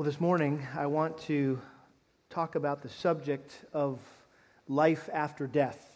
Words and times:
Well, 0.00 0.06
this 0.06 0.18
morning 0.18 0.66
I 0.78 0.86
want 0.86 1.18
to 1.24 1.60
talk 2.30 2.54
about 2.54 2.80
the 2.80 2.88
subject 2.88 3.52
of 3.74 3.98
life 4.66 5.10
after 5.12 5.46
death. 5.46 5.94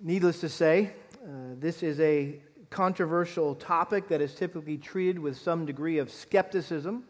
Needless 0.00 0.40
to 0.40 0.48
say, 0.48 0.94
uh, 1.22 1.28
this 1.58 1.82
is 1.82 2.00
a 2.00 2.40
controversial 2.70 3.56
topic 3.56 4.08
that 4.08 4.22
is 4.22 4.34
typically 4.34 4.78
treated 4.78 5.18
with 5.18 5.36
some 5.36 5.66
degree 5.66 5.98
of 5.98 6.10
skepticism, 6.10 7.04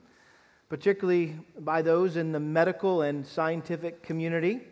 particularly 0.69 1.37
by 1.61 1.81
those 1.81 2.17
in 2.17 2.33
the 2.33 2.41
medical 2.41 3.03
and 3.03 3.25
scientific 3.25 4.03
community. 4.03 4.62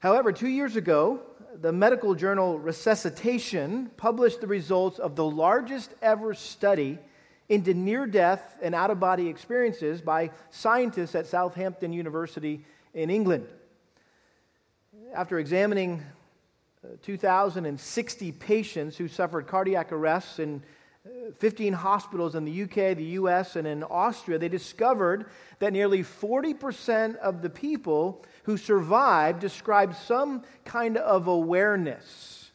However, 0.00 0.32
two 0.32 0.48
years 0.48 0.76
ago, 0.76 1.22
the 1.58 1.72
medical 1.72 2.14
journal 2.14 2.58
Resuscitation 2.58 3.90
published 3.96 4.42
the 4.42 4.48
results 4.48 4.98
of 4.98 5.16
the 5.16 5.24
largest 5.24 5.94
ever 6.02 6.34
study 6.34 6.98
into 7.48 7.74
near 7.74 8.06
death 8.06 8.58
and 8.60 8.74
out 8.74 8.90
of 8.90 8.98
body 8.98 9.28
experiences 9.28 10.00
by 10.00 10.30
scientists 10.50 11.14
at 11.14 11.26
Southampton 11.26 11.92
University 11.92 12.64
in 12.94 13.10
England. 13.10 13.46
After 15.14 15.38
examining 15.38 16.02
uh, 16.84 16.88
2,060 17.02 18.32
patients 18.32 18.96
who 18.96 19.08
suffered 19.08 19.46
cardiac 19.46 19.92
arrests 19.92 20.38
in 20.38 20.62
uh, 21.04 21.30
15 21.38 21.72
hospitals 21.72 22.34
in 22.34 22.44
the 22.44 22.62
UK, 22.64 22.96
the 22.96 23.14
US, 23.20 23.54
and 23.54 23.66
in 23.66 23.84
Austria, 23.84 24.38
they 24.38 24.48
discovered 24.48 25.26
that 25.60 25.72
nearly 25.72 26.02
40% 26.02 27.16
of 27.16 27.42
the 27.42 27.50
people 27.50 28.24
who 28.42 28.56
survived 28.56 29.40
described 29.40 29.96
some 29.96 30.42
kind 30.64 30.96
of 30.96 31.28
awareness 31.28 32.50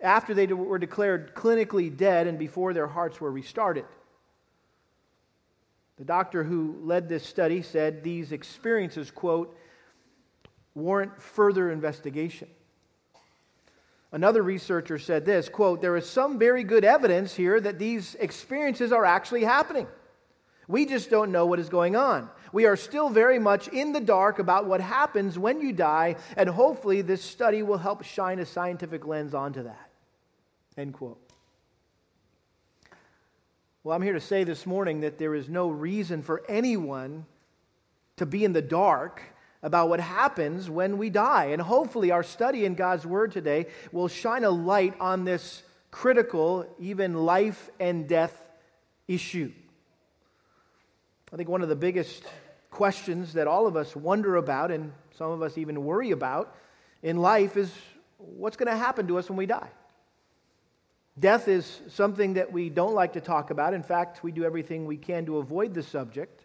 after 0.00 0.34
they 0.34 0.46
were 0.46 0.78
declared 0.78 1.34
clinically 1.34 1.94
dead 1.94 2.26
and 2.26 2.38
before 2.38 2.72
their 2.72 2.86
hearts 2.86 3.20
were 3.20 3.30
restarted. 3.30 3.84
The 5.98 6.04
doctor 6.04 6.42
who 6.42 6.76
led 6.82 7.08
this 7.08 7.24
study 7.24 7.62
said 7.62 8.02
these 8.02 8.32
experiences, 8.32 9.10
quote, 9.10 9.56
warrant 10.74 11.22
further 11.22 11.70
investigation. 11.70 12.48
Another 14.10 14.42
researcher 14.42 14.98
said 14.98 15.24
this, 15.24 15.48
quote, 15.48 15.80
there 15.80 15.96
is 15.96 16.08
some 16.08 16.38
very 16.38 16.62
good 16.62 16.84
evidence 16.84 17.34
here 17.34 17.60
that 17.60 17.78
these 17.78 18.14
experiences 18.16 18.92
are 18.92 19.04
actually 19.04 19.44
happening. 19.44 19.86
We 20.68 20.86
just 20.86 21.10
don't 21.10 21.32
know 21.32 21.46
what 21.46 21.58
is 21.58 21.68
going 21.68 21.96
on. 21.96 22.30
We 22.52 22.66
are 22.66 22.76
still 22.76 23.08
very 23.08 23.38
much 23.38 23.68
in 23.68 23.92
the 23.92 24.00
dark 24.00 24.38
about 24.38 24.66
what 24.66 24.80
happens 24.80 25.38
when 25.38 25.60
you 25.60 25.72
die, 25.72 26.16
and 26.36 26.48
hopefully 26.48 27.02
this 27.02 27.22
study 27.22 27.62
will 27.62 27.78
help 27.78 28.04
shine 28.04 28.38
a 28.38 28.46
scientific 28.46 29.06
lens 29.06 29.34
onto 29.34 29.64
that. 29.64 29.90
End 30.76 30.94
quote. 30.94 31.23
Well, 33.84 33.94
I'm 33.94 34.00
here 34.00 34.14
to 34.14 34.20
say 34.20 34.44
this 34.44 34.64
morning 34.64 35.02
that 35.02 35.18
there 35.18 35.34
is 35.34 35.46
no 35.46 35.68
reason 35.68 36.22
for 36.22 36.42
anyone 36.48 37.26
to 38.16 38.24
be 38.24 38.42
in 38.42 38.54
the 38.54 38.62
dark 38.62 39.20
about 39.62 39.90
what 39.90 40.00
happens 40.00 40.70
when 40.70 40.96
we 40.96 41.10
die. 41.10 41.48
And 41.48 41.60
hopefully, 41.60 42.10
our 42.10 42.22
study 42.22 42.64
in 42.64 42.76
God's 42.76 43.04
Word 43.04 43.30
today 43.30 43.66
will 43.92 44.08
shine 44.08 44.42
a 44.42 44.48
light 44.48 44.94
on 45.00 45.26
this 45.26 45.62
critical, 45.90 46.66
even 46.78 47.12
life 47.12 47.68
and 47.78 48.08
death 48.08 48.34
issue. 49.06 49.52
I 51.30 51.36
think 51.36 51.50
one 51.50 51.60
of 51.60 51.68
the 51.68 51.76
biggest 51.76 52.24
questions 52.70 53.34
that 53.34 53.46
all 53.46 53.66
of 53.66 53.76
us 53.76 53.94
wonder 53.94 54.36
about, 54.36 54.70
and 54.70 54.92
some 55.18 55.30
of 55.30 55.42
us 55.42 55.58
even 55.58 55.84
worry 55.84 56.10
about 56.10 56.56
in 57.02 57.18
life, 57.18 57.58
is 57.58 57.70
what's 58.16 58.56
going 58.56 58.72
to 58.72 58.78
happen 58.78 59.06
to 59.08 59.18
us 59.18 59.28
when 59.28 59.36
we 59.36 59.44
die? 59.44 59.68
Death 61.18 61.46
is 61.46 61.80
something 61.88 62.34
that 62.34 62.52
we 62.52 62.68
don't 62.68 62.94
like 62.94 63.12
to 63.12 63.20
talk 63.20 63.50
about. 63.50 63.72
In 63.72 63.82
fact, 63.82 64.24
we 64.24 64.32
do 64.32 64.44
everything 64.44 64.84
we 64.86 64.96
can 64.96 65.26
to 65.26 65.38
avoid 65.38 65.72
the 65.72 65.82
subject. 65.82 66.44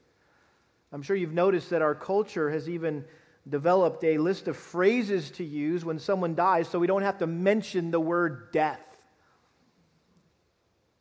I'm 0.91 1.01
sure 1.01 1.15
you've 1.15 1.33
noticed 1.33 1.71
that 1.71 1.81
our 1.81 1.95
culture 1.95 2.49
has 2.51 2.69
even 2.69 3.05
developed 3.47 4.03
a 4.03 4.17
list 4.17 4.47
of 4.47 4.55
phrases 4.55 5.31
to 5.31 5.43
use 5.43 5.83
when 5.83 5.97
someone 5.97 6.35
dies 6.35 6.67
so 6.67 6.77
we 6.77 6.87
don't 6.87 7.01
have 7.01 7.17
to 7.19 7.27
mention 7.27 7.89
the 7.89 7.99
word 7.99 8.51
death. 8.51 8.79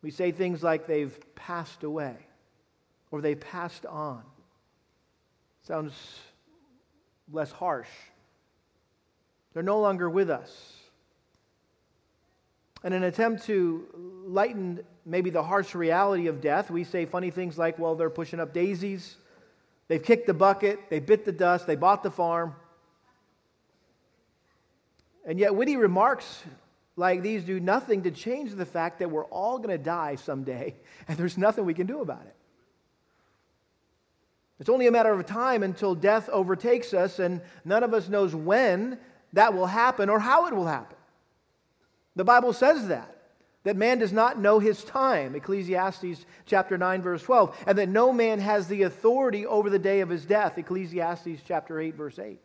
We 0.01 0.11
say 0.11 0.33
things 0.33 0.63
like 0.63 0.87
they've 0.87 1.19
passed 1.35 1.83
away 1.83 2.17
or 3.11 3.21
they 3.21 3.35
passed 3.35 3.85
on. 3.85 4.23
Sounds 5.63 5.95
less 7.31 7.53
harsh. 7.53 7.89
They're 9.53 9.63
no 9.63 9.81
longer 9.81 10.09
with 10.09 10.31
us. 10.31 10.75
In 12.85 12.93
an 12.93 13.03
attempt 13.03 13.45
to 13.47 13.87
lighten 14.27 14.81
maybe 15.05 15.31
the 15.31 15.43
harsh 15.43 15.75
reality 15.75 16.29
of 16.29 16.41
death, 16.41 16.71
we 16.71 16.85
say 16.85 17.07
funny 17.07 17.31
things 17.31 17.59
like, 17.59 17.79
well, 17.79 17.97
they're 17.97 18.11
pushing 18.11 18.39
up 18.41 18.53
daisies, 18.53 19.17
they've 19.89 20.03
kicked 20.03 20.27
the 20.27 20.35
bucket, 20.35 20.79
they 20.91 21.01
bit 21.01 21.25
the 21.25 21.33
dust, 21.33 21.67
they 21.67 21.77
bought 21.77 22.03
the 22.03 22.11
farm. 22.11 22.55
And 25.27 25.39
yet, 25.39 25.55
witty 25.55 25.77
remarks 25.77 26.45
like 26.95 27.23
these 27.23 27.45
do 27.45 27.59
nothing 27.59 28.03
to 28.03 28.11
change 28.11 28.53
the 28.55 28.67
fact 28.67 28.99
that 29.01 29.11
we're 29.11 29.27
all 29.27 29.59
going 29.59 29.77
to 29.77 29.83
die 29.83 30.15
someday, 30.17 30.77
and 31.09 31.19
there's 31.19 31.39
nothing 31.39 31.65
we 31.65 31.75
can 31.75 31.87
do 31.87 32.01
about 32.01 32.23
it. 32.27 32.35
It's 34.61 34.69
only 34.69 34.89
a 34.89 34.91
matter 34.91 35.13
of 35.13 35.25
time 35.25 35.63
until 35.63 35.95
death 35.95 36.29
overtakes 36.29 36.93
us, 36.93 37.19
and 37.19 37.41
none 37.65 37.83
of 37.83 37.95
us 37.95 38.09
knows 38.09 38.35
when 38.35 38.99
that 39.33 39.55
will 39.55 39.67
happen 39.67 40.09
or 40.09 40.19
how 40.19 40.47
it 40.47 40.55
will 40.55 40.67
happen. 40.67 40.98
The 42.19 42.25
Bible 42.25 42.53
says 42.53 42.89
that. 42.89 43.15
That 43.63 43.77
man 43.77 43.99
does 43.99 44.13
not 44.13 44.41
know 44.41 44.59
his 44.59 44.83
time, 44.83 45.37
Ecclesiastes 45.37 46.27
chapter 46.47 46.77
9, 46.77 47.03
verse 47.03 47.23
12, 47.23 47.65
and 47.67 47.79
that 47.79 47.89
no 47.89 48.13
man 48.13 48.41
has 48.41 48.67
the 48.67 48.83
authority 48.83 49.47
over 49.47 49.71
the 49.71 49.79
day 49.79 50.01
of 50.01 50.09
his 50.09 50.25
death, 50.25 50.59
Ecclesiastes 50.59 51.41
chapter 51.47 51.79
8, 51.79 51.95
verse 51.95 52.19
8. 52.19 52.41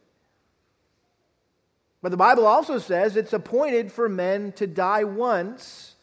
But 2.03 2.09
the 2.09 2.17
Bible 2.17 2.45
also 2.45 2.77
says 2.77 3.15
it's 3.15 3.33
appointed 3.33 3.91
for 3.91 4.07
men 4.07 4.51
to 4.53 4.67
die 4.67 5.05
once 5.05 5.95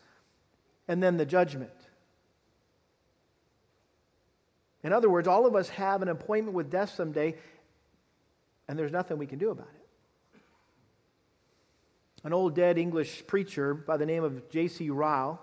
and 0.89 1.01
then 1.01 1.17
the 1.17 1.27
judgment. 1.27 1.71
In 4.83 4.93
other 4.93 5.11
words, 5.11 5.29
all 5.29 5.47
of 5.47 5.55
us 5.55 5.69
have 5.71 6.03
an 6.03 6.09
appointment 6.09 6.57
with 6.57 6.71
death 6.71 6.95
someday, 6.95 7.37
and 8.67 8.77
there's 8.77 8.93
nothing 8.93 9.19
we 9.19 9.27
can 9.27 9.39
do 9.39 9.51
about 9.51 9.69
it. 9.75 9.80
An 12.23 12.33
old 12.33 12.55
dead 12.55 12.77
English 12.77 13.27
preacher 13.27 13.75
by 13.75 13.97
the 13.97 14.07
name 14.07 14.25
of 14.25 14.51
J.C. 14.51 14.91
Ryle 14.91 15.41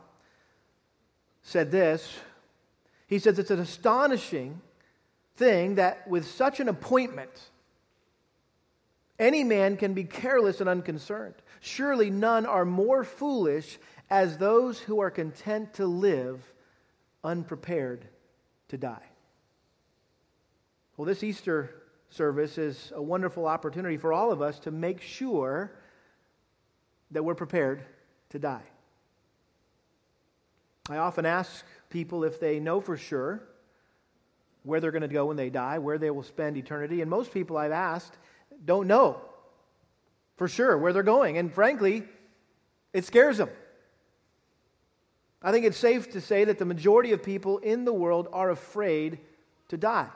said 1.41 1.71
this. 1.71 2.17
He 3.07 3.19
says, 3.19 3.39
It's 3.39 3.51
an 3.51 3.59
astonishing 3.59 4.61
thing 5.35 5.75
that 5.75 6.07
with 6.07 6.27
such 6.27 6.59
an 6.59 6.69
appointment, 6.69 7.49
any 9.17 9.43
man 9.43 9.77
can 9.77 9.93
be 9.93 10.03
careless 10.03 10.61
and 10.61 10.69
unconcerned. 10.69 11.35
Surely 11.59 12.09
none 12.09 12.45
are 12.45 12.65
more 12.65 13.03
foolish 13.03 13.79
as 14.09 14.37
those 14.37 14.79
who 14.79 14.99
are 14.99 15.09
content 15.09 15.73
to 15.75 15.85
live 15.85 16.53
unprepared 17.23 18.05
to 18.69 18.77
die. 18.77 19.03
Well, 20.95 21.05
this 21.05 21.23
Easter 21.23 21.83
service 22.09 22.57
is 22.57 22.91
a 22.95 23.01
wonderful 23.01 23.47
opportunity 23.47 23.97
for 23.97 24.13
all 24.13 24.31
of 24.31 24.41
us 24.41 24.59
to 24.59 24.71
make 24.71 25.01
sure 25.01 25.71
that 27.11 27.23
we're 27.23 27.35
prepared 27.35 27.83
to 28.29 28.39
die. 28.39 28.63
I 30.89 30.97
often 30.97 31.25
ask 31.25 31.65
people 31.89 32.23
if 32.23 32.39
they 32.39 32.59
know 32.59 32.79
for 32.79 32.97
sure 32.97 33.43
where 34.63 34.79
they're 34.79 34.91
going 34.91 35.01
to 35.01 35.07
go 35.07 35.25
when 35.25 35.37
they 35.37 35.49
die, 35.49 35.79
where 35.79 35.97
they 35.97 36.11
will 36.11 36.23
spend 36.23 36.57
eternity. 36.57 37.01
And 37.01 37.09
most 37.09 37.33
people 37.33 37.57
I've 37.57 37.71
asked 37.71 38.17
don't 38.65 38.87
know 38.87 39.21
for 40.35 40.47
sure 40.47 40.77
where 40.77 40.93
they're 40.93 41.03
going. 41.03 41.37
And 41.37 41.53
frankly, 41.53 42.03
it 42.93 43.05
scares 43.05 43.37
them. 43.37 43.49
I 45.41 45.51
think 45.51 45.65
it's 45.65 45.77
safe 45.77 46.11
to 46.11 46.21
say 46.21 46.45
that 46.45 46.57
the 46.57 46.65
majority 46.65 47.11
of 47.11 47.23
people 47.23 47.59
in 47.59 47.85
the 47.85 47.93
world 47.93 48.27
are 48.33 48.49
afraid 48.49 49.19
to 49.69 49.77
die. 49.77 50.09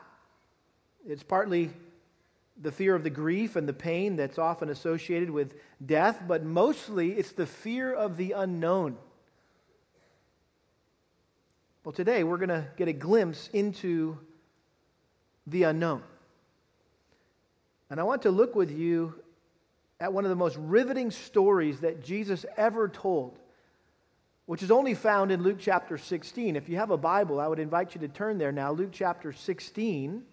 It's 1.07 1.23
partly 1.23 1.71
the 2.59 2.71
fear 2.71 2.95
of 2.95 3.03
the 3.03 3.09
grief 3.09 3.55
and 3.55 3.67
the 3.67 3.73
pain 3.73 4.15
that's 4.15 4.37
often 4.37 4.69
associated 4.69 5.29
with 5.29 5.55
death, 5.85 6.23
but 6.27 6.43
mostly 6.43 7.13
it's 7.13 7.31
the 7.31 7.45
fear 7.45 7.93
of 7.93 8.17
the 8.17 8.33
unknown. 8.33 8.97
Well, 11.83 11.93
today 11.93 12.23
we're 12.23 12.37
going 12.37 12.49
to 12.49 12.67
get 12.77 12.87
a 12.87 12.93
glimpse 12.93 13.49
into 13.53 14.17
the 15.47 15.63
unknown. 15.63 16.03
And 17.89 17.99
I 17.99 18.03
want 18.03 18.21
to 18.21 18.31
look 18.31 18.55
with 18.55 18.71
you 18.71 19.15
at 19.99 20.13
one 20.13 20.25
of 20.25 20.29
the 20.29 20.35
most 20.35 20.57
riveting 20.57 21.11
stories 21.11 21.79
that 21.81 22.03
Jesus 22.03 22.45
ever 22.55 22.87
told, 22.87 23.37
which 24.45 24.63
is 24.63 24.71
only 24.71 24.93
found 24.93 25.31
in 25.31 25.41
Luke 25.41 25.57
chapter 25.59 25.97
16. 25.97 26.55
If 26.55 26.69
you 26.69 26.77
have 26.77 26.91
a 26.91 26.97
Bible, 26.97 27.39
I 27.39 27.47
would 27.47 27.59
invite 27.59 27.95
you 27.95 28.01
to 28.01 28.07
turn 28.07 28.37
there 28.37 28.51
now, 28.51 28.71
Luke 28.71 28.91
chapter 28.91 29.33
16. 29.33 30.23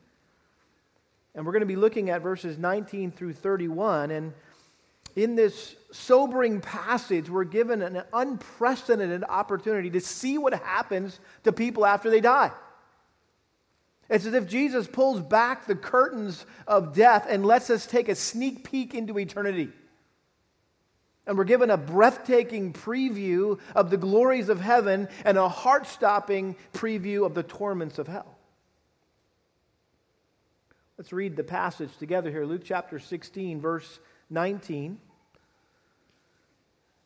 And 1.38 1.46
we're 1.46 1.52
going 1.52 1.60
to 1.60 1.66
be 1.66 1.76
looking 1.76 2.10
at 2.10 2.20
verses 2.20 2.58
19 2.58 3.12
through 3.12 3.34
31. 3.34 4.10
And 4.10 4.32
in 5.14 5.36
this 5.36 5.76
sobering 5.92 6.60
passage, 6.60 7.30
we're 7.30 7.44
given 7.44 7.80
an 7.80 8.02
unprecedented 8.12 9.22
opportunity 9.22 9.88
to 9.90 10.00
see 10.00 10.36
what 10.36 10.52
happens 10.52 11.20
to 11.44 11.52
people 11.52 11.86
after 11.86 12.10
they 12.10 12.20
die. 12.20 12.50
It's 14.10 14.26
as 14.26 14.34
if 14.34 14.48
Jesus 14.48 14.88
pulls 14.88 15.20
back 15.20 15.66
the 15.68 15.76
curtains 15.76 16.44
of 16.66 16.92
death 16.92 17.24
and 17.28 17.46
lets 17.46 17.70
us 17.70 17.86
take 17.86 18.08
a 18.08 18.16
sneak 18.16 18.68
peek 18.68 18.92
into 18.92 19.16
eternity. 19.16 19.68
And 21.24 21.38
we're 21.38 21.44
given 21.44 21.70
a 21.70 21.76
breathtaking 21.76 22.72
preview 22.72 23.60
of 23.76 23.90
the 23.90 23.96
glories 23.96 24.48
of 24.48 24.60
heaven 24.60 25.06
and 25.24 25.38
a 25.38 25.48
heart 25.48 25.86
stopping 25.86 26.56
preview 26.72 27.24
of 27.24 27.34
the 27.34 27.44
torments 27.44 28.00
of 28.00 28.08
hell. 28.08 28.37
Let's 30.98 31.12
read 31.12 31.36
the 31.36 31.44
passage 31.44 31.96
together 31.96 32.28
here 32.28 32.44
Luke 32.44 32.62
chapter 32.64 32.98
16, 32.98 33.60
verse 33.60 34.00
19. 34.30 34.98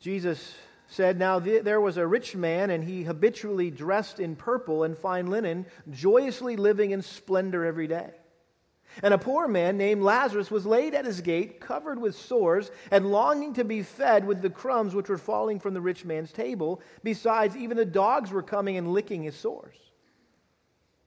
Jesus 0.01 0.55
said, 0.87 1.19
Now 1.19 1.39
there 1.39 1.79
was 1.79 1.99
a 1.99 2.07
rich 2.07 2.35
man, 2.35 2.71
and 2.71 2.83
he 2.83 3.03
habitually 3.03 3.71
dressed 3.71 4.19
in 4.19 4.35
purple 4.35 4.85
and 4.85 4.97
fine 4.97 5.27
linen, 5.27 5.67
joyously 5.91 6.57
living 6.57 6.93
in 6.93 7.03
splendor 7.03 7.67
every 7.67 7.87
day. 7.87 8.09
And 9.03 9.13
a 9.13 9.19
poor 9.19 9.47
man 9.47 9.77
named 9.77 10.03
Lazarus 10.03 10.51
was 10.51 10.65
laid 10.65 10.95
at 10.95 11.05
his 11.05 11.21
gate, 11.21 11.61
covered 11.61 12.01
with 12.01 12.17
sores, 12.17 12.71
and 12.91 13.13
longing 13.13 13.53
to 13.55 13.65
be 13.65 13.83
fed 13.83 14.27
with 14.27 14.41
the 14.41 14.49
crumbs 14.49 14.95
which 14.95 15.11
were 15.11 15.19
falling 15.19 15.61
from 15.61 15.75
the 15.75 15.83
rich 15.83 16.07
man's 16.07 16.33
table. 16.33 16.81
Besides, 17.03 17.59
even 17.59 17.77
the 17.77 17.85
dogs 17.85 18.31
were 18.31 18.43
coming 18.43 18.79
and 18.79 18.95
licking 18.95 19.23
his 19.23 19.37
sores. 19.37 19.77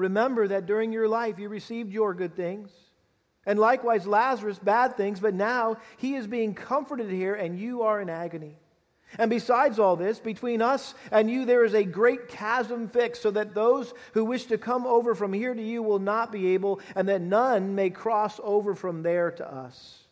remember 0.00 0.48
that 0.48 0.66
during 0.66 0.92
your 0.92 1.08
life 1.08 1.38
you 1.38 1.48
received 1.48 1.92
your 1.92 2.14
good 2.14 2.34
things 2.34 2.70
and 3.46 3.58
likewise, 3.58 4.06
Lazarus, 4.06 4.58
bad 4.58 4.96
things, 4.96 5.18
but 5.18 5.34
now 5.34 5.78
he 5.96 6.14
is 6.14 6.26
being 6.26 6.54
comforted 6.54 7.10
here, 7.10 7.34
and 7.34 7.58
you 7.58 7.82
are 7.82 8.00
in 8.00 8.10
agony. 8.10 8.56
And 9.18 9.28
besides 9.28 9.78
all 9.78 9.96
this, 9.96 10.20
between 10.20 10.62
us 10.62 10.94
and 11.10 11.28
you 11.28 11.44
there 11.44 11.64
is 11.64 11.74
a 11.74 11.82
great 11.82 12.28
chasm 12.28 12.88
fixed, 12.88 13.22
so 13.22 13.30
that 13.32 13.54
those 13.54 13.92
who 14.12 14.24
wish 14.24 14.44
to 14.46 14.58
come 14.58 14.86
over 14.86 15.14
from 15.14 15.32
here 15.32 15.54
to 15.54 15.62
you 15.62 15.82
will 15.82 15.98
not 15.98 16.30
be 16.30 16.48
able, 16.48 16.80
and 16.94 17.08
that 17.08 17.22
none 17.22 17.74
may 17.74 17.90
cross 17.90 18.38
over 18.44 18.74
from 18.74 19.02
there 19.02 19.30
to 19.32 19.52
us. 19.52 20.04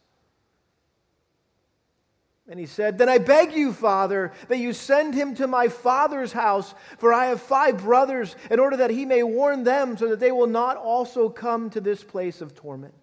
And 2.48 2.58
he 2.58 2.66
said, 2.66 2.96
Then 2.96 3.10
I 3.10 3.18
beg 3.18 3.52
you, 3.52 3.72
Father, 3.72 4.32
that 4.48 4.58
you 4.58 4.72
send 4.72 5.14
him 5.14 5.34
to 5.34 5.46
my 5.46 5.68
father's 5.68 6.32
house, 6.32 6.74
for 6.96 7.12
I 7.12 7.26
have 7.26 7.42
five 7.42 7.82
brothers, 7.82 8.34
in 8.50 8.58
order 8.58 8.78
that 8.78 8.90
he 8.90 9.04
may 9.04 9.22
warn 9.22 9.64
them, 9.64 9.98
so 9.98 10.08
that 10.08 10.20
they 10.20 10.32
will 10.32 10.46
not 10.46 10.78
also 10.78 11.28
come 11.28 11.68
to 11.70 11.80
this 11.80 12.02
place 12.02 12.40
of 12.40 12.54
torment. 12.54 12.94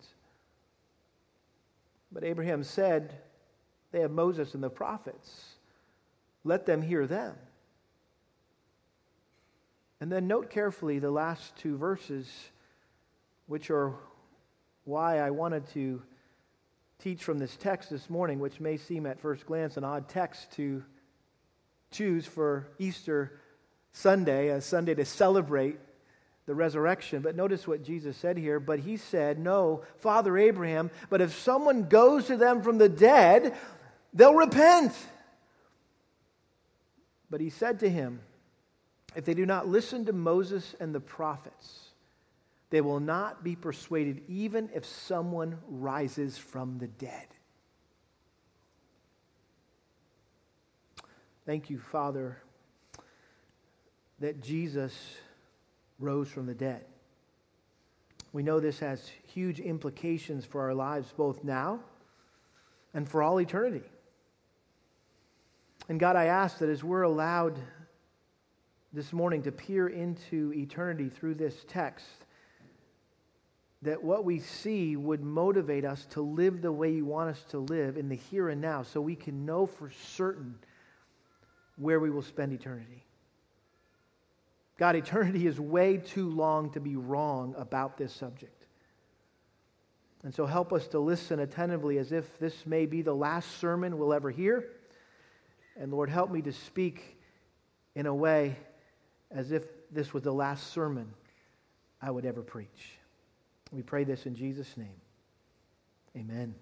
But 2.11 2.23
Abraham 2.23 2.63
said, 2.63 3.13
They 3.91 3.99
have 3.99 4.11
Moses 4.11 4.55
and 4.55 4.63
the 4.63 4.69
prophets. 4.69 5.45
Let 6.43 6.65
them 6.65 6.81
hear 6.81 7.05
them. 7.05 7.35
And 9.99 10.11
then 10.11 10.27
note 10.27 10.49
carefully 10.49 10.99
the 10.99 11.11
last 11.11 11.55
two 11.55 11.77
verses, 11.77 12.27
which 13.45 13.69
are 13.69 13.93
why 14.85 15.19
I 15.19 15.31
wanted 15.31 15.67
to 15.73 16.01
teach 16.99 17.23
from 17.23 17.39
this 17.39 17.55
text 17.55 17.89
this 17.89 18.09
morning, 18.09 18.39
which 18.39 18.59
may 18.59 18.77
seem 18.77 19.05
at 19.05 19.19
first 19.19 19.45
glance 19.45 19.77
an 19.77 19.83
odd 19.83 20.07
text 20.07 20.51
to 20.53 20.83
choose 21.91 22.25
for 22.25 22.67
Easter 22.79 23.39
Sunday, 23.91 24.49
a 24.49 24.61
Sunday 24.61 24.95
to 24.95 25.05
celebrate 25.05 25.77
the 26.45 26.55
resurrection. 26.55 27.21
But 27.21 27.35
notice 27.35 27.67
what 27.67 27.83
Jesus 27.83 28.17
said 28.17 28.37
here. 28.37 28.59
But 28.59 28.79
he 28.79 28.97
said, 28.97 29.39
No, 29.39 29.83
Father 29.99 30.37
Abraham, 30.37 30.91
but 31.09 31.21
if 31.21 31.33
someone 31.39 31.87
goes 31.87 32.27
to 32.27 32.37
them 32.37 32.61
from 32.61 32.77
the 32.77 32.89
dead, 32.89 33.55
they'll 34.13 34.35
repent. 34.35 34.93
But 37.29 37.41
he 37.41 37.49
said 37.49 37.79
to 37.79 37.89
him, 37.89 38.19
If 39.15 39.25
they 39.25 39.33
do 39.33 39.45
not 39.45 39.67
listen 39.67 40.05
to 40.05 40.13
Moses 40.13 40.75
and 40.79 40.93
the 40.93 40.99
prophets, 40.99 41.84
they 42.75 42.81
will 42.81 42.99
not 42.99 43.41
be 43.41 43.55
persuaded, 43.55 44.21
even 44.27 44.69
if 44.75 44.85
someone 44.85 45.57
rises 45.65 46.37
from 46.37 46.77
the 46.77 46.87
dead. 46.87 47.27
Thank 51.45 51.69
you, 51.69 51.79
Father, 51.79 52.37
that 54.19 54.43
Jesus 54.43 54.93
rose 55.99 56.27
from 56.27 56.47
the 56.47 56.53
dead. 56.53 56.83
We 58.33 58.43
know 58.43 58.59
this 58.59 58.79
has 58.79 59.09
huge 59.23 59.61
implications 59.61 60.43
for 60.43 60.63
our 60.63 60.73
lives 60.73 61.13
both 61.15 61.45
now 61.45 61.79
and 62.93 63.07
for 63.07 63.23
all 63.23 63.39
eternity. 63.39 63.85
And 65.87 65.97
God, 65.97 66.17
I 66.17 66.25
ask 66.25 66.57
that 66.57 66.67
as 66.67 66.83
we're 66.83 67.03
allowed 67.03 67.57
this 68.91 69.13
morning 69.13 69.43
to 69.43 69.53
peer 69.53 69.87
into 69.87 70.51
eternity 70.53 71.07
through 71.07 71.35
this 71.35 71.63
text, 71.69 72.24
that 73.85 74.03
what 74.03 74.25
we 74.25 74.39
see 74.39 74.95
would 74.95 75.23
motivate 75.23 75.85
us 75.85 76.05
to 76.11 76.21
live 76.21 76.61
the 76.61 76.71
way 76.71 76.91
you 76.91 77.05
want 77.05 77.29
us 77.29 77.43
to 77.49 77.59
live 77.59 77.97
in 77.97 78.09
the 78.09 78.15
here 78.15 78.49
and 78.49 78.61
now 78.61 78.83
so 78.83 79.01
we 79.01 79.15
can 79.15 79.45
know 79.45 79.65
for 79.65 79.89
certain 79.89 80.55
where 81.77 81.99
we 81.99 82.09
will 82.09 82.21
spend 82.21 82.53
eternity. 82.53 83.03
God, 84.77 84.95
eternity 84.95 85.47
is 85.47 85.59
way 85.59 85.97
too 85.97 86.29
long 86.29 86.71
to 86.71 86.79
be 86.79 86.95
wrong 86.95 87.55
about 87.57 87.97
this 87.97 88.13
subject. 88.13 88.65
And 90.23 90.33
so 90.33 90.45
help 90.45 90.73
us 90.73 90.87
to 90.89 90.99
listen 90.99 91.39
attentively 91.39 91.97
as 91.97 92.11
if 92.11 92.39
this 92.39 92.65
may 92.65 92.85
be 92.85 93.01
the 93.01 93.13
last 93.13 93.59
sermon 93.59 93.97
we'll 93.97 94.13
ever 94.13 94.31
hear. 94.31 94.65
And 95.77 95.91
Lord, 95.91 96.09
help 96.09 96.31
me 96.31 96.41
to 96.41 96.51
speak 96.51 97.17
in 97.93 98.05
a 98.05 98.13
way 98.13 98.57
as 99.31 99.51
if 99.51 99.63
this 99.91 100.13
was 100.13 100.23
the 100.23 100.33
last 100.33 100.73
sermon 100.73 101.13
I 102.01 102.11
would 102.11 102.25
ever 102.25 102.41
preach. 102.41 102.97
We 103.71 103.81
pray 103.81 104.03
this 104.03 104.25
in 104.25 104.35
Jesus' 104.35 104.77
name. 104.77 105.01
Amen. 106.15 106.55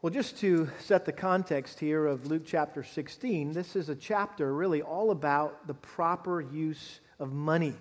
Well, 0.00 0.12
just 0.12 0.38
to 0.40 0.68
set 0.78 1.04
the 1.04 1.12
context 1.12 1.80
here 1.80 2.06
of 2.06 2.26
Luke 2.26 2.42
chapter 2.46 2.84
16, 2.84 3.52
this 3.52 3.74
is 3.74 3.88
a 3.88 3.96
chapter 3.96 4.54
really 4.54 4.80
all 4.80 5.10
about 5.10 5.66
the 5.66 5.74
proper 5.74 6.40
use 6.40 7.00
of 7.18 7.32
money. 7.32 7.74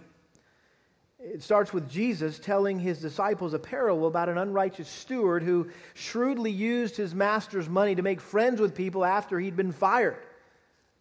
It 1.19 1.43
starts 1.43 1.73
with 1.73 1.89
Jesus 1.89 2.39
telling 2.39 2.79
his 2.79 2.99
disciples 2.99 3.53
a 3.53 3.59
parable 3.59 4.07
about 4.07 4.29
an 4.29 4.37
unrighteous 4.37 4.87
steward 4.87 5.43
who 5.43 5.69
shrewdly 5.93 6.51
used 6.51 6.95
his 6.95 7.13
master's 7.13 7.67
money 7.67 7.95
to 7.95 8.01
make 8.01 8.21
friends 8.21 8.61
with 8.61 8.75
people 8.75 9.03
after 9.03 9.39
he'd 9.39 9.55
been 9.55 9.71
fired. 9.71 10.17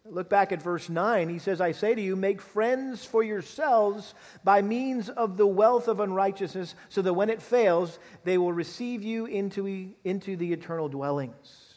Look 0.09 0.29
back 0.29 0.51
at 0.51 0.61
verse 0.61 0.89
9. 0.89 1.29
He 1.29 1.39
says, 1.39 1.59
I 1.59 1.71
say 1.71 1.93
to 1.93 2.01
you, 2.01 2.15
make 2.15 2.41
friends 2.41 3.03
for 3.03 3.23
yourselves 3.23 4.13
by 4.43 4.61
means 4.61 5.09
of 5.09 5.37
the 5.37 5.47
wealth 5.47 5.87
of 5.87 5.99
unrighteousness, 5.99 6.75
so 6.89 7.01
that 7.01 7.13
when 7.13 7.29
it 7.29 7.41
fails, 7.41 7.99
they 8.23 8.37
will 8.37 8.53
receive 8.53 9.03
you 9.03 9.25
into, 9.25 9.93
into 10.03 10.37
the 10.37 10.53
eternal 10.53 10.89
dwellings. 10.89 11.75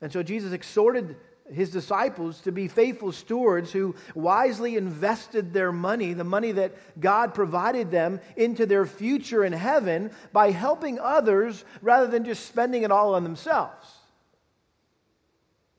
And 0.00 0.12
so 0.12 0.22
Jesus 0.22 0.52
exhorted 0.52 1.16
his 1.52 1.70
disciples 1.70 2.40
to 2.40 2.52
be 2.52 2.68
faithful 2.68 3.12
stewards 3.12 3.70
who 3.70 3.94
wisely 4.14 4.76
invested 4.76 5.52
their 5.52 5.72
money, 5.72 6.14
the 6.14 6.24
money 6.24 6.52
that 6.52 6.72
God 7.00 7.34
provided 7.34 7.90
them, 7.90 8.20
into 8.36 8.64
their 8.64 8.86
future 8.86 9.44
in 9.44 9.52
heaven 9.52 10.10
by 10.32 10.50
helping 10.50 10.98
others 10.98 11.64
rather 11.82 12.06
than 12.06 12.24
just 12.24 12.46
spending 12.46 12.82
it 12.82 12.90
all 12.90 13.14
on 13.14 13.24
themselves. 13.24 13.93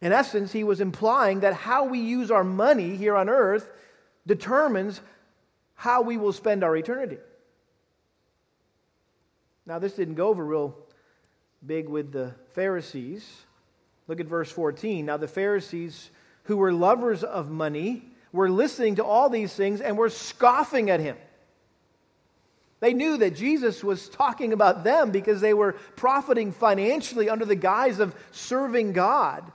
In 0.05 0.11
essence, 0.11 0.51
he 0.51 0.63
was 0.63 0.81
implying 0.81 1.39
that 1.39 1.55
how 1.55 1.85
we 1.85 1.97
use 1.97 2.29
our 2.29 2.43
money 2.43 2.95
here 2.95 3.15
on 3.15 3.27
earth 3.27 3.67
determines 4.27 5.01
how 5.73 6.03
we 6.03 6.15
will 6.15 6.31
spend 6.31 6.63
our 6.63 6.77
eternity. 6.77 7.17
Now, 9.65 9.79
this 9.79 9.93
didn't 9.93 10.13
go 10.13 10.27
over 10.27 10.45
real 10.45 10.77
big 11.65 11.89
with 11.89 12.11
the 12.11 12.35
Pharisees. 12.53 13.27
Look 14.07 14.19
at 14.19 14.27
verse 14.27 14.51
14. 14.51 15.07
Now, 15.07 15.17
the 15.17 15.27
Pharisees, 15.27 16.11
who 16.43 16.57
were 16.57 16.71
lovers 16.71 17.23
of 17.23 17.49
money, 17.49 18.03
were 18.31 18.51
listening 18.51 18.97
to 18.97 19.03
all 19.03 19.31
these 19.31 19.55
things 19.55 19.81
and 19.81 19.97
were 19.97 20.09
scoffing 20.09 20.91
at 20.91 20.99
him. 20.99 21.17
They 22.79 22.93
knew 22.93 23.17
that 23.17 23.35
Jesus 23.35 23.83
was 23.83 24.07
talking 24.07 24.53
about 24.53 24.83
them 24.83 25.09
because 25.09 25.41
they 25.41 25.55
were 25.55 25.71
profiting 25.95 26.51
financially 26.51 27.27
under 27.27 27.45
the 27.45 27.55
guise 27.55 27.97
of 27.97 28.13
serving 28.29 28.93
God. 28.93 29.51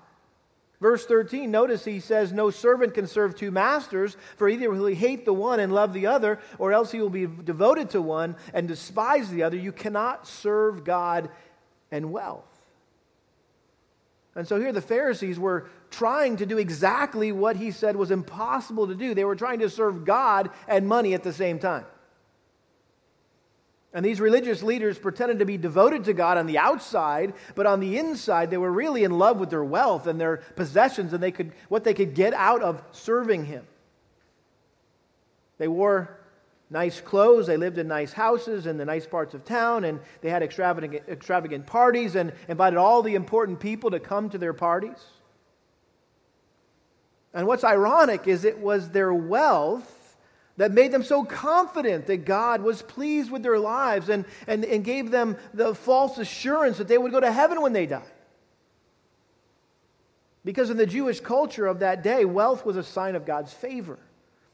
Verse 0.80 1.04
13, 1.04 1.50
notice 1.50 1.84
he 1.84 2.00
says, 2.00 2.32
No 2.32 2.48
servant 2.50 2.94
can 2.94 3.06
serve 3.06 3.36
two 3.36 3.50
masters, 3.50 4.16
for 4.36 4.48
either 4.48 4.70
will 4.70 4.86
he 4.86 4.94
hate 4.94 5.26
the 5.26 5.32
one 5.32 5.60
and 5.60 5.74
love 5.74 5.92
the 5.92 6.06
other, 6.06 6.38
or 6.58 6.72
else 6.72 6.90
he 6.90 7.00
will 7.00 7.10
be 7.10 7.26
devoted 7.26 7.90
to 7.90 8.00
one 8.00 8.34
and 8.54 8.66
despise 8.66 9.28
the 9.28 9.42
other. 9.42 9.58
You 9.58 9.72
cannot 9.72 10.26
serve 10.26 10.82
God 10.82 11.28
and 11.90 12.10
wealth. 12.10 12.44
And 14.34 14.48
so 14.48 14.58
here 14.58 14.72
the 14.72 14.80
Pharisees 14.80 15.38
were 15.38 15.68
trying 15.90 16.36
to 16.38 16.46
do 16.46 16.56
exactly 16.56 17.30
what 17.30 17.56
he 17.56 17.72
said 17.72 17.94
was 17.96 18.10
impossible 18.10 18.86
to 18.86 18.94
do. 18.94 19.12
They 19.12 19.24
were 19.24 19.36
trying 19.36 19.58
to 19.58 19.68
serve 19.68 20.06
God 20.06 20.50
and 20.66 20.88
money 20.88 21.12
at 21.12 21.22
the 21.22 21.32
same 21.32 21.58
time. 21.58 21.84
And 23.92 24.04
these 24.04 24.20
religious 24.20 24.62
leaders 24.62 24.98
pretended 24.98 25.40
to 25.40 25.44
be 25.44 25.56
devoted 25.56 26.04
to 26.04 26.12
God 26.12 26.38
on 26.38 26.46
the 26.46 26.58
outside, 26.58 27.34
but 27.56 27.66
on 27.66 27.80
the 27.80 27.98
inside, 27.98 28.50
they 28.50 28.56
were 28.56 28.70
really 28.70 29.02
in 29.02 29.18
love 29.18 29.38
with 29.38 29.50
their 29.50 29.64
wealth 29.64 30.06
and 30.06 30.20
their 30.20 30.38
possessions 30.54 31.12
and 31.12 31.22
they 31.22 31.32
could, 31.32 31.52
what 31.68 31.82
they 31.82 31.94
could 31.94 32.14
get 32.14 32.32
out 32.34 32.62
of 32.62 32.82
serving 32.92 33.46
Him. 33.46 33.66
They 35.58 35.66
wore 35.66 36.20
nice 36.70 37.00
clothes, 37.00 37.48
they 37.48 37.56
lived 37.56 37.78
in 37.78 37.88
nice 37.88 38.12
houses 38.12 38.66
in 38.66 38.78
the 38.78 38.84
nice 38.84 39.06
parts 39.06 39.34
of 39.34 39.44
town, 39.44 39.82
and 39.82 39.98
they 40.20 40.30
had 40.30 40.44
extravagant, 40.44 41.02
extravagant 41.08 41.66
parties 41.66 42.14
and 42.14 42.32
invited 42.46 42.76
all 42.76 43.02
the 43.02 43.16
important 43.16 43.58
people 43.58 43.90
to 43.90 43.98
come 43.98 44.30
to 44.30 44.38
their 44.38 44.52
parties. 44.52 45.04
And 47.34 47.48
what's 47.48 47.64
ironic 47.64 48.28
is 48.28 48.44
it 48.44 48.58
was 48.58 48.90
their 48.90 49.12
wealth 49.12 49.99
that 50.60 50.72
made 50.72 50.92
them 50.92 51.02
so 51.02 51.24
confident 51.24 52.06
that 52.08 52.26
God 52.26 52.60
was 52.60 52.82
pleased 52.82 53.30
with 53.30 53.42
their 53.42 53.58
lives 53.58 54.10
and, 54.10 54.26
and, 54.46 54.62
and 54.62 54.84
gave 54.84 55.10
them 55.10 55.38
the 55.54 55.74
false 55.74 56.18
assurance 56.18 56.76
that 56.76 56.86
they 56.86 56.98
would 56.98 57.12
go 57.12 57.18
to 57.18 57.32
heaven 57.32 57.62
when 57.62 57.72
they 57.72 57.86
died. 57.86 58.02
Because 60.44 60.68
in 60.68 60.76
the 60.76 60.84
Jewish 60.84 61.18
culture 61.20 61.66
of 61.66 61.78
that 61.78 62.02
day, 62.02 62.26
wealth 62.26 62.66
was 62.66 62.76
a 62.76 62.82
sign 62.82 63.14
of 63.14 63.24
God's 63.24 63.54
favor. 63.54 63.98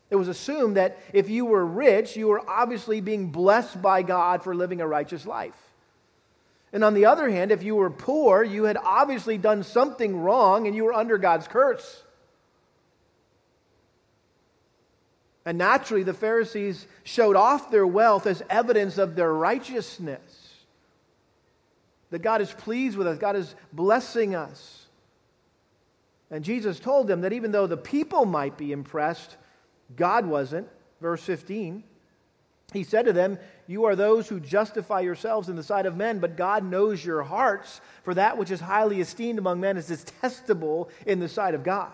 It 0.09 0.15
was 0.15 0.29
assumed 0.29 0.77
that 0.77 0.97
if 1.13 1.29
you 1.29 1.45
were 1.45 1.67
rich, 1.67 2.15
you 2.17 2.29
were 2.29 2.49
obviously 2.49 3.01
being 3.01 3.33
blessed 3.33 3.83
by 3.83 4.03
God 4.03 4.45
for 4.45 4.55
living 4.55 4.81
a 4.81 4.87
righteous 4.87 5.27
life. 5.27 5.61
And 6.73 6.85
on 6.85 6.95
the 6.95 7.07
other 7.07 7.29
hand, 7.29 7.51
if 7.51 7.65
you 7.65 7.75
were 7.75 7.91
poor, 7.91 8.45
you 8.45 8.63
had 8.63 8.77
obviously 8.77 9.39
done 9.39 9.65
something 9.65 10.21
wrong 10.21 10.69
and 10.69 10.77
you 10.77 10.85
were 10.85 10.95
under 10.95 11.19
God's 11.19 11.49
curse. 11.49 12.05
And 15.47 15.59
naturally, 15.59 16.03
the 16.03 16.13
Pharisees 16.13 16.89
showed 17.05 17.37
off 17.37 17.71
their 17.71 17.87
wealth 17.87 18.27
as 18.27 18.43
evidence 18.51 18.99
of 18.99 19.15
their 19.15 19.33
righteousness. 19.33 20.21
That 22.11 22.21
God 22.21 22.41
is 22.41 22.53
pleased 22.53 22.99
with 22.99 23.07
us, 23.07 23.17
God 23.17 23.37
is 23.37 23.55
blessing 23.73 24.35
us. 24.35 24.87
And 26.33 26.45
Jesus 26.45 26.81
told 26.81 27.07
them 27.07 27.21
that 27.21 27.33
even 27.33 27.53
though 27.53 27.69
the 27.69 27.77
people 27.77 28.25
might 28.25 28.59
be 28.59 28.73
impressed, 28.73 29.37
God 29.95 30.27
wasn't. 30.27 30.69
Verse 31.01 31.23
15. 31.23 31.85
He 32.73 32.83
said 32.83 33.05
to 33.05 33.13
them, 33.13 33.39
You 33.69 33.85
are 33.85 33.95
those 33.95 34.29
who 34.29 34.41
justify 34.41 35.01
yourselves 35.01 35.49
in 35.49 35.55
the 35.55 35.63
sight 35.63 35.87
of 35.87 35.97
men, 35.97 36.19
but 36.19 36.37
God 36.37 36.65
knows 36.65 37.05
your 37.05 37.23
hearts, 37.23 37.81
for 38.03 38.15
that 38.15 38.37
which 38.37 38.51
is 38.51 38.59
highly 38.59 39.01
esteemed 39.01 39.39
among 39.39 39.61
men 39.61 39.77
is 39.77 39.87
detestable 39.87 40.91
in 41.07 41.21
the 41.21 41.29
sight 41.29 41.55
of 41.55 41.63
God. 41.63 41.93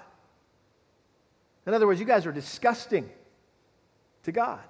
In 1.66 1.74
other 1.74 1.86
words, 1.86 2.00
you 2.00 2.06
guys 2.06 2.24
are 2.24 2.32
disgusting 2.32 3.10
to 4.24 4.32
God. 4.32 4.60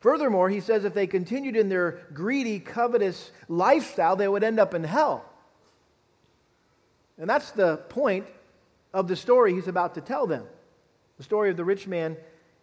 Furthermore, 0.00 0.48
he 0.48 0.60
says 0.60 0.84
if 0.84 0.94
they 0.94 1.06
continued 1.06 1.56
in 1.56 1.68
their 1.68 2.00
greedy, 2.12 2.60
covetous 2.60 3.32
lifestyle, 3.48 4.14
they 4.14 4.28
would 4.28 4.44
end 4.44 4.60
up 4.60 4.74
in 4.74 4.84
hell. 4.84 5.24
And 7.18 7.28
that's 7.28 7.50
the 7.50 7.78
point 7.88 8.26
of 8.94 9.08
the 9.08 9.16
story 9.16 9.54
he's 9.54 9.68
about 9.68 9.94
to 9.94 10.00
tell 10.00 10.26
them 10.26 10.44
the 11.16 11.24
story 11.24 11.50
of 11.50 11.56
the 11.56 11.64
rich 11.64 11.88
man 11.88 12.16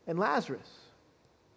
and 0.08 0.18
Lazarus. 0.18 0.70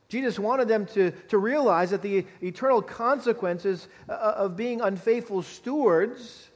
Jesus 0.08 0.38
wanted 0.38 0.68
them 0.68 0.86
to, 0.86 1.12
to 1.28 1.38
realize 1.38 1.90
that 1.90 2.02
the 2.02 2.26
eternal 2.42 2.82
consequences 2.82 3.86
uh, 4.08 4.12
of 4.12 4.56
being 4.56 4.80
unfaithful 4.80 5.42
stewards 5.42 6.48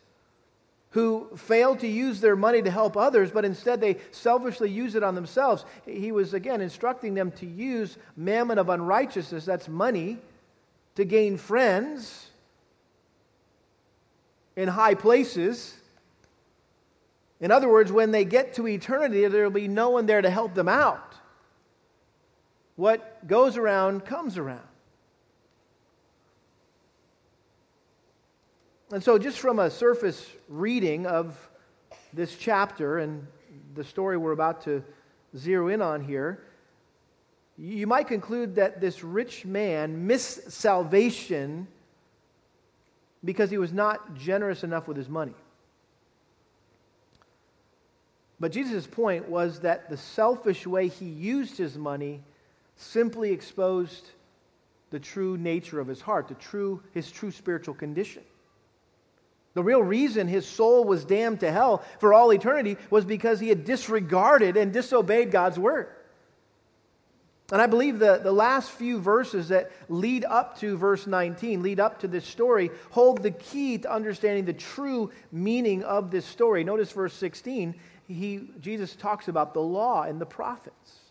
who 0.92 1.28
failed 1.36 1.80
to 1.80 1.86
use 1.86 2.20
their 2.20 2.36
money 2.36 2.62
to 2.62 2.70
help 2.70 2.96
others, 2.96 3.30
but 3.30 3.44
instead 3.44 3.80
they 3.80 3.96
selfishly 4.10 4.70
use 4.70 4.94
it 4.94 5.02
on 5.02 5.14
themselves. 5.14 5.64
He 5.86 6.12
was, 6.12 6.34
again, 6.34 6.60
instructing 6.60 7.14
them 7.14 7.32
to 7.32 7.46
use 7.46 7.96
mammon 8.16 8.58
of 8.58 8.68
unrighteousness, 8.68 9.44
that's 9.44 9.68
money, 9.68 10.18
to 10.94 11.04
gain 11.04 11.38
friends 11.38 12.28
in 14.54 14.68
high 14.68 14.94
places. 14.94 15.74
In 17.40 17.50
other 17.50 17.70
words, 17.70 17.90
when 17.90 18.10
they 18.10 18.26
get 18.26 18.54
to 18.54 18.68
eternity, 18.68 19.26
there 19.26 19.44
will 19.44 19.50
be 19.50 19.68
no 19.68 19.90
one 19.90 20.04
there 20.04 20.20
to 20.20 20.30
help 20.30 20.54
them 20.54 20.68
out. 20.68 21.14
What 22.76 23.26
goes 23.26 23.56
around 23.56 24.04
comes 24.04 24.36
around. 24.36 24.60
And 28.92 29.02
so, 29.02 29.16
just 29.16 29.38
from 29.38 29.58
a 29.58 29.70
surface 29.70 30.30
reading 30.50 31.06
of 31.06 31.34
this 32.12 32.36
chapter 32.36 32.98
and 32.98 33.26
the 33.74 33.84
story 33.84 34.18
we're 34.18 34.32
about 34.32 34.64
to 34.64 34.84
zero 35.34 35.68
in 35.68 35.80
on 35.80 36.04
here, 36.04 36.42
you 37.56 37.86
might 37.86 38.06
conclude 38.06 38.56
that 38.56 38.82
this 38.82 39.02
rich 39.02 39.46
man 39.46 40.06
missed 40.06 40.52
salvation 40.52 41.68
because 43.24 43.50
he 43.50 43.56
was 43.56 43.72
not 43.72 44.14
generous 44.14 44.62
enough 44.62 44.86
with 44.86 44.98
his 44.98 45.08
money. 45.08 45.34
But 48.38 48.52
Jesus' 48.52 48.86
point 48.86 49.26
was 49.26 49.60
that 49.60 49.88
the 49.88 49.96
selfish 49.96 50.66
way 50.66 50.88
he 50.88 51.06
used 51.06 51.56
his 51.56 51.78
money 51.78 52.22
simply 52.76 53.32
exposed 53.32 54.10
the 54.90 55.00
true 55.00 55.38
nature 55.38 55.80
of 55.80 55.88
his 55.88 56.02
heart, 56.02 56.28
the 56.28 56.34
true, 56.34 56.82
his 56.92 57.10
true 57.10 57.30
spiritual 57.30 57.72
condition. 57.72 58.22
The 59.54 59.62
real 59.62 59.82
reason 59.82 60.28
his 60.28 60.46
soul 60.46 60.84
was 60.84 61.04
damned 61.04 61.40
to 61.40 61.52
hell 61.52 61.82
for 61.98 62.14
all 62.14 62.32
eternity 62.32 62.78
was 62.90 63.04
because 63.04 63.38
he 63.38 63.48
had 63.48 63.64
disregarded 63.64 64.56
and 64.56 64.72
disobeyed 64.72 65.30
God's 65.30 65.58
word. 65.58 65.88
And 67.52 67.60
I 67.60 67.66
believe 67.66 67.98
the, 67.98 68.18
the 68.22 68.32
last 68.32 68.70
few 68.70 68.98
verses 68.98 69.48
that 69.48 69.70
lead 69.90 70.24
up 70.24 70.58
to 70.60 70.74
verse 70.78 71.06
19, 71.06 71.62
lead 71.62 71.80
up 71.80 72.00
to 72.00 72.08
this 72.08 72.24
story, 72.24 72.70
hold 72.90 73.22
the 73.22 73.30
key 73.30 73.76
to 73.76 73.92
understanding 73.92 74.46
the 74.46 74.54
true 74.54 75.10
meaning 75.30 75.84
of 75.84 76.10
this 76.10 76.24
story. 76.24 76.64
Notice 76.64 76.90
verse 76.92 77.12
16, 77.12 77.74
he, 78.08 78.48
Jesus 78.58 78.96
talks 78.96 79.28
about 79.28 79.52
the 79.52 79.60
law 79.60 80.04
and 80.04 80.18
the 80.18 80.24
prophets. 80.24 81.01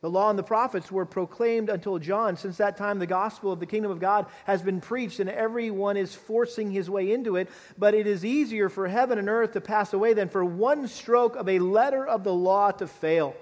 The 0.00 0.10
law 0.10 0.30
and 0.30 0.38
the 0.38 0.44
prophets 0.44 0.92
were 0.92 1.04
proclaimed 1.04 1.68
until 1.68 1.98
John. 1.98 2.36
Since 2.36 2.58
that 2.58 2.76
time, 2.76 3.00
the 3.00 3.06
gospel 3.06 3.50
of 3.50 3.58
the 3.58 3.66
kingdom 3.66 3.90
of 3.90 3.98
God 3.98 4.26
has 4.44 4.62
been 4.62 4.80
preached, 4.80 5.18
and 5.18 5.28
everyone 5.28 5.96
is 5.96 6.14
forcing 6.14 6.70
his 6.70 6.88
way 6.88 7.12
into 7.12 7.34
it. 7.34 7.48
But 7.76 7.94
it 7.94 8.06
is 8.06 8.24
easier 8.24 8.68
for 8.68 8.86
heaven 8.86 9.18
and 9.18 9.28
earth 9.28 9.52
to 9.52 9.60
pass 9.60 9.92
away 9.92 10.14
than 10.14 10.28
for 10.28 10.44
one 10.44 10.86
stroke 10.86 11.34
of 11.34 11.48
a 11.48 11.58
letter 11.58 12.06
of 12.06 12.22
the 12.22 12.32
law 12.32 12.70
to 12.70 12.86
fail. 12.86 13.34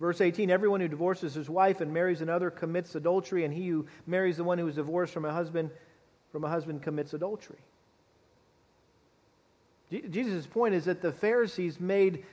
Verse 0.00 0.22
18 0.22 0.50
Everyone 0.50 0.80
who 0.80 0.88
divorces 0.88 1.34
his 1.34 1.50
wife 1.50 1.82
and 1.82 1.92
marries 1.92 2.22
another 2.22 2.50
commits 2.50 2.94
adultery, 2.94 3.44
and 3.44 3.52
he 3.52 3.68
who 3.68 3.86
marries 4.06 4.38
the 4.38 4.44
one 4.44 4.56
who 4.56 4.66
is 4.66 4.76
divorced 4.76 5.12
from 5.12 5.26
a 5.26 5.32
husband, 5.32 5.70
from 6.32 6.42
a 6.42 6.48
husband 6.48 6.82
commits 6.82 7.12
adultery. 7.12 7.58
Jesus' 9.90 10.46
point 10.46 10.74
is 10.74 10.84
that 10.84 11.00
the 11.00 11.12
Pharisees 11.12 11.80
made 11.80 12.24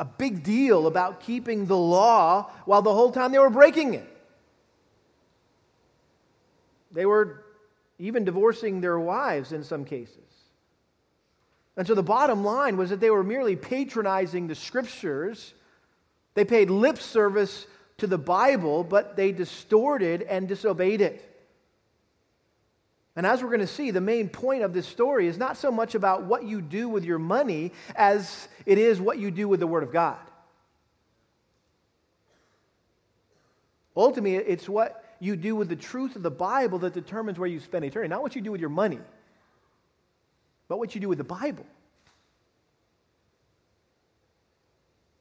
a 0.00 0.04
big 0.04 0.42
deal 0.42 0.86
about 0.86 1.20
keeping 1.20 1.66
the 1.66 1.76
law 1.76 2.50
while 2.64 2.80
the 2.80 2.92
whole 2.92 3.12
time 3.12 3.32
they 3.32 3.38
were 3.38 3.50
breaking 3.50 3.92
it. 3.92 4.08
They 6.90 7.04
were 7.04 7.44
even 7.98 8.24
divorcing 8.24 8.80
their 8.80 8.98
wives 8.98 9.52
in 9.52 9.62
some 9.62 9.84
cases. 9.84 10.16
And 11.76 11.86
so 11.86 11.94
the 11.94 12.02
bottom 12.02 12.42
line 12.42 12.78
was 12.78 12.88
that 12.88 13.00
they 13.00 13.10
were 13.10 13.22
merely 13.22 13.56
patronizing 13.56 14.46
the 14.46 14.54
scriptures. 14.54 15.52
They 16.32 16.46
paid 16.46 16.70
lip 16.70 16.96
service 16.96 17.66
to 17.98 18.06
the 18.06 18.18
Bible, 18.18 18.84
but 18.84 19.16
they 19.16 19.32
distorted 19.32 20.22
and 20.22 20.48
disobeyed 20.48 21.02
it. 21.02 21.29
And 23.16 23.26
as 23.26 23.42
we're 23.42 23.48
going 23.48 23.60
to 23.60 23.66
see, 23.66 23.90
the 23.90 24.00
main 24.00 24.28
point 24.28 24.62
of 24.62 24.72
this 24.72 24.86
story 24.86 25.26
is 25.26 25.36
not 25.36 25.56
so 25.56 25.70
much 25.70 25.94
about 25.94 26.24
what 26.24 26.44
you 26.44 26.62
do 26.62 26.88
with 26.88 27.04
your 27.04 27.18
money 27.18 27.72
as 27.96 28.48
it 28.66 28.78
is 28.78 29.00
what 29.00 29.18
you 29.18 29.30
do 29.30 29.48
with 29.48 29.60
the 29.60 29.66
Word 29.66 29.82
of 29.82 29.92
God. 29.92 30.18
Ultimately, 33.96 34.36
it's 34.36 34.68
what 34.68 35.04
you 35.18 35.36
do 35.36 35.56
with 35.56 35.68
the 35.68 35.76
truth 35.76 36.16
of 36.16 36.22
the 36.22 36.30
Bible 36.30 36.78
that 36.80 36.94
determines 36.94 37.38
where 37.38 37.48
you 37.48 37.60
spend 37.60 37.84
eternity. 37.84 38.08
Not 38.08 38.22
what 38.22 38.36
you 38.36 38.40
do 38.40 38.52
with 38.52 38.60
your 38.60 38.70
money, 38.70 39.00
but 40.68 40.78
what 40.78 40.94
you 40.94 41.00
do 41.00 41.08
with 41.08 41.18
the 41.18 41.24
Bible. 41.24 41.66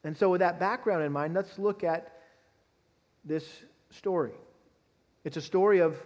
And 0.03 0.15
so, 0.15 0.29
with 0.29 0.39
that 0.39 0.59
background 0.59 1.03
in 1.03 1.11
mind, 1.11 1.33
let's 1.33 1.59
look 1.59 1.83
at 1.83 2.13
this 3.25 3.45
story. 3.89 4.31
It's 5.25 5.35
a 5.35 5.41
story 5.41 5.79
of 5.79 5.97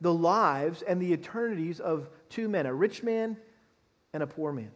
the 0.00 0.12
lives 0.12 0.82
and 0.82 1.00
the 1.00 1.12
eternities 1.12 1.80
of 1.80 2.08
two 2.28 2.48
men, 2.48 2.66
a 2.66 2.74
rich 2.74 3.02
man 3.02 3.36
and 4.12 4.22
a 4.22 4.26
poor 4.26 4.52
man. 4.52 4.70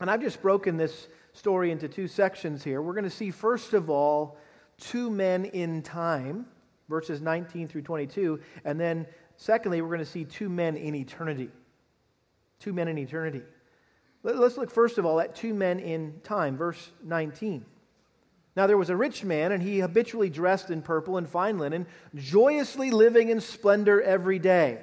And 0.00 0.10
I've 0.10 0.22
just 0.22 0.40
broken 0.40 0.76
this 0.76 1.08
story 1.32 1.70
into 1.70 1.88
two 1.88 2.08
sections 2.08 2.62
here. 2.62 2.80
We're 2.80 2.94
going 2.94 3.04
to 3.04 3.10
see, 3.10 3.30
first 3.30 3.74
of 3.74 3.90
all, 3.90 4.38
two 4.78 5.10
men 5.10 5.44
in 5.46 5.82
time, 5.82 6.46
verses 6.88 7.20
19 7.20 7.68
through 7.68 7.82
22. 7.82 8.40
And 8.64 8.80
then, 8.80 9.06
secondly, 9.36 9.82
we're 9.82 9.88
going 9.88 9.98
to 10.00 10.06
see 10.06 10.24
two 10.24 10.48
men 10.48 10.76
in 10.76 10.94
eternity. 10.94 11.50
Two 12.60 12.72
men 12.72 12.88
in 12.88 12.98
eternity. 12.98 13.42
Let's 14.22 14.56
look, 14.56 14.70
first 14.70 14.98
of 14.98 15.06
all, 15.06 15.20
at 15.20 15.34
two 15.34 15.54
men 15.54 15.78
in 15.78 16.20
time, 16.22 16.56
verse 16.56 16.90
19. 17.04 17.64
Now 18.58 18.66
there 18.66 18.76
was 18.76 18.90
a 18.90 18.96
rich 18.96 19.22
man, 19.22 19.52
and 19.52 19.62
he 19.62 19.78
habitually 19.78 20.30
dressed 20.30 20.70
in 20.70 20.82
purple 20.82 21.16
and 21.16 21.28
fine 21.28 21.60
linen, 21.60 21.86
joyously 22.16 22.90
living 22.90 23.28
in 23.28 23.40
splendor 23.40 24.02
every 24.02 24.40
day. 24.40 24.80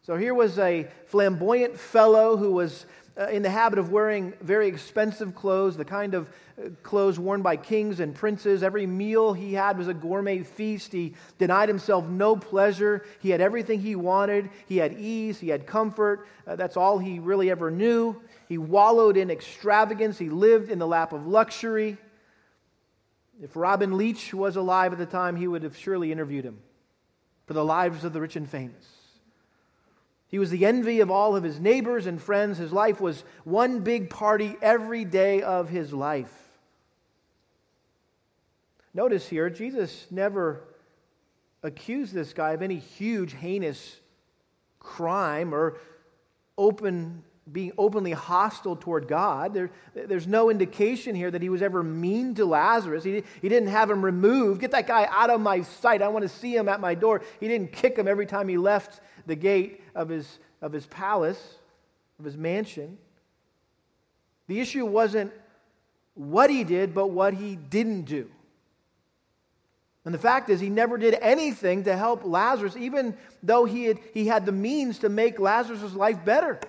So 0.00 0.16
here 0.16 0.34
was 0.34 0.58
a 0.58 0.88
flamboyant 1.06 1.78
fellow 1.78 2.36
who 2.36 2.50
was 2.50 2.86
uh, 3.16 3.28
in 3.28 3.44
the 3.44 3.50
habit 3.50 3.78
of 3.78 3.92
wearing 3.92 4.32
very 4.40 4.66
expensive 4.66 5.32
clothes, 5.36 5.76
the 5.76 5.84
kind 5.84 6.14
of 6.14 6.28
uh, 6.58 6.70
clothes 6.82 7.20
worn 7.20 7.40
by 7.40 7.54
kings 7.54 8.00
and 8.00 8.16
princes. 8.16 8.64
Every 8.64 8.88
meal 8.88 9.32
he 9.32 9.54
had 9.54 9.78
was 9.78 9.86
a 9.86 9.94
gourmet 9.94 10.42
feast. 10.42 10.90
He 10.90 11.14
denied 11.38 11.68
himself 11.68 12.08
no 12.08 12.34
pleasure. 12.34 13.06
He 13.20 13.30
had 13.30 13.40
everything 13.40 13.78
he 13.78 13.94
wanted. 13.94 14.50
He 14.66 14.78
had 14.78 14.98
ease. 14.98 15.38
He 15.38 15.50
had 15.50 15.68
comfort. 15.68 16.26
Uh, 16.48 16.56
that's 16.56 16.76
all 16.76 16.98
he 16.98 17.20
really 17.20 17.48
ever 17.48 17.70
knew. 17.70 18.20
He 18.48 18.58
wallowed 18.58 19.16
in 19.16 19.30
extravagance. 19.30 20.18
He 20.18 20.30
lived 20.30 20.68
in 20.68 20.80
the 20.80 20.86
lap 20.88 21.12
of 21.12 21.28
luxury. 21.28 21.96
If 23.42 23.56
Robin 23.56 23.98
Leach 23.98 24.32
was 24.32 24.54
alive 24.54 24.92
at 24.92 24.98
the 24.98 25.06
time, 25.06 25.34
he 25.34 25.48
would 25.48 25.64
have 25.64 25.76
surely 25.76 26.12
interviewed 26.12 26.44
him 26.44 26.60
for 27.46 27.54
the 27.54 27.64
lives 27.64 28.04
of 28.04 28.12
the 28.12 28.20
rich 28.20 28.36
and 28.36 28.48
famous. 28.48 28.86
He 30.28 30.38
was 30.38 30.50
the 30.50 30.64
envy 30.64 31.00
of 31.00 31.10
all 31.10 31.34
of 31.34 31.42
his 31.42 31.58
neighbors 31.58 32.06
and 32.06 32.22
friends. 32.22 32.56
His 32.56 32.72
life 32.72 33.00
was 33.00 33.24
one 33.44 33.80
big 33.80 34.08
party 34.08 34.56
every 34.62 35.04
day 35.04 35.42
of 35.42 35.68
his 35.68 35.92
life. 35.92 36.32
Notice 38.94 39.28
here, 39.28 39.50
Jesus 39.50 40.06
never 40.10 40.62
accused 41.62 42.14
this 42.14 42.32
guy 42.32 42.52
of 42.52 42.62
any 42.62 42.78
huge, 42.78 43.34
heinous 43.34 43.96
crime 44.78 45.52
or 45.52 45.78
open 46.56 47.24
being 47.50 47.72
openly 47.76 48.12
hostile 48.12 48.76
toward 48.76 49.08
God. 49.08 49.52
There, 49.52 49.70
there's 49.94 50.26
no 50.28 50.48
indication 50.48 51.14
here 51.14 51.30
that 51.30 51.42
he 51.42 51.48
was 51.48 51.60
ever 51.60 51.82
mean 51.82 52.34
to 52.36 52.44
Lazarus. 52.44 53.02
He, 53.02 53.24
he 53.40 53.48
didn't 53.48 53.68
have 53.70 53.90
him 53.90 54.04
removed. 54.04 54.60
Get 54.60 54.70
that 54.70 54.86
guy 54.86 55.08
out 55.10 55.30
of 55.30 55.40
my 55.40 55.62
sight. 55.62 56.02
I 56.02 56.08
want 56.08 56.22
to 56.22 56.28
see 56.28 56.54
him 56.54 56.68
at 56.68 56.80
my 56.80 56.94
door. 56.94 57.22
He 57.40 57.48
didn't 57.48 57.72
kick 57.72 57.96
him 57.96 58.06
every 58.06 58.26
time 58.26 58.46
he 58.46 58.58
left 58.58 59.00
the 59.26 59.34
gate 59.34 59.82
of 59.94 60.08
his, 60.08 60.38
of 60.60 60.72
his 60.72 60.86
palace, 60.86 61.56
of 62.18 62.24
his 62.24 62.36
mansion. 62.36 62.96
The 64.46 64.60
issue 64.60 64.86
wasn't 64.86 65.32
what 66.14 66.48
he 66.48 66.62
did, 66.62 66.94
but 66.94 67.08
what 67.08 67.34
he 67.34 67.56
didn't 67.56 68.02
do. 68.02 68.30
And 70.04 70.12
the 70.12 70.18
fact 70.18 70.50
is, 70.50 70.60
he 70.60 70.68
never 70.68 70.98
did 70.98 71.14
anything 71.20 71.84
to 71.84 71.96
help 71.96 72.24
Lazarus, 72.24 72.76
even 72.76 73.16
though 73.42 73.64
he 73.64 73.84
had, 73.84 73.98
he 74.14 74.26
had 74.26 74.46
the 74.46 74.52
means 74.52 74.98
to 75.00 75.08
make 75.08 75.38
Lazarus' 75.38 75.94
life 75.94 76.24
better. 76.24 76.60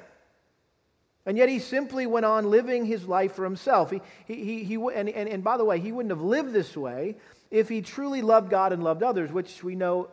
And 1.26 1.38
yet 1.38 1.48
he 1.48 1.60
simply 1.60 2.06
went 2.06 2.26
on 2.26 2.50
living 2.50 2.86
his 2.86 3.08
life 3.08 3.34
for 3.34 3.46
himself. 3.46 3.92
He, 3.92 4.02
he, 4.26 4.44
he, 4.44 4.64
he 4.64 4.76
and, 4.76 5.10
and, 5.10 5.30
and 5.30 5.44
by 5.44 5.58
the 5.58 5.64
way, 5.64 5.80
he 5.80 5.92
wouldn't 5.92 6.12
have 6.12 6.22
lived 6.22 6.52
this 6.52 6.76
way 6.76 7.16
if 7.50 7.70
he 7.70 7.82
truly 7.82 8.22
loved 8.22 8.50
God 8.50 8.74
and 8.74 8.84
loved 8.84 9.04
others, 9.04 9.32
which 9.32 9.64
we 9.64 9.76
know 9.76 10.10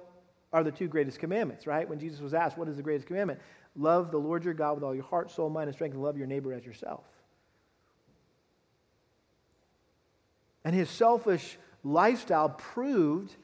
are 0.53 0.63
the 0.63 0.71
two 0.71 0.89
greatest 0.89 1.19
commandments, 1.19 1.67
right? 1.67 1.89
When 1.89 1.99
Jesus 1.99 2.21
was 2.21 2.35
asked, 2.35 2.57
What 2.57 2.69
is 2.69 2.77
the 2.77 2.83
greatest 2.83 3.07
commandment? 3.07 3.41
Love 3.77 4.11
the 4.11 4.19
Lord 4.19 4.45
your 4.45 4.55
God 4.55 4.75
with 4.75 4.85
all 4.85 4.95
your 4.95 5.05
heart, 5.05 5.31
soul, 5.31 5.49
mind, 5.49 5.69
and 5.69 5.75
strength, 5.75 5.95
and 5.95 6.03
love 6.03 6.17
your 6.17 6.27
neighbor 6.27 6.53
as 6.53 6.65
yourself. 6.65 7.05
And 10.65 10.75
his 10.75 10.91
selfish 10.91 11.59
lifestyle 11.83 12.51
proved 12.51 13.35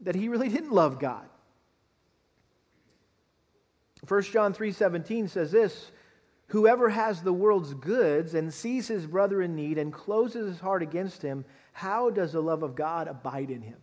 that 0.00 0.14
he 0.14 0.28
really 0.28 0.48
didn't 0.48 0.72
love 0.72 1.00
God. 1.00 1.26
1 4.06 4.22
John 4.22 4.54
3:17 4.54 5.28
says 5.28 5.50
this, 5.50 5.90
Whoever 6.48 6.88
has 6.88 7.22
the 7.22 7.32
world's 7.32 7.74
goods 7.74 8.34
and 8.34 8.52
sees 8.52 8.88
his 8.88 9.06
brother 9.06 9.42
in 9.42 9.54
need 9.54 9.76
and 9.76 9.92
closes 9.92 10.46
his 10.46 10.60
heart 10.60 10.82
against 10.82 11.20
him, 11.20 11.44
how 11.72 12.08
does 12.10 12.32
the 12.32 12.40
love 12.40 12.62
of 12.62 12.74
God 12.74 13.06
abide 13.06 13.50
in 13.50 13.60
him? 13.60 13.76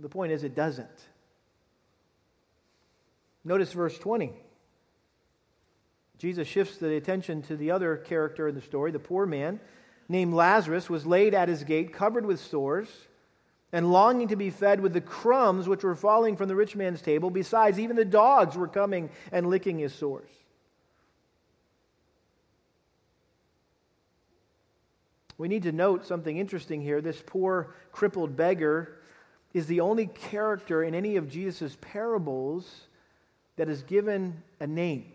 The 0.00 0.08
point 0.08 0.32
is, 0.32 0.42
it 0.42 0.56
doesn't. 0.56 0.88
Notice 3.44 3.72
verse 3.72 3.98
20. 3.98 4.32
Jesus 6.18 6.46
shifts 6.46 6.76
the 6.76 6.94
attention 6.96 7.42
to 7.42 7.56
the 7.56 7.70
other 7.70 7.96
character 7.96 8.48
in 8.48 8.54
the 8.54 8.60
story. 8.60 8.90
The 8.90 8.98
poor 8.98 9.26
man, 9.26 9.60
named 10.08 10.34
Lazarus, 10.34 10.90
was 10.90 11.06
laid 11.06 11.34
at 11.34 11.48
his 11.48 11.64
gate, 11.64 11.92
covered 11.92 12.26
with 12.26 12.40
sores, 12.40 12.88
and 13.72 13.90
longing 13.90 14.28
to 14.28 14.36
be 14.36 14.50
fed 14.50 14.80
with 14.80 14.92
the 14.92 15.00
crumbs 15.00 15.68
which 15.68 15.82
were 15.82 15.94
falling 15.94 16.36
from 16.36 16.48
the 16.48 16.56
rich 16.56 16.76
man's 16.76 17.00
table. 17.00 17.30
Besides, 17.30 17.78
even 17.78 17.96
the 17.96 18.04
dogs 18.04 18.56
were 18.56 18.68
coming 18.68 19.10
and 19.30 19.48
licking 19.48 19.78
his 19.78 19.94
sores. 19.94 20.30
We 25.38 25.48
need 25.48 25.62
to 25.64 25.72
note 25.72 26.06
something 26.06 26.36
interesting 26.36 26.80
here. 26.80 27.00
This 27.00 27.22
poor, 27.24 27.74
crippled 27.90 28.36
beggar 28.36 28.98
is 29.54 29.66
the 29.66 29.80
only 29.80 30.06
character 30.06 30.82
in 30.82 30.94
any 30.94 31.16
of 31.16 31.28
Jesus' 31.28 31.76
parables 31.80 32.88
that 33.56 33.68
is 33.68 33.82
given 33.82 34.42
a 34.60 34.66
name. 34.66 35.12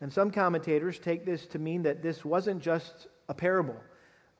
And 0.00 0.12
some 0.12 0.30
commentators 0.30 0.98
take 0.98 1.24
this 1.24 1.46
to 1.48 1.58
mean 1.58 1.82
that 1.84 2.02
this 2.02 2.24
wasn't 2.24 2.62
just 2.62 3.06
a 3.28 3.34
parable, 3.34 3.76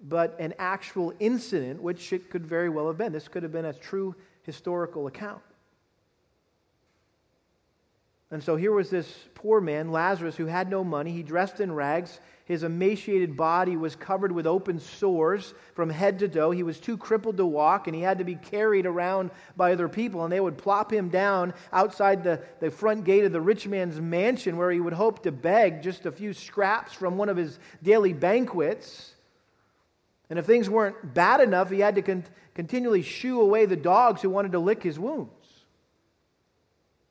but 0.00 0.36
an 0.38 0.54
actual 0.58 1.14
incident, 1.18 1.80
which 1.80 2.12
it 2.12 2.30
could 2.30 2.46
very 2.46 2.68
well 2.68 2.88
have 2.88 2.98
been. 2.98 3.12
This 3.12 3.28
could 3.28 3.42
have 3.42 3.52
been 3.52 3.66
a 3.66 3.72
true 3.72 4.14
historical 4.42 5.06
account. 5.06 5.42
And 8.32 8.42
so 8.42 8.56
here 8.56 8.72
was 8.72 8.90
this 8.90 9.08
poor 9.34 9.60
man, 9.60 9.92
Lazarus, 9.92 10.34
who 10.34 10.46
had 10.46 10.68
no 10.68 10.82
money. 10.82 11.12
He 11.12 11.22
dressed 11.22 11.60
in 11.60 11.72
rags. 11.72 12.18
His 12.44 12.64
emaciated 12.64 13.36
body 13.36 13.76
was 13.76 13.94
covered 13.94 14.32
with 14.32 14.48
open 14.48 14.80
sores 14.80 15.54
from 15.74 15.90
head 15.90 16.18
to 16.18 16.28
toe. 16.28 16.50
He 16.50 16.64
was 16.64 16.80
too 16.80 16.96
crippled 16.96 17.36
to 17.36 17.46
walk, 17.46 17.86
and 17.86 17.94
he 17.94 18.02
had 18.02 18.18
to 18.18 18.24
be 18.24 18.34
carried 18.34 18.84
around 18.84 19.30
by 19.56 19.72
other 19.72 19.88
people. 19.88 20.24
And 20.24 20.32
they 20.32 20.40
would 20.40 20.58
plop 20.58 20.92
him 20.92 21.08
down 21.08 21.54
outside 21.72 22.24
the, 22.24 22.42
the 22.58 22.70
front 22.72 23.04
gate 23.04 23.24
of 23.24 23.30
the 23.30 23.40
rich 23.40 23.68
man's 23.68 24.00
mansion 24.00 24.56
where 24.56 24.72
he 24.72 24.80
would 24.80 24.92
hope 24.92 25.22
to 25.22 25.30
beg 25.30 25.82
just 25.82 26.04
a 26.04 26.10
few 26.10 26.32
scraps 26.32 26.92
from 26.92 27.16
one 27.16 27.28
of 27.28 27.36
his 27.36 27.60
daily 27.80 28.12
banquets. 28.12 29.14
And 30.30 30.38
if 30.40 30.46
things 30.46 30.68
weren't 30.68 31.14
bad 31.14 31.40
enough, 31.40 31.70
he 31.70 31.78
had 31.78 31.94
to 31.94 32.02
con- 32.02 32.24
continually 32.54 33.02
shoo 33.02 33.40
away 33.40 33.66
the 33.66 33.76
dogs 33.76 34.20
who 34.20 34.30
wanted 34.30 34.50
to 34.52 34.58
lick 34.58 34.82
his 34.82 34.98
wounds. 34.98 35.30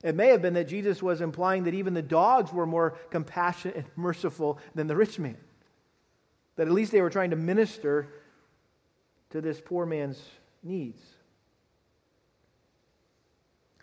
It 0.06 0.14
may 0.14 0.28
have 0.28 0.44
been 0.44 0.54
that 0.54 0.68
Jesus 0.68 1.02
was 1.02 1.20
implying 1.20 1.64
that 1.64 1.74
even 1.74 1.96
the 1.96 2.02
dogs 2.04 2.54
were 2.54 2.68
more 2.68 2.92
compassionate 3.10 3.76
and 3.76 3.86
merciful 3.96 4.60
than 4.76 4.86
the 4.86 4.96
rich 4.96 5.18
man. 5.18 5.36
That 6.58 6.68
at 6.68 6.74
least 6.74 6.92
they 6.92 7.02
were 7.02 7.10
trying 7.10 7.32
to 7.32 7.36
minister 7.36 8.08
to 9.32 9.42
this 9.42 9.60
poor 9.60 9.84
man's 9.84 10.22
needs. 10.62 11.02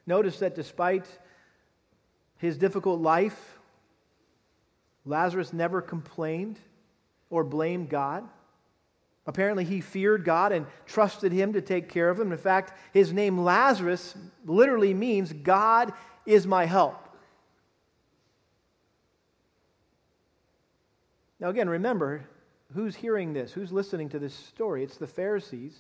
Notice 0.07 0.39
that 0.39 0.55
despite 0.55 1.07
his 2.37 2.57
difficult 2.57 3.01
life, 3.01 3.59
Lazarus 5.05 5.53
never 5.53 5.83
complained 5.83 6.61
or 7.31 7.43
blamed 7.43 7.89
God. 7.89 8.29
Apparently, 9.27 9.65
he 9.65 9.81
feared 9.81 10.25
God 10.25 10.53
and 10.53 10.67
trusted 10.87 11.33
him 11.33 11.53
to 11.53 11.61
take 11.61 11.89
care 11.89 12.11
of 12.11 12.19
him. 12.19 12.31
In 12.31 12.39
fact, 12.39 12.79
his 12.93 13.13
name 13.13 13.39
Lazarus 13.39 14.15
literally 14.45 14.95
means 14.95 15.33
God 15.33 15.93
is 16.27 16.47
my 16.47 16.65
help. 16.65 17.09
Now, 21.41 21.49
again, 21.49 21.69
remember 21.69 22.25
who's 22.75 22.95
hearing 22.95 23.33
this? 23.33 23.53
Who's 23.53 23.73
listening 23.73 24.09
to 24.11 24.19
this 24.19 24.35
story? 24.35 24.85
It's 24.85 24.97
the 24.97 25.07
Pharisees. 25.07 25.75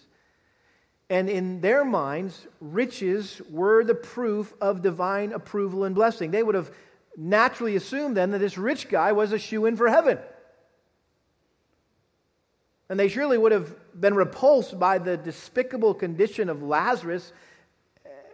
And 1.08 1.28
in 1.28 1.60
their 1.60 1.84
minds, 1.84 2.46
riches 2.60 3.40
were 3.50 3.84
the 3.84 3.94
proof 3.94 4.52
of 4.60 4.82
divine 4.82 5.32
approval 5.32 5.84
and 5.84 5.94
blessing. 5.94 6.30
They 6.30 6.42
would 6.42 6.54
have 6.54 6.70
naturally 7.16 7.76
assumed 7.76 8.16
then 8.16 8.30
that 8.30 8.38
this 8.38 8.56
rich 8.56 8.88
guy 8.88 9.12
was 9.12 9.32
a 9.32 9.38
shoe 9.38 9.66
in 9.66 9.76
for 9.76 9.88
heaven. 9.88 10.18
And 12.88 12.98
they 12.98 13.08
surely 13.08 13.38
would 13.38 13.52
have 13.52 13.74
been 13.98 14.14
repulsed 14.14 14.78
by 14.78 14.98
the 14.98 15.16
despicable 15.16 15.94
condition 15.94 16.48
of 16.48 16.62
Lazarus 16.62 17.32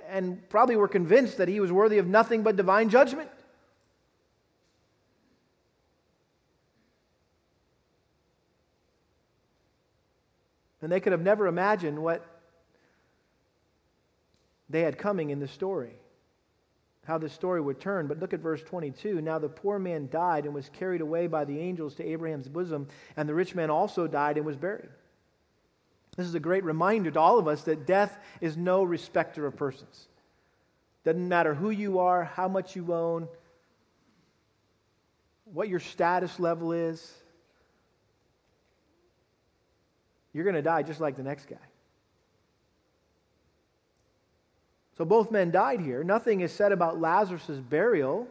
and 0.08 0.48
probably 0.48 0.76
were 0.76 0.88
convinced 0.88 1.38
that 1.38 1.48
he 1.48 1.60
was 1.60 1.70
worthy 1.70 1.98
of 1.98 2.06
nothing 2.06 2.42
but 2.42 2.56
divine 2.56 2.88
judgment. 2.88 3.30
And 10.80 10.92
they 10.92 11.00
could 11.00 11.12
have 11.12 11.22
never 11.22 11.46
imagined 11.46 12.00
what 12.00 12.24
they 14.70 14.82
had 14.82 14.98
coming 14.98 15.30
in 15.30 15.40
the 15.40 15.48
story, 15.48 15.94
how 17.04 17.18
the 17.18 17.28
story 17.28 17.60
would 17.60 17.80
turn. 17.80 18.06
But 18.06 18.20
look 18.20 18.32
at 18.32 18.40
verse 18.40 18.62
22. 18.62 19.20
Now 19.20 19.38
the 19.38 19.48
poor 19.48 19.78
man 19.78 20.08
died 20.10 20.44
and 20.44 20.54
was 20.54 20.68
carried 20.68 21.00
away 21.00 21.26
by 21.26 21.44
the 21.44 21.58
angels 21.58 21.94
to 21.96 22.04
Abraham's 22.04 22.48
bosom, 22.48 22.86
and 23.16 23.28
the 23.28 23.34
rich 23.34 23.54
man 23.54 23.70
also 23.70 24.06
died 24.06 24.36
and 24.36 24.46
was 24.46 24.56
buried. 24.56 24.90
This 26.18 26.26
is 26.26 26.34
a 26.34 26.40
great 26.40 26.64
reminder 26.64 27.12
to 27.12 27.20
all 27.20 27.38
of 27.38 27.46
us 27.46 27.62
that 27.62 27.86
death 27.86 28.18
is 28.40 28.56
no 28.56 28.82
respecter 28.82 29.46
of 29.46 29.56
persons. 29.56 30.08
Doesn't 31.04 31.28
matter 31.28 31.54
who 31.54 31.70
you 31.70 32.00
are, 32.00 32.24
how 32.24 32.48
much 32.48 32.74
you 32.74 32.92
own, 32.92 33.28
what 35.44 35.68
your 35.68 35.78
status 35.78 36.40
level 36.40 36.72
is. 36.72 37.14
You're 40.32 40.42
going 40.42 40.56
to 40.56 40.62
die 40.62 40.82
just 40.82 40.98
like 40.98 41.14
the 41.14 41.22
next 41.22 41.46
guy. 41.46 41.56
So 44.96 45.04
both 45.04 45.30
men 45.30 45.52
died 45.52 45.80
here. 45.80 46.02
Nothing 46.02 46.40
is 46.40 46.50
said 46.50 46.72
about 46.72 47.00
Lazarus' 47.00 47.60
burial. 47.60 48.26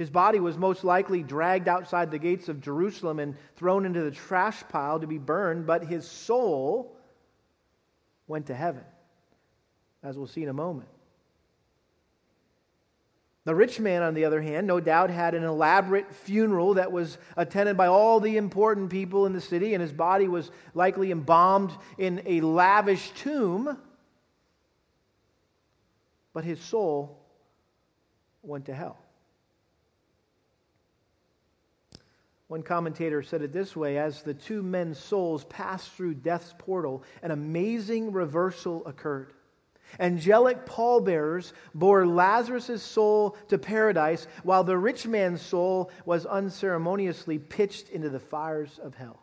His 0.00 0.08
body 0.08 0.40
was 0.40 0.56
most 0.56 0.82
likely 0.82 1.22
dragged 1.22 1.68
outside 1.68 2.10
the 2.10 2.18
gates 2.18 2.48
of 2.48 2.62
Jerusalem 2.62 3.18
and 3.18 3.36
thrown 3.56 3.84
into 3.84 4.00
the 4.02 4.10
trash 4.10 4.64
pile 4.70 4.98
to 4.98 5.06
be 5.06 5.18
burned, 5.18 5.66
but 5.66 5.84
his 5.84 6.08
soul 6.08 6.96
went 8.26 8.46
to 8.46 8.54
heaven, 8.54 8.82
as 10.02 10.16
we'll 10.16 10.26
see 10.26 10.42
in 10.42 10.48
a 10.48 10.54
moment. 10.54 10.88
The 13.44 13.54
rich 13.54 13.78
man, 13.78 14.02
on 14.02 14.14
the 14.14 14.24
other 14.24 14.40
hand, 14.40 14.66
no 14.66 14.80
doubt 14.80 15.10
had 15.10 15.34
an 15.34 15.44
elaborate 15.44 16.10
funeral 16.14 16.72
that 16.74 16.90
was 16.90 17.18
attended 17.36 17.76
by 17.76 17.88
all 17.88 18.20
the 18.20 18.38
important 18.38 18.88
people 18.88 19.26
in 19.26 19.34
the 19.34 19.40
city, 19.42 19.74
and 19.74 19.82
his 19.82 19.92
body 19.92 20.28
was 20.28 20.50
likely 20.72 21.10
embalmed 21.10 21.72
in 21.98 22.22
a 22.24 22.40
lavish 22.40 23.10
tomb. 23.10 23.76
But 26.32 26.44
his 26.44 26.58
soul 26.58 27.18
went 28.42 28.64
to 28.64 28.74
hell. 28.74 28.96
One 32.50 32.64
commentator 32.64 33.22
said 33.22 33.42
it 33.42 33.52
this 33.52 33.76
way 33.76 33.96
as 33.96 34.22
the 34.22 34.34
two 34.34 34.60
men's 34.60 34.98
souls 34.98 35.44
passed 35.44 35.92
through 35.92 36.14
death's 36.14 36.52
portal, 36.58 37.04
an 37.22 37.30
amazing 37.30 38.10
reversal 38.10 38.84
occurred. 38.86 39.34
Angelic 40.00 40.66
pallbearers 40.66 41.52
bore 41.76 42.08
Lazarus' 42.08 42.82
soul 42.82 43.36
to 43.46 43.56
paradise, 43.56 44.26
while 44.42 44.64
the 44.64 44.76
rich 44.76 45.06
man's 45.06 45.40
soul 45.40 45.92
was 46.04 46.26
unceremoniously 46.26 47.38
pitched 47.38 47.88
into 47.90 48.08
the 48.08 48.18
fires 48.18 48.80
of 48.82 48.96
hell. 48.96 49.22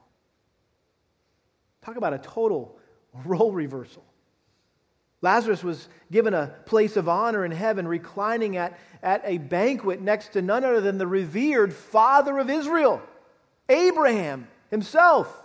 Talk 1.82 1.98
about 1.98 2.13
a 2.13 2.20
total 2.20 2.80
role 3.26 3.52
reversal. 3.52 4.06
Lazarus 5.22 5.66
was 5.66 5.90
given 6.10 6.34
a 6.34 6.56
place 6.66 6.96
of 6.96 7.10
honor 7.10 7.44
in 7.44 7.52
heaven, 7.52 7.90
reclining 7.90 8.56
at, 8.56 8.80
at 9.04 9.22
a 9.26 9.38
banquet 9.38 10.00
next 10.00 10.30
to 10.30 10.42
none 10.42 10.63
other 10.63 10.80
than 10.80 10.98
the 10.98 11.08
revered 11.08 11.74
father 11.74 12.38
of 12.38 12.50
Israel, 12.50 13.02
Abraham 13.69 14.47
himself. 14.69 15.43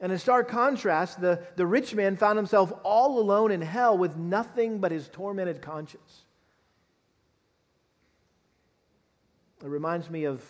And 0.00 0.12
in 0.12 0.18
stark 0.18 0.48
contrast, 0.48 1.20
the, 1.20 1.42
the 1.56 1.66
rich 1.66 1.94
man 1.94 2.16
found 2.16 2.36
himself 2.36 2.72
all 2.82 3.18
alone 3.18 3.50
in 3.50 3.62
hell 3.62 3.96
with 3.96 4.16
nothing 4.16 4.78
but 4.78 4.92
his 4.92 5.08
tormented 5.08 5.62
conscience. 5.62 6.24
It 9.64 9.68
reminds 9.68 10.10
me 10.10 10.24
of 10.24 10.42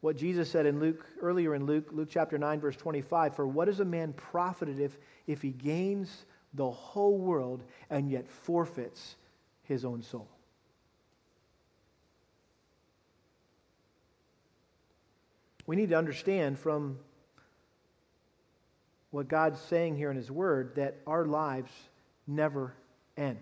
what 0.00 0.16
Jesus 0.16 0.50
said 0.50 0.64
in 0.64 0.80
Luke 0.80 1.04
earlier 1.20 1.54
in 1.54 1.66
Luke, 1.66 1.88
Luke 1.92 2.08
chapter 2.10 2.38
9, 2.38 2.60
verse 2.60 2.76
25. 2.76 3.36
For 3.36 3.46
what 3.46 3.68
is 3.68 3.80
a 3.80 3.84
man 3.84 4.14
profited 4.14 4.80
if, 4.80 4.96
if 5.26 5.42
he 5.42 5.50
gains 5.50 6.24
the 6.54 6.70
whole 6.70 7.18
world 7.18 7.64
and 7.90 8.10
yet 8.10 8.26
forfeits 8.26 9.16
his 9.64 9.84
own 9.84 10.02
soul? 10.02 10.28
We 15.68 15.76
need 15.76 15.90
to 15.90 15.98
understand 15.98 16.58
from 16.58 16.98
what 19.10 19.28
God's 19.28 19.60
saying 19.60 19.98
here 19.98 20.10
in 20.10 20.16
His 20.16 20.30
Word 20.30 20.76
that 20.76 20.96
our 21.06 21.26
lives 21.26 21.70
never 22.26 22.72
end. 23.18 23.36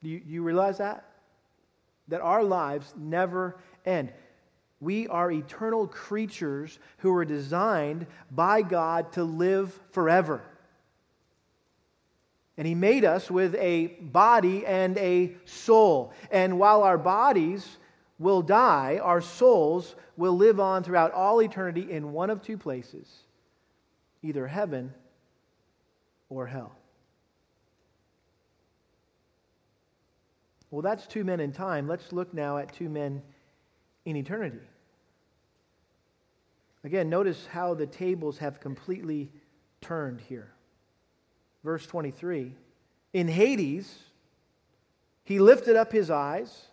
Do 0.00 0.10
you, 0.10 0.22
you 0.24 0.42
realize 0.44 0.78
that? 0.78 1.04
That 2.06 2.20
our 2.20 2.44
lives 2.44 2.94
never 2.96 3.58
end. 3.84 4.12
We 4.78 5.08
are 5.08 5.32
eternal 5.32 5.88
creatures 5.88 6.78
who 6.98 7.14
were 7.14 7.24
designed 7.24 8.06
by 8.30 8.62
God 8.62 9.10
to 9.14 9.24
live 9.24 9.76
forever. 9.90 10.40
And 12.56 12.64
He 12.64 12.76
made 12.76 13.04
us 13.04 13.28
with 13.28 13.56
a 13.56 13.88
body 14.00 14.64
and 14.64 14.96
a 14.98 15.32
soul. 15.46 16.12
And 16.30 16.60
while 16.60 16.84
our 16.84 16.96
bodies 16.96 17.66
will 18.20 18.42
die, 18.42 19.00
our 19.02 19.20
souls 19.20 19.96
will 20.16 20.36
live 20.36 20.60
on 20.60 20.84
throughout 20.84 21.10
all 21.12 21.42
eternity 21.42 21.90
in 21.90 22.12
one 22.12 22.30
of 22.30 22.40
two 22.40 22.56
places 22.56 23.08
either 24.22 24.46
heaven 24.46 24.92
or 26.28 26.46
hell. 26.46 26.76
Well, 30.70 30.82
that's 30.82 31.06
two 31.06 31.24
men 31.24 31.40
in 31.40 31.52
time. 31.52 31.88
Let's 31.88 32.12
look 32.12 32.32
now 32.34 32.58
at 32.58 32.72
two 32.72 32.90
men 32.90 33.22
in 34.04 34.14
eternity. 34.14 34.60
Again, 36.84 37.08
notice 37.08 37.46
how 37.46 37.72
the 37.72 37.86
tables 37.86 38.38
have 38.38 38.60
completely 38.60 39.30
turned 39.80 40.20
here. 40.20 40.52
Verse 41.64 41.86
23 41.86 42.52
In 43.14 43.28
Hades, 43.28 43.98
he 45.24 45.38
lifted 45.38 45.76
up 45.76 45.90
his 45.90 46.10
eyes, 46.10 46.66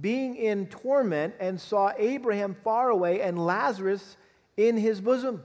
being 0.00 0.36
in 0.36 0.66
torment, 0.66 1.34
and 1.40 1.60
saw 1.60 1.92
Abraham 1.96 2.54
far 2.62 2.90
away 2.90 3.20
and 3.20 3.44
Lazarus 3.44 4.16
in 4.56 4.76
his 4.76 5.00
bosom. 5.00 5.44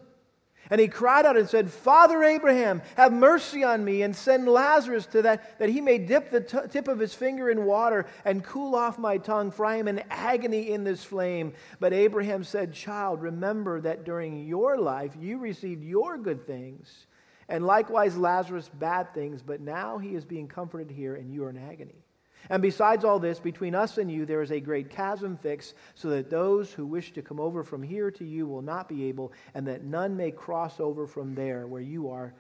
And 0.69 0.79
he 0.79 0.87
cried 0.87 1.25
out 1.25 1.35
and 1.35 1.49
said, 1.49 1.69
Father 1.69 2.23
Abraham, 2.23 2.81
have 2.95 3.11
mercy 3.11 3.61
on 3.61 3.83
me 3.83 4.03
and 4.03 4.15
send 4.15 4.47
Lazarus 4.47 5.05
to 5.07 5.23
that, 5.23 5.59
that 5.59 5.67
he 5.67 5.81
may 5.81 5.97
dip 5.97 6.31
the 6.31 6.39
t- 6.39 6.57
tip 6.69 6.87
of 6.87 6.97
his 6.97 7.13
finger 7.13 7.49
in 7.49 7.65
water 7.65 8.05
and 8.23 8.41
cool 8.41 8.73
off 8.75 8.97
my 8.97 9.17
tongue, 9.17 9.51
for 9.51 9.65
I 9.65 9.75
am 9.75 9.89
in 9.89 10.01
agony 10.09 10.71
in 10.71 10.85
this 10.85 11.03
flame. 11.03 11.53
But 11.81 11.91
Abraham 11.91 12.45
said, 12.45 12.73
Child, 12.73 13.21
remember 13.21 13.81
that 13.81 14.05
during 14.05 14.45
your 14.45 14.77
life 14.77 15.11
you 15.19 15.39
received 15.39 15.83
your 15.83 16.17
good 16.17 16.47
things, 16.47 17.07
and 17.49 17.65
likewise 17.65 18.15
Lazarus 18.15 18.69
bad 18.69 19.13
things, 19.13 19.41
but 19.41 19.59
now 19.59 19.97
he 19.97 20.15
is 20.15 20.23
being 20.23 20.47
comforted 20.47 20.89
here, 20.89 21.15
and 21.15 21.33
you 21.33 21.43
are 21.43 21.49
in 21.49 21.57
agony. 21.57 22.05
And 22.49 22.61
besides 22.61 23.05
all 23.05 23.19
this, 23.19 23.39
between 23.39 23.75
us 23.75 23.97
and 23.97 24.11
you 24.11 24.25
there 24.25 24.41
is 24.41 24.51
a 24.51 24.59
great 24.59 24.89
chasm 24.89 25.37
fixed, 25.37 25.75
so 25.95 26.09
that 26.09 26.29
those 26.29 26.73
who 26.73 26.85
wish 26.85 27.13
to 27.13 27.21
come 27.21 27.39
over 27.39 27.63
from 27.63 27.83
here 27.83 28.11
to 28.11 28.25
you 28.25 28.47
will 28.47 28.61
not 28.61 28.89
be 28.89 29.05
able, 29.05 29.31
and 29.53 29.67
that 29.67 29.83
none 29.83 30.17
may 30.17 30.31
cross 30.31 30.79
over 30.79 31.07
from 31.07 31.35
there 31.35 31.67
where 31.67 31.81
you 31.81 32.09
are 32.09 32.33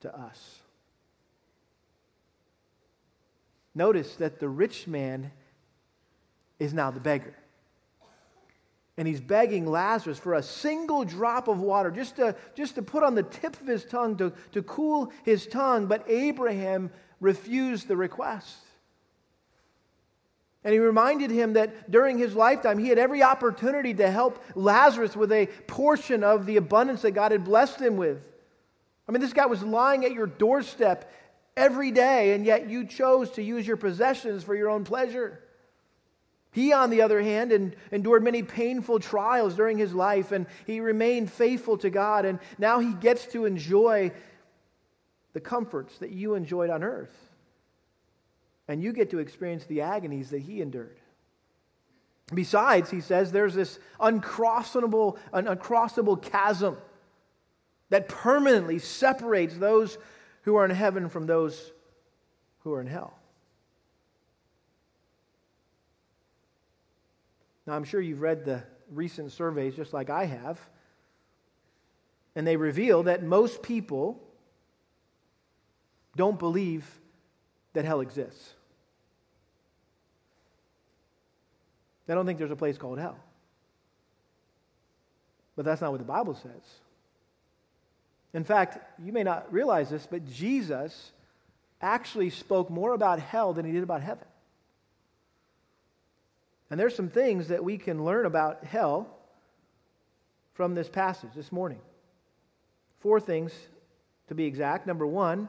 to 0.00 0.14
us. 0.14 0.60
Notice 3.74 4.16
that 4.16 4.38
the 4.38 4.48
rich 4.48 4.86
man 4.86 5.30
is 6.58 6.72
now 6.72 6.90
the 6.90 7.00
beggar. 7.00 7.34
And 8.96 9.08
he's 9.08 9.20
begging 9.20 9.66
Lazarus 9.66 10.18
for 10.18 10.34
a 10.34 10.42
single 10.42 11.04
drop 11.04 11.48
of 11.48 11.58
water, 11.58 11.90
just 11.90 12.16
to, 12.16 12.36
just 12.54 12.76
to 12.76 12.82
put 12.82 13.02
on 13.02 13.16
the 13.16 13.24
tip 13.24 13.60
of 13.60 13.66
his 13.66 13.84
tongue 13.84 14.16
to, 14.18 14.32
to 14.52 14.62
cool 14.62 15.10
his 15.24 15.48
tongue. 15.48 15.86
But 15.86 16.08
Abraham 16.08 16.92
refused 17.20 17.88
the 17.88 17.96
request. 17.96 18.56
And 20.64 20.72
he 20.72 20.78
reminded 20.78 21.30
him 21.30 21.52
that 21.52 21.90
during 21.90 22.16
his 22.16 22.34
lifetime, 22.34 22.78
he 22.78 22.88
had 22.88 22.98
every 22.98 23.22
opportunity 23.22 23.92
to 23.94 24.10
help 24.10 24.42
Lazarus 24.54 25.14
with 25.14 25.30
a 25.30 25.46
portion 25.66 26.24
of 26.24 26.46
the 26.46 26.56
abundance 26.56 27.02
that 27.02 27.10
God 27.10 27.32
had 27.32 27.44
blessed 27.44 27.80
him 27.80 27.98
with. 27.98 28.26
I 29.06 29.12
mean, 29.12 29.20
this 29.20 29.34
guy 29.34 29.44
was 29.44 29.62
lying 29.62 30.06
at 30.06 30.12
your 30.12 30.26
doorstep 30.26 31.12
every 31.54 31.90
day, 31.90 32.32
and 32.32 32.46
yet 32.46 32.70
you 32.70 32.86
chose 32.86 33.30
to 33.32 33.42
use 33.42 33.66
your 33.66 33.76
possessions 33.76 34.42
for 34.42 34.54
your 34.54 34.70
own 34.70 34.84
pleasure. 34.84 35.40
He, 36.50 36.72
on 36.72 36.88
the 36.88 37.02
other 37.02 37.20
hand, 37.20 37.74
endured 37.92 38.22
many 38.22 38.42
painful 38.42 39.00
trials 39.00 39.56
during 39.56 39.76
his 39.76 39.92
life, 39.92 40.32
and 40.32 40.46
he 40.66 40.80
remained 40.80 41.30
faithful 41.30 41.76
to 41.78 41.90
God, 41.90 42.24
and 42.24 42.38
now 42.56 42.78
he 42.78 42.94
gets 42.94 43.26
to 43.26 43.44
enjoy 43.44 44.12
the 45.34 45.40
comforts 45.40 45.98
that 45.98 46.10
you 46.10 46.36
enjoyed 46.36 46.70
on 46.70 46.82
earth. 46.82 47.14
And 48.68 48.82
you 48.82 48.92
get 48.92 49.10
to 49.10 49.18
experience 49.18 49.64
the 49.66 49.82
agonies 49.82 50.30
that 50.30 50.40
he 50.40 50.60
endured. 50.60 50.98
Besides, 52.32 52.90
he 52.90 53.00
says, 53.00 53.32
there's 53.32 53.54
this 53.54 53.78
uncrossable, 54.00 55.18
an 55.32 55.44
uncrossable 55.44 56.22
chasm 56.22 56.78
that 57.90 58.08
permanently 58.08 58.78
separates 58.78 59.56
those 59.56 59.98
who 60.42 60.56
are 60.56 60.64
in 60.64 60.70
heaven 60.70 61.08
from 61.08 61.26
those 61.26 61.72
who 62.60 62.72
are 62.72 62.80
in 62.80 62.86
hell. 62.86 63.14
Now, 67.66 67.74
I'm 67.74 67.84
sure 67.84 68.00
you've 68.00 68.22
read 68.22 68.44
the 68.44 68.62
recent 68.90 69.32
surveys 69.32 69.76
just 69.76 69.92
like 69.92 70.10
I 70.10 70.24
have, 70.24 70.58
and 72.34 72.46
they 72.46 72.56
reveal 72.56 73.04
that 73.04 73.22
most 73.22 73.62
people 73.62 74.20
don't 76.16 76.38
believe 76.38 76.86
that 77.74 77.84
hell 77.84 78.00
exists. 78.00 78.53
They 82.06 82.14
don't 82.14 82.26
think 82.26 82.38
there's 82.38 82.50
a 82.50 82.56
place 82.56 82.78
called 82.78 82.98
hell. 82.98 83.18
But 85.56 85.64
that's 85.64 85.80
not 85.80 85.92
what 85.92 85.98
the 85.98 86.04
Bible 86.04 86.34
says. 86.34 86.62
In 88.32 88.44
fact, 88.44 88.78
you 89.02 89.12
may 89.12 89.22
not 89.22 89.52
realize 89.52 89.90
this, 89.90 90.06
but 90.10 90.26
Jesus 90.26 91.12
actually 91.80 92.30
spoke 92.30 92.70
more 92.70 92.92
about 92.92 93.20
hell 93.20 93.52
than 93.52 93.64
he 93.64 93.72
did 93.72 93.82
about 93.82 94.02
heaven. 94.02 94.26
And 96.70 96.80
there's 96.80 96.96
some 96.96 97.08
things 97.08 97.48
that 97.48 97.62
we 97.62 97.78
can 97.78 98.04
learn 98.04 98.26
about 98.26 98.64
hell 98.64 99.08
from 100.54 100.74
this 100.74 100.88
passage 100.88 101.30
this 101.34 101.52
morning. 101.52 101.78
Four 103.00 103.20
things 103.20 103.52
to 104.28 104.34
be 104.34 104.44
exact. 104.44 104.86
Number 104.86 105.06
one, 105.06 105.48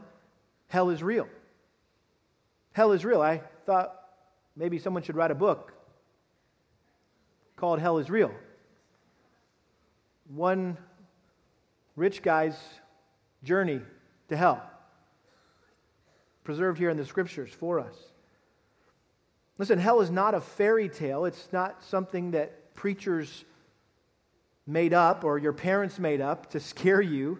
hell 0.67 0.89
is 0.89 1.01
real. 1.01 1.27
Hell 2.73 2.91
is 2.91 3.03
real. 3.03 3.21
I 3.21 3.41
thought 3.65 3.95
maybe 4.55 4.77
someone 4.77 5.01
should 5.01 5.15
write 5.15 5.31
a 5.31 5.35
book 5.35 5.74
called 7.55 7.79
Hell 7.79 7.97
is 7.97 8.09
Real. 8.09 8.31
One 10.27 10.77
rich 11.95 12.21
guy's 12.21 12.57
journey 13.43 13.81
to 14.29 14.35
hell, 14.35 14.61
preserved 16.43 16.79
here 16.79 16.89
in 16.89 16.97
the 16.97 17.05
scriptures 17.05 17.51
for 17.51 17.79
us. 17.79 17.95
Listen, 19.57 19.79
hell 19.79 20.01
is 20.01 20.09
not 20.09 20.33
a 20.33 20.41
fairy 20.41 20.89
tale. 20.89 21.25
It's 21.25 21.47
not 21.53 21.83
something 21.83 22.31
that 22.31 22.73
preachers 22.73 23.45
made 24.67 24.93
up 24.93 25.23
or 25.23 25.37
your 25.37 25.53
parents 25.53 25.99
made 25.99 26.19
up 26.19 26.49
to 26.49 26.59
scare 26.59 27.01
you 27.01 27.39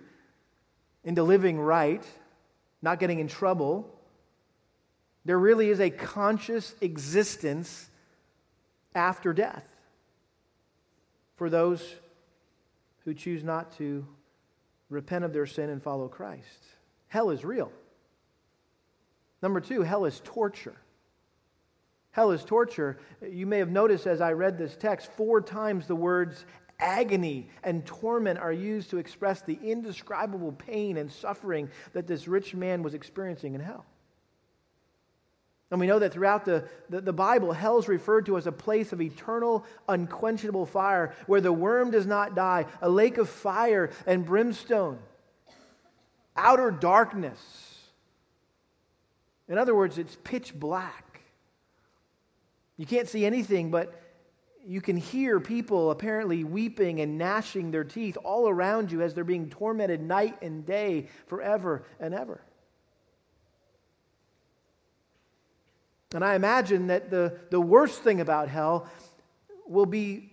into 1.03 1.23
living 1.23 1.59
right, 1.59 2.05
not 2.81 2.99
getting 2.99 3.19
in 3.19 3.27
trouble. 3.27 3.91
There 5.25 5.39
really 5.39 5.69
is 5.69 5.81
a 5.81 5.89
conscious 5.89 6.73
existence 6.81 7.89
after 8.93 9.33
death 9.33 9.74
for 11.35 11.49
those 11.49 11.95
who 13.03 13.13
choose 13.13 13.43
not 13.43 13.77
to 13.77 14.05
repent 14.89 15.25
of 15.25 15.33
their 15.33 15.45
sin 15.45 15.69
and 15.69 15.81
follow 15.81 16.07
Christ. 16.07 16.65
Hell 17.07 17.29
is 17.29 17.45
real. 17.45 17.71
Number 19.41 19.59
two, 19.61 19.83
hell 19.83 20.05
is 20.05 20.21
torture. 20.23 20.75
Hell 22.11 22.31
is 22.31 22.43
torture. 22.43 22.97
You 23.21 23.45
may 23.45 23.59
have 23.59 23.69
noticed 23.69 24.07
as 24.07 24.21
I 24.21 24.31
read 24.31 24.57
this 24.57 24.75
text, 24.75 25.11
four 25.11 25.41
times 25.41 25.87
the 25.87 25.95
words 25.95 26.45
agony 26.79 27.49
and 27.63 27.85
torment 27.85 28.39
are 28.39 28.51
used 28.51 28.89
to 28.89 28.97
express 28.97 29.41
the 29.41 29.57
indescribable 29.61 30.51
pain 30.53 30.97
and 30.97 31.11
suffering 31.11 31.69
that 31.93 32.07
this 32.07 32.27
rich 32.27 32.53
man 32.53 32.83
was 32.83 32.93
experiencing 32.93 33.53
in 33.53 33.61
hell. 33.61 33.85
And 35.71 35.79
we 35.79 35.87
know 35.87 35.99
that 35.99 36.13
throughout 36.13 36.45
the, 36.45 36.67
the, 36.89 37.01
the, 37.01 37.13
Bible, 37.13 37.51
hell 37.51 37.79
is 37.79 37.87
referred 37.87 38.27
to 38.27 38.37
as 38.37 38.45
a 38.45 38.51
place 38.51 38.93
of 38.93 39.01
eternal, 39.01 39.65
unquenchable 39.89 40.65
fire 40.65 41.15
where 41.25 41.41
the 41.41 41.51
worm 41.51 41.91
does 41.91 42.05
not 42.05 42.35
die, 42.35 42.65
a 42.81 42.89
lake 42.89 43.17
of 43.17 43.29
fire 43.29 43.91
and 44.05 44.25
brimstone, 44.25 44.99
outer 46.35 46.69
darkness. 46.69 47.39
In 49.47 49.57
other 49.57 49.75
words, 49.75 49.97
it's 49.97 50.15
pitch 50.23 50.53
black. 50.53 51.21
You 52.77 52.85
can't 52.85 53.07
see 53.07 53.25
anything, 53.25 53.71
but 53.71 54.01
you 54.67 54.81
can 54.81 54.97
hear 54.97 55.39
people 55.39 55.91
apparently 55.91 56.43
weeping 56.43 57.01
and 57.01 57.17
gnashing 57.17 57.71
their 57.71 57.83
teeth 57.83 58.17
all 58.23 58.49
around 58.49 58.91
you 58.91 59.01
as 59.01 59.13
they're 59.13 59.23
being 59.23 59.49
tormented 59.49 60.01
night 60.01 60.41
and 60.41 60.65
day 60.65 61.07
forever 61.27 61.83
and 61.99 62.13
ever. 62.13 62.41
And 66.15 66.23
I 66.23 66.35
imagine 66.35 66.87
that 66.87 67.09
the, 67.09 67.37
the 67.49 67.59
worst 67.59 68.01
thing 68.01 68.21
about 68.21 68.47
hell 68.47 68.87
will 69.67 69.85
be 69.85 70.31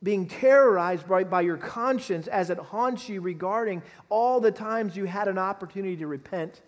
being 0.00 0.28
terrorized 0.28 1.08
by, 1.08 1.24
by 1.24 1.40
your 1.40 1.56
conscience 1.56 2.28
as 2.28 2.50
it 2.50 2.58
haunts 2.58 3.08
you 3.08 3.20
regarding 3.20 3.82
all 4.10 4.38
the 4.38 4.52
times 4.52 4.96
you 4.96 5.06
had 5.06 5.26
an 5.26 5.36
opportunity 5.36 5.96
to 5.96 6.06
repent 6.06 6.60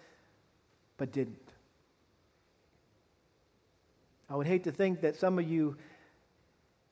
but 0.96 1.12
didn't. 1.12 1.36
I 4.28 4.34
would 4.34 4.48
hate 4.48 4.64
to 4.64 4.72
think 4.72 5.02
that 5.02 5.14
some 5.14 5.38
of 5.38 5.48
you 5.48 5.76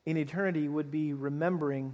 in 0.05 0.15
eternity 0.15 0.69
would 0.69 0.91
be 0.91 1.13
remembering 1.13 1.93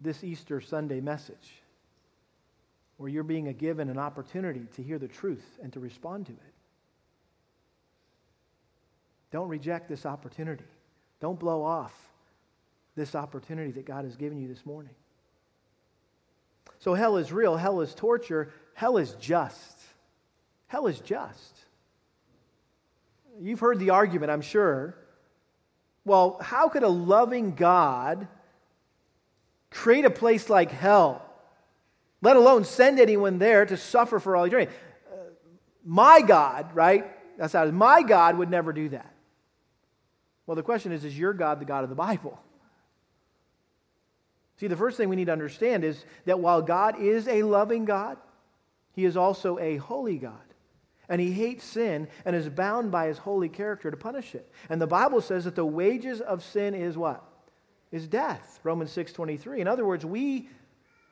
this 0.00 0.22
Easter 0.22 0.60
Sunday 0.60 1.00
message, 1.00 1.54
where 2.98 3.08
you're 3.08 3.24
being 3.24 3.52
given 3.54 3.88
an 3.88 3.98
opportunity 3.98 4.66
to 4.76 4.82
hear 4.82 5.00
the 5.00 5.08
truth 5.08 5.58
and 5.60 5.72
to 5.72 5.80
respond 5.80 6.26
to 6.26 6.32
it. 6.32 6.53
Don't 9.30 9.48
reject 9.48 9.88
this 9.88 10.06
opportunity. 10.06 10.64
Don't 11.20 11.38
blow 11.38 11.62
off 11.62 11.92
this 12.96 13.14
opportunity 13.14 13.72
that 13.72 13.86
God 13.86 14.04
has 14.04 14.16
given 14.16 14.38
you 14.38 14.48
this 14.48 14.64
morning. 14.64 14.94
So, 16.78 16.94
hell 16.94 17.16
is 17.16 17.32
real, 17.32 17.56
hell 17.56 17.80
is 17.80 17.94
torture, 17.94 18.52
hell 18.74 18.98
is 18.98 19.12
just. 19.14 19.80
Hell 20.66 20.86
is 20.86 21.00
just. 21.00 21.56
You've 23.40 23.60
heard 23.60 23.78
the 23.78 23.90
argument, 23.90 24.30
I'm 24.30 24.42
sure. 24.42 24.96
Well, 26.04 26.38
how 26.40 26.68
could 26.68 26.82
a 26.82 26.88
loving 26.88 27.54
God 27.54 28.28
create 29.70 30.04
a 30.04 30.10
place 30.10 30.50
like 30.50 30.70
hell, 30.70 31.24
let 32.20 32.36
alone 32.36 32.64
send 32.64 33.00
anyone 33.00 33.38
there 33.38 33.64
to 33.64 33.76
suffer 33.76 34.20
for 34.20 34.36
all 34.36 34.44
eternity? 34.44 34.70
Uh, 35.10 35.16
my 35.84 36.20
God, 36.20 36.74
right? 36.74 37.06
That's 37.38 37.54
how 37.54 37.64
my 37.66 38.02
God 38.02 38.38
would 38.38 38.50
never 38.50 38.72
do 38.72 38.90
that. 38.90 39.13
Well, 40.46 40.54
the 40.54 40.62
question 40.62 40.92
is 40.92 41.04
is 41.04 41.18
your 41.18 41.32
God 41.32 41.60
the 41.60 41.64
God 41.64 41.84
of 41.84 41.90
the 41.90 41.96
Bible? 41.96 42.40
See, 44.56 44.66
the 44.68 44.76
first 44.76 44.96
thing 44.96 45.08
we 45.08 45.16
need 45.16 45.26
to 45.26 45.32
understand 45.32 45.84
is 45.84 46.04
that 46.26 46.38
while 46.38 46.62
God 46.62 47.00
is 47.00 47.26
a 47.26 47.42
loving 47.42 47.84
God, 47.84 48.18
he 48.92 49.04
is 49.04 49.16
also 49.16 49.58
a 49.58 49.76
holy 49.78 50.16
God. 50.16 50.38
And 51.08 51.20
he 51.20 51.32
hates 51.32 51.64
sin 51.64 52.08
and 52.24 52.34
is 52.34 52.48
bound 52.48 52.90
by 52.90 53.08
his 53.08 53.18
holy 53.18 53.48
character 53.48 53.90
to 53.90 53.96
punish 53.96 54.34
it. 54.34 54.50
And 54.70 54.80
the 54.80 54.86
Bible 54.86 55.20
says 55.20 55.44
that 55.44 55.56
the 55.56 55.66
wages 55.66 56.20
of 56.20 56.42
sin 56.42 56.74
is 56.74 56.96
what? 56.96 57.22
Is 57.90 58.06
death. 58.06 58.60
Romans 58.62 58.90
6:23. 58.90 59.60
In 59.60 59.68
other 59.68 59.84
words, 59.84 60.04
we 60.06 60.48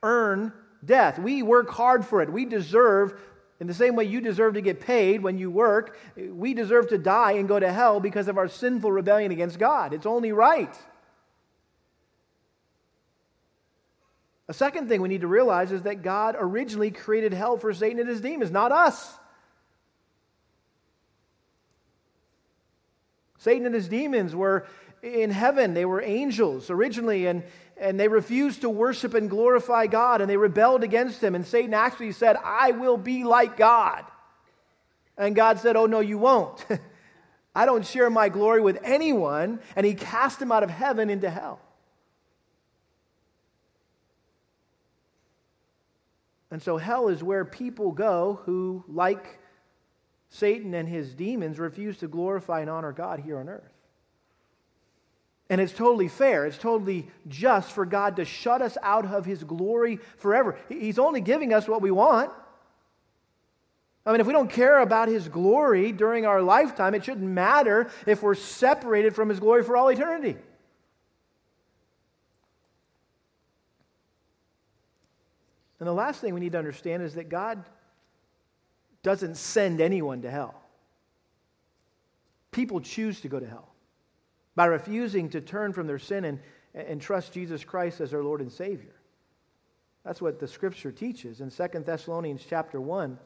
earn 0.02 0.52
death. 0.84 1.18
We 1.18 1.42
work 1.42 1.70
hard 1.70 2.04
for 2.04 2.22
it. 2.22 2.32
We 2.32 2.44
deserve 2.44 3.20
in 3.62 3.68
the 3.68 3.74
same 3.74 3.94
way 3.94 4.02
you 4.02 4.20
deserve 4.20 4.54
to 4.54 4.60
get 4.60 4.80
paid 4.80 5.22
when 5.22 5.38
you 5.38 5.48
work, 5.48 5.96
we 6.16 6.52
deserve 6.52 6.88
to 6.88 6.98
die 6.98 7.34
and 7.34 7.46
go 7.46 7.60
to 7.60 7.72
hell 7.72 8.00
because 8.00 8.26
of 8.26 8.36
our 8.36 8.48
sinful 8.48 8.90
rebellion 8.90 9.30
against 9.30 9.56
God. 9.56 9.94
It's 9.94 10.04
only 10.04 10.32
right. 10.32 10.76
A 14.48 14.52
second 14.52 14.88
thing 14.88 15.00
we 15.00 15.08
need 15.08 15.20
to 15.20 15.28
realize 15.28 15.70
is 15.70 15.82
that 15.82 16.02
God 16.02 16.34
originally 16.36 16.90
created 16.90 17.32
hell 17.32 17.56
for 17.56 17.72
Satan 17.72 18.00
and 18.00 18.08
his 18.08 18.20
demons, 18.20 18.50
not 18.50 18.72
us. 18.72 19.14
Satan 23.38 23.64
and 23.64 23.76
his 23.76 23.86
demons 23.86 24.34
were 24.34 24.66
in 25.02 25.30
heaven. 25.30 25.74
They 25.74 25.84
were 25.84 26.00
angels 26.00 26.70
originally, 26.70 27.26
and, 27.26 27.42
and 27.76 27.98
they 27.98 28.08
refused 28.08 28.62
to 28.62 28.70
worship 28.70 29.14
and 29.14 29.28
glorify 29.28 29.86
God, 29.86 30.20
and 30.20 30.30
they 30.30 30.36
rebelled 30.36 30.84
against 30.84 31.22
him. 31.22 31.34
And 31.34 31.46
Satan 31.46 31.74
actually 31.74 32.12
said, 32.12 32.36
I 32.42 32.72
will 32.72 32.96
be 32.96 33.24
like 33.24 33.56
God. 33.56 34.04
And 35.18 35.34
God 35.34 35.58
said, 35.58 35.76
Oh, 35.76 35.86
no, 35.86 36.00
you 36.00 36.18
won't. 36.18 36.64
I 37.54 37.66
don't 37.66 37.84
share 37.84 38.08
my 38.08 38.28
glory 38.28 38.62
with 38.62 38.78
anyone. 38.82 39.60
And 39.76 39.84
he 39.84 39.94
cast 39.94 40.40
him 40.40 40.50
out 40.50 40.62
of 40.62 40.70
heaven 40.70 41.10
into 41.10 41.28
hell. 41.28 41.60
And 46.50 46.62
so 46.62 46.76
hell 46.76 47.08
is 47.08 47.22
where 47.22 47.44
people 47.44 47.92
go 47.92 48.40
who, 48.44 48.84
like 48.86 49.38
Satan 50.28 50.74
and 50.74 50.88
his 50.88 51.14
demons 51.14 51.58
refuse 51.58 51.98
to 51.98 52.08
glorify 52.08 52.60
and 52.60 52.70
honor 52.70 52.92
God 52.92 53.20
here 53.20 53.38
on 53.38 53.48
earth. 53.48 53.71
And 55.52 55.60
it's 55.60 55.74
totally 55.74 56.08
fair, 56.08 56.46
it's 56.46 56.56
totally 56.56 57.06
just 57.28 57.72
for 57.72 57.84
God 57.84 58.16
to 58.16 58.24
shut 58.24 58.62
us 58.62 58.78
out 58.82 59.04
of 59.04 59.26
his 59.26 59.44
glory 59.44 59.98
forever. 60.16 60.58
He's 60.70 60.98
only 60.98 61.20
giving 61.20 61.52
us 61.52 61.68
what 61.68 61.82
we 61.82 61.90
want. 61.90 62.32
I 64.06 64.12
mean, 64.12 64.22
if 64.22 64.26
we 64.26 64.32
don't 64.32 64.48
care 64.48 64.78
about 64.78 65.08
his 65.08 65.28
glory 65.28 65.92
during 65.92 66.24
our 66.24 66.40
lifetime, 66.40 66.94
it 66.94 67.04
shouldn't 67.04 67.28
matter 67.28 67.90
if 68.06 68.22
we're 68.22 68.34
separated 68.34 69.14
from 69.14 69.28
his 69.28 69.40
glory 69.40 69.62
for 69.62 69.76
all 69.76 69.88
eternity. 69.88 70.38
And 75.80 75.86
the 75.86 75.92
last 75.92 76.22
thing 76.22 76.32
we 76.32 76.40
need 76.40 76.52
to 76.52 76.58
understand 76.58 77.02
is 77.02 77.16
that 77.16 77.28
God 77.28 77.62
doesn't 79.02 79.36
send 79.36 79.82
anyone 79.82 80.22
to 80.22 80.30
hell. 80.30 80.54
People 82.52 82.80
choose 82.80 83.20
to 83.20 83.28
go 83.28 83.38
to 83.38 83.46
hell 83.46 83.71
by 84.54 84.66
refusing 84.66 85.28
to 85.30 85.40
turn 85.40 85.72
from 85.72 85.86
their 85.86 85.98
sin 85.98 86.24
and, 86.24 86.40
and 86.74 87.00
trust 87.00 87.32
Jesus 87.32 87.64
Christ 87.64 88.00
as 88.00 88.10
their 88.10 88.22
Lord 88.22 88.40
and 88.40 88.52
Savior. 88.52 88.94
That's 90.04 90.20
what 90.20 90.40
the 90.40 90.48
scripture 90.48 90.92
teaches. 90.92 91.40
In 91.40 91.50
2 91.50 91.80
Thessalonians 91.80 92.44
chapter 92.48 92.80
1, 92.80 93.18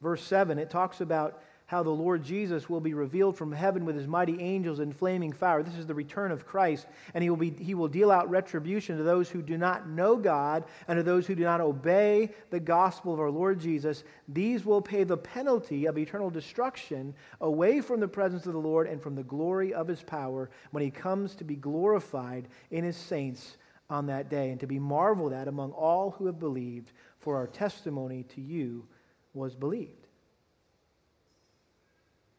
verse 0.00 0.22
7, 0.22 0.58
it 0.58 0.70
talks 0.70 1.00
about 1.00 1.42
how 1.74 1.82
the 1.82 1.90
Lord 1.90 2.22
Jesus 2.22 2.70
will 2.70 2.80
be 2.80 2.94
revealed 2.94 3.36
from 3.36 3.50
heaven 3.50 3.84
with 3.84 3.96
his 3.96 4.06
mighty 4.06 4.40
angels 4.40 4.78
in 4.78 4.92
flaming 4.92 5.32
fire. 5.32 5.60
This 5.60 5.74
is 5.74 5.88
the 5.88 5.94
return 5.94 6.30
of 6.30 6.46
Christ, 6.46 6.86
and 7.14 7.24
he 7.24 7.28
will, 7.28 7.36
be, 7.36 7.50
he 7.50 7.74
will 7.74 7.88
deal 7.88 8.12
out 8.12 8.30
retribution 8.30 8.96
to 8.96 9.02
those 9.02 9.28
who 9.28 9.42
do 9.42 9.58
not 9.58 9.88
know 9.88 10.14
God 10.14 10.62
and 10.86 10.96
to 10.96 11.02
those 11.02 11.26
who 11.26 11.34
do 11.34 11.42
not 11.42 11.60
obey 11.60 12.30
the 12.50 12.60
gospel 12.60 13.12
of 13.12 13.18
our 13.18 13.28
Lord 13.28 13.58
Jesus. 13.58 14.04
These 14.28 14.64
will 14.64 14.80
pay 14.80 15.02
the 15.02 15.16
penalty 15.16 15.86
of 15.86 15.98
eternal 15.98 16.30
destruction 16.30 17.12
away 17.40 17.80
from 17.80 17.98
the 17.98 18.06
presence 18.06 18.46
of 18.46 18.52
the 18.52 18.58
Lord 18.60 18.86
and 18.86 19.02
from 19.02 19.16
the 19.16 19.24
glory 19.24 19.74
of 19.74 19.88
his 19.88 20.00
power 20.00 20.50
when 20.70 20.84
he 20.84 20.92
comes 20.92 21.34
to 21.34 21.44
be 21.44 21.56
glorified 21.56 22.46
in 22.70 22.84
his 22.84 22.96
saints 22.96 23.56
on 23.90 24.06
that 24.06 24.30
day 24.30 24.52
and 24.52 24.60
to 24.60 24.68
be 24.68 24.78
marveled 24.78 25.32
at 25.32 25.48
among 25.48 25.72
all 25.72 26.12
who 26.12 26.26
have 26.26 26.38
believed, 26.38 26.92
for 27.18 27.34
our 27.34 27.48
testimony 27.48 28.22
to 28.22 28.40
you 28.40 28.86
was 29.32 29.56
believed. 29.56 30.03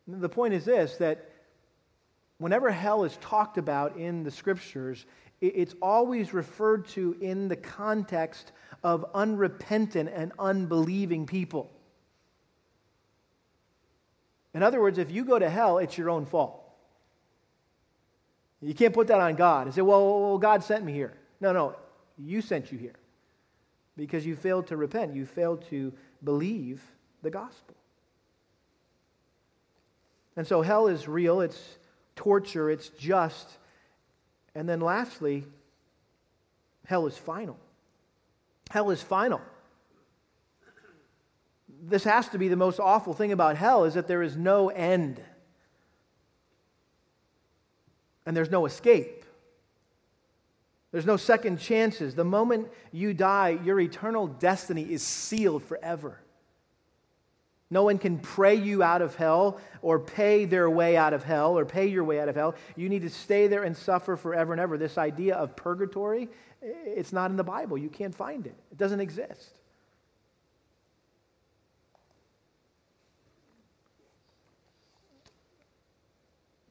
The 0.07 0.29
point 0.29 0.53
is 0.53 0.65
this 0.65 0.97
that 0.97 1.29
whenever 2.37 2.71
hell 2.71 3.03
is 3.03 3.17
talked 3.17 3.57
about 3.57 3.97
in 3.97 4.23
the 4.23 4.31
scriptures, 4.31 5.05
it's 5.41 5.75
always 5.81 6.33
referred 6.33 6.87
to 6.89 7.15
in 7.19 7.47
the 7.47 7.55
context 7.55 8.51
of 8.83 9.05
unrepentant 9.13 10.09
and 10.13 10.31
unbelieving 10.39 11.25
people. 11.25 11.71
In 14.53 14.63
other 14.63 14.79
words, 14.79 14.97
if 14.97 15.11
you 15.11 15.25
go 15.25 15.37
to 15.37 15.49
hell, 15.49 15.79
it's 15.79 15.97
your 15.97 16.09
own 16.09 16.25
fault. 16.25 16.61
You 18.61 18.73
can't 18.73 18.93
put 18.93 19.07
that 19.07 19.19
on 19.19 19.35
God 19.35 19.67
and 19.67 19.75
say, 19.75 19.81
well, 19.81 20.37
God 20.37 20.63
sent 20.63 20.85
me 20.85 20.93
here. 20.93 21.13
No, 21.41 21.51
no, 21.51 21.75
you 22.17 22.41
sent 22.41 22.71
you 22.71 22.77
here 22.77 22.95
because 23.97 24.25
you 24.25 24.35
failed 24.35 24.67
to 24.67 24.77
repent. 24.77 25.13
You 25.13 25.25
failed 25.25 25.63
to 25.69 25.93
believe 26.23 26.81
the 27.21 27.29
gospel. 27.29 27.75
And 30.35 30.45
so 30.45 30.61
hell 30.61 30.87
is 30.87 31.07
real, 31.07 31.41
it's 31.41 31.77
torture, 32.15 32.69
it's 32.69 32.89
just. 32.89 33.49
And 34.53 34.67
then 34.67 34.81
lastly, 34.81 35.45
hell 36.85 37.07
is 37.07 37.17
final. 37.17 37.57
Hell 38.69 38.89
is 38.91 39.01
final. 39.01 39.41
This 41.87 42.03
has 42.03 42.27
to 42.29 42.37
be 42.37 42.47
the 42.47 42.55
most 42.55 42.79
awful 42.79 43.13
thing 43.13 43.31
about 43.31 43.57
hell 43.57 43.85
is 43.85 43.93
that 43.93 44.07
there 44.07 44.23
is 44.23 44.35
no 44.35 44.69
end. 44.69 45.21
And 48.25 48.35
there's 48.35 48.49
no 48.49 48.65
escape. 48.65 49.23
There's 50.91 51.05
no 51.05 51.17
second 51.17 51.59
chances. 51.59 52.15
The 52.15 52.23
moment 52.23 52.69
you 52.91 53.13
die, 53.13 53.59
your 53.63 53.79
eternal 53.79 54.27
destiny 54.27 54.81
is 54.81 55.03
sealed 55.03 55.63
forever. 55.63 56.19
No 57.71 57.84
one 57.84 57.97
can 57.97 58.19
pray 58.19 58.56
you 58.56 58.84
out 58.84 59.01
of 59.01 59.15
hell 59.15 59.60
or 59.82 59.99
pay 59.99 60.45
their 60.45 60.69
way 60.69 60.95
out 60.95 61.13
of 61.13 61.23
hell 61.23 61.58
or 61.58 61.65
pay 61.65 61.88
your 61.88 62.04
way 62.04 62.19
out 62.19 62.30
of 62.30 62.36
hell. 62.36 62.56
You 62.75 62.89
need 62.89 63.01
to 63.01 63.10
stay 63.10 63.47
there 63.47 63.63
and 63.63 63.75
suffer 63.75 64.15
forever 64.15 64.54
and 64.54 64.62
ever. 64.62 64.78
This 64.78 64.97
idea 64.97 65.36
of 65.36 65.56
purgatory, 65.56 66.30
it's 66.62 67.12
not 67.12 67.32
in 67.32 67.38
the 67.38 67.43
Bible. 67.43 67.78
You 67.78 67.89
can't 67.89 68.13
find 68.13 68.45
it, 68.45 68.56
it 68.71 68.78
doesn't 68.78 68.99
exist. 68.99 69.60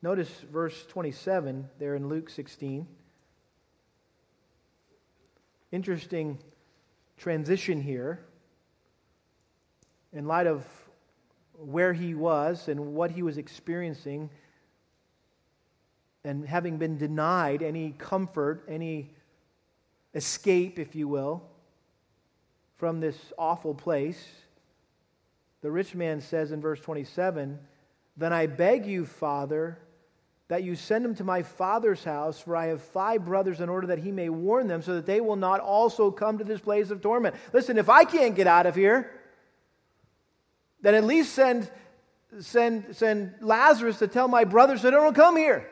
Notice 0.01 0.29
verse 0.53 0.85
27 0.87 1.67
there 1.79 1.97
in 1.97 2.09
Luke 2.09 2.29
16. 2.29 2.87
Interesting 5.73 6.39
transition 7.17 7.81
here 7.81 8.21
in 10.13 10.27
light 10.27 10.47
of 10.47 10.65
where 11.59 11.93
he 11.93 12.14
was 12.14 12.69
and 12.69 12.95
what 12.95 13.11
he 13.11 13.23
was 13.23 13.38
experiencing, 13.38 14.31
and 16.25 16.47
having 16.47 16.79
been 16.79 16.97
denied 16.97 17.62
any 17.62 17.95
comfort, 17.99 18.64
any 18.69 19.11
escape, 20.14 20.79
if 20.79 20.95
you 20.95 21.09
will, 21.09 21.43
from 22.77 23.01
this 23.01 23.17
awful 23.38 23.75
place, 23.75 24.27
the 25.61 25.71
rich 25.71 25.95
man 25.95 26.21
says 26.21 26.53
in 26.53 26.61
verse 26.61 26.81
27 26.81 27.59
Then 28.17 28.33
I 28.33 28.47
beg 28.47 28.87
you, 28.87 29.07
Father, 29.07 29.79
that 30.49 30.62
you 30.62 30.77
send 30.77 31.05
him 31.05 31.14
to 31.14 31.25
my 31.25 31.43
father's 31.43 32.05
house, 32.05 32.38
for 32.38 32.55
I 32.55 32.67
have 32.67 32.83
five 32.83 33.25
brothers, 33.25 33.61
in 33.61 33.69
order 33.69 33.87
that 33.87 33.99
he 33.99 34.12
may 34.12 34.29
warn 34.29 34.67
them, 34.67 34.83
so 34.83 34.95
that 34.95 35.07
they 35.07 35.21
will 35.21 35.37
not 35.37 35.61
also 35.61 36.11
come 36.11 36.38
to 36.38 36.45
this 36.45 36.61
place 36.61 36.90
of 36.90 37.01
torment. 37.01 37.35
Listen, 37.53 37.79
if 37.79 37.88
I 37.88 38.05
can't 38.05 38.37
get 38.37 38.47
out 38.47 38.67
of 38.67 38.75
here, 38.75 39.11
then 40.85 40.94
at 40.94 41.05
least 41.05 41.33
send, 41.33 41.70
send, 42.40 42.94
send 42.94 43.33
Lazarus 43.40 43.99
to 44.01 44.07
tell 44.07 44.29
my 44.29 44.44
brothers 44.44 44.83
that 44.83 44.90
don't 44.90 45.14
come 45.14 45.35
here. 45.35 45.66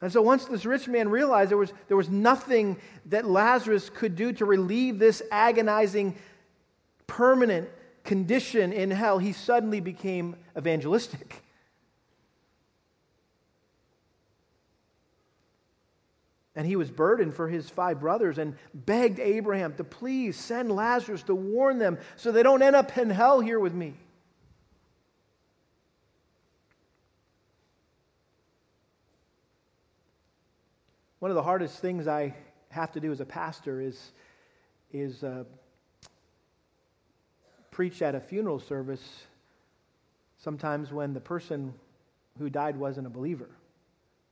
And 0.00 0.12
so 0.12 0.22
once 0.22 0.44
this 0.44 0.64
rich 0.64 0.86
man 0.86 1.08
realized 1.08 1.50
there 1.50 1.58
was, 1.58 1.72
there 1.88 1.96
was 1.96 2.08
nothing 2.08 2.76
that 3.06 3.24
Lazarus 3.24 3.90
could 3.90 4.14
do 4.14 4.32
to 4.34 4.44
relieve 4.44 5.00
this 5.00 5.20
agonizing, 5.32 6.14
permanent 7.08 7.68
condition 8.04 8.72
in 8.72 8.92
hell, 8.92 9.18
he 9.18 9.32
suddenly 9.32 9.80
became 9.80 10.36
evangelistic. 10.56 11.42
And 16.56 16.66
he 16.66 16.74
was 16.74 16.90
burdened 16.90 17.34
for 17.34 17.48
his 17.48 17.68
five 17.68 18.00
brothers 18.00 18.38
and 18.38 18.56
begged 18.74 19.20
Abraham 19.20 19.74
to 19.74 19.84
please 19.84 20.36
send 20.36 20.72
Lazarus 20.72 21.22
to 21.24 21.34
warn 21.34 21.78
them 21.78 21.98
so 22.16 22.32
they 22.32 22.42
don't 22.42 22.62
end 22.62 22.74
up 22.74 22.96
in 22.96 23.10
hell 23.10 23.40
here 23.40 23.60
with 23.60 23.74
me. 23.74 23.94
One 31.18 31.30
of 31.30 31.34
the 31.34 31.42
hardest 31.42 31.78
things 31.78 32.06
I 32.06 32.34
have 32.70 32.92
to 32.92 33.00
do 33.00 33.12
as 33.12 33.20
a 33.20 33.26
pastor 33.26 33.80
is, 33.80 34.12
is 34.92 35.22
uh, 35.24 35.44
preach 37.70 38.00
at 38.00 38.14
a 38.14 38.20
funeral 38.20 38.60
service 38.60 39.24
sometimes 40.38 40.92
when 40.92 41.12
the 41.12 41.20
person 41.20 41.74
who 42.38 42.48
died 42.48 42.76
wasn't 42.76 43.06
a 43.06 43.10
believer. 43.10 43.48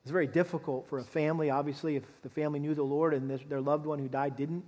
It's 0.05 0.13
very 0.13 0.27
difficult 0.27 0.87
for 0.87 0.99
a 0.99 1.03
family, 1.03 1.49
obviously, 1.49 1.97
if 1.97 2.05
the 2.23 2.29
family 2.29 2.59
knew 2.59 2.75
the 2.75 2.83
Lord 2.83 3.15
and 3.15 3.41
their 3.49 3.63
loved 3.63 3.87
one 3.87 3.99
who 3.99 4.07
died 4.07 4.37
didn't. 4.37 4.63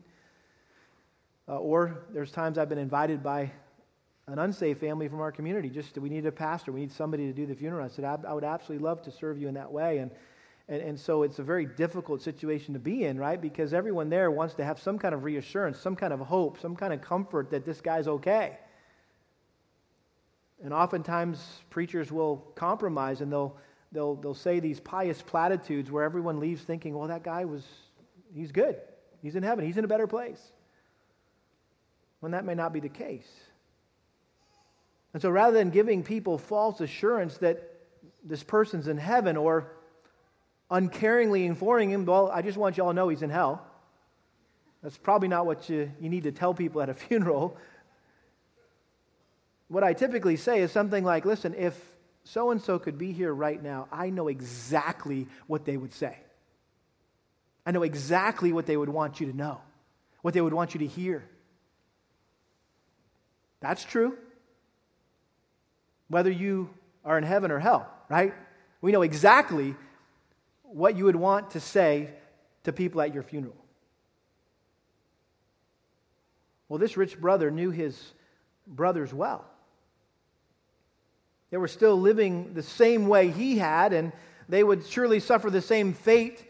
Uh, 1.47 1.59
or 1.59 2.05
there's 2.09 2.33
times 2.33 2.57
I've 2.57 2.71
been 2.71 2.79
invited 2.79 3.23
by 3.23 3.53
an 4.29 4.39
unsafe 4.39 4.79
family 4.79 5.09
from 5.09 5.21
our 5.21 5.31
community. 5.31 5.69
Just 5.69 5.99
we 5.99 6.09
need 6.09 6.25
a 6.25 6.33
pastor, 6.33 6.73
we 6.73 6.81
need 6.81 6.91
somebody 6.91 7.27
to 7.27 7.35
do 7.35 7.45
the 7.45 7.55
funeral. 7.55 7.85
I 7.85 7.89
said, 7.89 8.07
I, 8.07 8.17
I 8.27 8.33
would 8.33 8.45
absolutely 8.45 8.83
love 8.83 9.03
to 9.03 9.11
serve 9.11 9.39
you 9.39 9.47
in 9.47 9.53
that 9.55 9.71
way. 9.71 9.99
And, 9.99 10.11
and, 10.69 10.81
and 10.81 10.99
so 10.99 11.23
it's 11.23 11.39
a 11.39 11.43
very 11.43 11.67
difficult 11.67 12.23
situation 12.23 12.73
to 12.73 12.81
be 12.81 13.05
in, 13.05 13.19
right? 13.19 13.39
Because 13.39 13.75
everyone 13.75 14.09
there 14.09 14.31
wants 14.31 14.55
to 14.55 14.65
have 14.65 14.81
some 14.81 14.99
kind 14.99 15.15
of 15.15 15.23
reassurance, 15.23 15.79
some 15.79 15.97
kind 15.97 16.15
of 16.15 16.21
hope, 16.21 16.59
some 16.59 16.75
kind 16.75 16.95
of 16.95 17.03
comfort 17.03 17.51
that 17.51 17.67
this 17.67 17.83
guy's 17.83 18.09
okay. 18.09 18.57
And 20.65 20.73
oftentimes, 20.73 21.61
preachers 21.69 22.11
will 22.11 22.39
compromise 22.55 23.21
and 23.21 23.31
they'll 23.31 23.55
they'll, 23.93 24.15
they'll 24.17 24.35
say 24.35 24.61
these 24.61 24.81
pious 24.81 25.23
platitudes 25.23 25.91
where 25.91 26.05
everyone 26.05 26.41
leaves 26.41 26.63
thinking, 26.63 26.97
well, 26.97 27.09
that 27.09 27.23
guy 27.23 27.45
was, 27.45 27.65
he's 28.35 28.53
good. 28.53 28.77
He's 29.23 29.37
in 29.37 29.43
heaven. 29.43 29.65
He's 29.65 29.77
in 29.77 29.85
a 29.85 29.89
better 29.89 30.07
place. 30.07 30.41
When 32.21 32.33
that 32.33 32.45
may 32.45 32.55
not 32.55 32.73
be 32.73 32.81
the 32.81 32.89
case. 32.89 33.29
And 35.13 35.23
so 35.23 35.31
rather 35.31 35.57
than 35.57 35.71
giving 35.71 36.03
people 36.03 36.39
false 36.39 36.81
assurance 36.81 37.39
that 37.39 37.73
this 38.25 38.43
person's 38.43 38.89
in 38.89 38.99
heaven 38.99 39.37
or 39.37 39.73
uncaringly 40.71 41.47
informing 41.47 41.91
him, 41.91 42.05
well, 42.05 42.31
I 42.31 42.43
just 42.43 42.59
want 42.59 42.77
you 42.77 42.85
all 42.85 42.91
to 42.91 42.95
know 42.95 43.09
he's 43.09 43.23
in 43.23 43.31
hell. 43.31 43.65
That's 44.83 44.99
probably 44.99 45.29
not 45.29 45.47
what 45.47 45.69
you, 45.69 45.91
you 46.01 46.09
need 46.09 46.25
to 46.25 46.33
tell 46.33 46.55
people 46.55 46.83
at 46.83 46.89
a 46.89 46.95
funeral. 47.09 47.57
What 49.69 49.83
I 49.83 49.95
typically 49.95 50.37
say 50.37 50.61
is 50.61 50.71
something 50.71 51.03
like, 51.03 51.25
listen, 51.25 51.55
if 51.55 51.81
so 52.27 52.51
and 52.51 52.61
so 52.61 52.79
could 52.79 52.99
be 52.99 53.13
here 53.13 53.33
right 53.33 53.63
now, 53.63 53.87
I 53.93 54.11
know 54.11 54.27
exactly 54.27 55.29
what 55.47 55.65
they 55.65 55.77
would 55.77 55.93
say. 55.93 56.19
I 57.65 57.71
know 57.71 57.85
exactly 57.85 58.53
what 58.53 58.67
they 58.67 58.77
would 58.77 58.89
want 58.89 59.21
you 59.21 59.31
to 59.31 59.37
know, 59.37 59.61
what 60.23 60.35
they 60.35 60.41
would 60.41 60.53
want 60.53 60.75
you 60.75 60.81
to 60.81 60.87
hear. 60.87 61.25
That's 63.61 63.85
true. 63.85 64.19
Whether 66.09 66.31
you 66.31 66.71
are 67.05 67.17
in 67.17 67.23
heaven 67.23 67.53
or 67.53 67.61
hell, 67.61 67.89
right? 68.09 68.35
We 68.81 68.91
know 68.91 69.03
exactly 69.03 69.77
what 70.63 70.97
you 70.97 71.05
would 71.05 71.17
want 71.17 71.53
to 71.53 71.61
say 71.61 72.11
to 72.65 72.73
people 72.73 73.01
at 73.01 73.15
your 73.15 73.23
funeral. 73.23 73.57
Well, 76.69 76.79
this 76.81 76.97
rich 76.97 77.21
brother 77.21 77.53
knew 77.53 77.71
his 77.71 77.97
brothers 78.67 79.15
well. 79.15 79.45
They 81.51 81.57
were 81.57 81.69
still 81.69 82.01
living 82.01 82.55
the 82.55 82.63
same 82.63 83.07
way 83.07 83.31
he 83.31 83.59
had, 83.59 83.93
and 83.93 84.13
they 84.49 84.65
would 84.65 84.87
surely 84.87 85.21
suffer 85.21 85.51
the 85.51 85.61
same 85.61 85.93
fate 85.93 86.45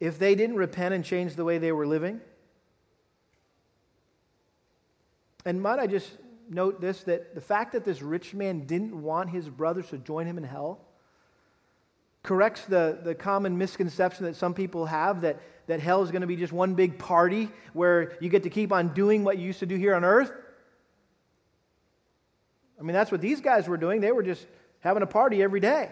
if 0.00 0.18
they 0.18 0.34
didn't 0.34 0.56
repent 0.56 0.94
and 0.94 1.04
change 1.04 1.34
the 1.34 1.44
way 1.44 1.58
they 1.58 1.72
were 1.72 1.86
living. 1.86 2.20
And 5.44 5.62
might 5.62 5.78
I 5.78 5.86
just 5.86 6.10
note 6.48 6.80
this 6.80 7.02
that 7.04 7.34
the 7.34 7.40
fact 7.40 7.72
that 7.72 7.84
this 7.84 8.02
rich 8.02 8.34
man 8.34 8.66
didn't 8.66 9.00
want 9.00 9.30
his 9.30 9.48
brothers 9.48 9.88
to 9.88 9.98
join 9.98 10.26
him 10.26 10.38
in 10.38 10.44
hell 10.44 10.80
corrects 12.26 12.64
the, 12.64 12.98
the 13.04 13.14
common 13.14 13.56
misconception 13.56 14.26
that 14.26 14.34
some 14.34 14.52
people 14.52 14.84
have 14.84 15.20
that, 15.20 15.40
that 15.68 15.80
hell 15.80 16.02
is 16.02 16.10
going 16.10 16.20
to 16.20 16.26
be 16.26 16.36
just 16.36 16.52
one 16.52 16.74
big 16.74 16.98
party 16.98 17.48
where 17.72 18.16
you 18.20 18.28
get 18.28 18.42
to 18.42 18.50
keep 18.50 18.72
on 18.72 18.92
doing 18.92 19.22
what 19.22 19.38
you 19.38 19.46
used 19.46 19.60
to 19.60 19.66
do 19.66 19.76
here 19.76 19.94
on 19.94 20.04
earth. 20.04 20.32
I 22.78 22.82
mean, 22.82 22.94
that's 22.94 23.10
what 23.10 23.20
these 23.20 23.40
guys 23.40 23.68
were 23.68 23.76
doing. 23.76 24.00
They 24.00 24.12
were 24.12 24.22
just 24.22 24.46
having 24.80 25.02
a 25.02 25.06
party 25.06 25.42
every 25.42 25.60
day. 25.60 25.90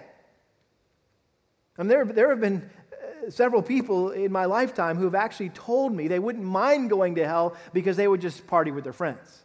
And 1.76 1.90
there, 1.90 2.04
there 2.04 2.30
have 2.30 2.40
been 2.40 2.68
uh, 2.92 3.30
several 3.30 3.62
people 3.62 4.10
in 4.10 4.30
my 4.30 4.44
lifetime 4.44 4.96
who 4.96 5.04
have 5.04 5.14
actually 5.14 5.48
told 5.50 5.92
me 5.92 6.08
they 6.08 6.18
wouldn't 6.18 6.44
mind 6.44 6.90
going 6.90 7.16
to 7.16 7.26
hell 7.26 7.56
because 7.72 7.96
they 7.96 8.06
would 8.06 8.20
just 8.20 8.46
party 8.46 8.70
with 8.70 8.84
their 8.84 8.92
friends. 8.92 9.42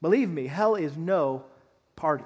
Believe 0.00 0.30
me, 0.30 0.46
hell 0.46 0.76
is 0.76 0.96
no 0.96 1.44
party. 1.94 2.24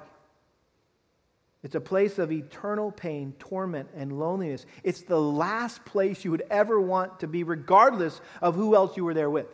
It's 1.61 1.75
a 1.75 1.81
place 1.81 2.19
of 2.19 2.31
eternal 2.31 2.91
pain, 2.91 3.33
torment, 3.39 3.89
and 3.95 4.19
loneliness. 4.19 4.67
It's 4.83 5.01
the 5.01 5.19
last 5.19 5.83
place 5.83 6.23
you 6.23 6.31
would 6.31 6.43
ever 6.51 6.79
want 6.79 7.21
to 7.21 7.27
be, 7.27 7.43
regardless 7.43 8.21
of 8.39 8.53
who 8.53 8.75
else 8.75 8.95
you 8.95 9.03
were 9.03 9.15
there 9.15 9.31
with. 9.31 9.47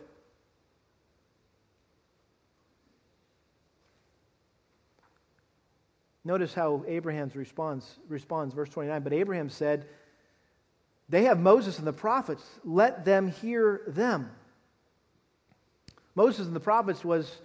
Notice 6.24 6.54
how 6.54 6.84
Abraham's 6.86 7.34
response 7.34 7.98
responds, 8.08 8.54
verse 8.54 8.68
29. 8.68 9.02
But 9.02 9.12
Abraham 9.12 9.48
said, 9.50 9.86
They 11.08 11.24
have 11.24 11.40
Moses 11.40 11.78
and 11.78 11.86
the 11.86 11.92
prophets, 11.92 12.44
let 12.64 13.04
them 13.04 13.28
hear 13.28 13.82
them. 13.88 14.30
Moses 16.14 16.46
and 16.46 16.54
the 16.54 16.60
prophets 16.60 17.04
was 17.04 17.38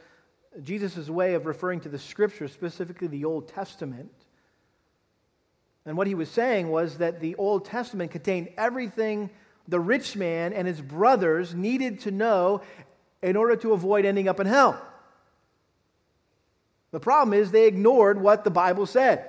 Jesus' 0.63 1.09
way 1.09 1.33
of 1.33 1.45
referring 1.45 1.79
to 1.81 1.89
the 1.89 1.99
scriptures, 1.99 2.51
specifically 2.51 3.07
the 3.07 3.25
Old 3.25 3.47
Testament. 3.47 4.11
And 5.85 5.95
what 5.95 6.07
he 6.07 6.15
was 6.15 6.29
saying 6.29 6.69
was 6.69 6.97
that 6.97 7.19
the 7.19 7.35
Old 7.35 7.65
Testament 7.65 8.11
contained 8.11 8.49
everything 8.57 9.29
the 9.67 9.79
rich 9.79 10.15
man 10.15 10.53
and 10.53 10.67
his 10.67 10.81
brothers 10.81 11.53
needed 11.55 12.01
to 12.01 12.11
know 12.11 12.61
in 13.21 13.35
order 13.35 13.55
to 13.57 13.73
avoid 13.73 14.05
ending 14.05 14.27
up 14.27 14.39
in 14.39 14.47
hell. 14.47 14.81
The 16.97 17.01
problem 17.01 17.39
is 17.39 17.51
they 17.51 17.67
ignored 17.67 18.19
what 18.19 18.43
the 18.43 18.49
Bible 18.49 18.87
said. 18.87 19.23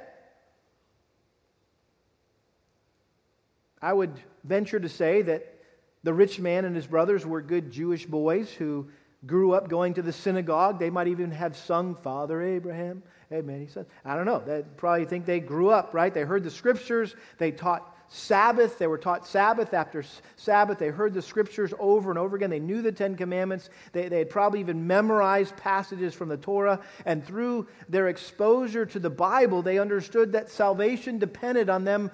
I 3.82 3.92
would 3.92 4.18
venture 4.42 4.80
to 4.80 4.88
say 4.88 5.20
that 5.20 5.54
the 6.02 6.14
rich 6.14 6.40
man 6.40 6.64
and 6.64 6.74
his 6.74 6.86
brothers 6.86 7.26
were 7.26 7.42
good 7.42 7.70
Jewish 7.70 8.06
boys 8.06 8.50
who 8.50 8.88
grew 9.26 9.52
up 9.52 9.68
going 9.68 9.92
to 9.92 10.00
the 10.00 10.14
synagogue. 10.14 10.78
They 10.78 10.88
might 10.88 11.08
even 11.08 11.30
have 11.30 11.58
sung 11.58 11.94
Father 11.96 12.40
Abraham. 12.40 13.02
Amen. 13.30 13.60
He 13.60 13.66
said, 13.66 13.84
I 14.02 14.16
don't 14.16 14.24
know. 14.24 14.38
They 14.38 14.64
probably 14.78 15.04
think 15.04 15.26
they 15.26 15.38
grew 15.38 15.68
up, 15.68 15.92
right? 15.92 16.14
They 16.14 16.22
heard 16.22 16.44
the 16.44 16.50
scriptures. 16.50 17.14
They 17.36 17.52
taught 17.52 17.97
Sabbath. 18.08 18.78
They 18.78 18.86
were 18.86 18.98
taught 18.98 19.26
Sabbath 19.26 19.74
after 19.74 20.04
Sabbath. 20.36 20.78
They 20.78 20.88
heard 20.88 21.14
the 21.14 21.22
scriptures 21.22 21.74
over 21.78 22.10
and 22.10 22.18
over 22.18 22.36
again. 22.36 22.50
They 22.50 22.58
knew 22.58 22.82
the 22.82 22.92
Ten 22.92 23.16
Commandments. 23.16 23.68
They, 23.92 24.08
they 24.08 24.18
had 24.18 24.30
probably 24.30 24.60
even 24.60 24.86
memorized 24.86 25.56
passages 25.56 26.14
from 26.14 26.28
the 26.28 26.36
Torah. 26.36 26.80
And 27.04 27.24
through 27.24 27.68
their 27.88 28.08
exposure 28.08 28.86
to 28.86 28.98
the 28.98 29.10
Bible, 29.10 29.62
they 29.62 29.78
understood 29.78 30.32
that 30.32 30.50
salvation 30.50 31.18
depended 31.18 31.68
on 31.68 31.84
them 31.84 32.10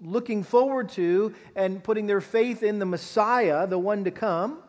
looking 0.00 0.44
forward 0.44 0.88
to 0.90 1.34
and 1.56 1.82
putting 1.82 2.06
their 2.06 2.20
faith 2.20 2.62
in 2.62 2.78
the 2.78 2.86
Messiah, 2.86 3.66
the 3.66 3.78
one 3.78 4.04
to 4.04 4.12
come. 4.12 4.62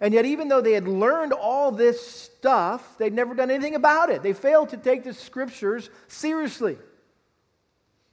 And 0.00 0.12
yet, 0.12 0.26
even 0.26 0.48
though 0.48 0.60
they 0.60 0.72
had 0.72 0.86
learned 0.86 1.32
all 1.32 1.72
this 1.72 2.06
stuff, 2.06 2.98
they'd 2.98 3.14
never 3.14 3.34
done 3.34 3.50
anything 3.50 3.74
about 3.74 4.10
it. 4.10 4.22
They 4.22 4.34
failed 4.34 4.68
to 4.70 4.76
take 4.76 5.04
the 5.04 5.14
scriptures 5.14 5.88
seriously. 6.06 6.76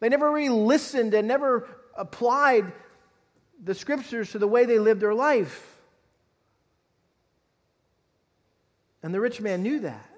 They 0.04 0.10
never 0.10 0.30
really 0.30 0.50
listened 0.50 1.14
and 1.14 1.30
never 1.30 1.66
applied 1.96 2.74
the 3.64 3.74
scriptures 3.74 4.34
to 4.34 4.38
the 4.38 4.50
way 4.50 4.66
they 4.66 4.78
lived 4.78 5.00
their 5.00 5.14
life. 5.14 5.78
And 9.02 9.14
the 9.14 9.22
rich 9.22 9.40
man 9.40 9.64
knew 9.64 9.80
that. 9.80 10.10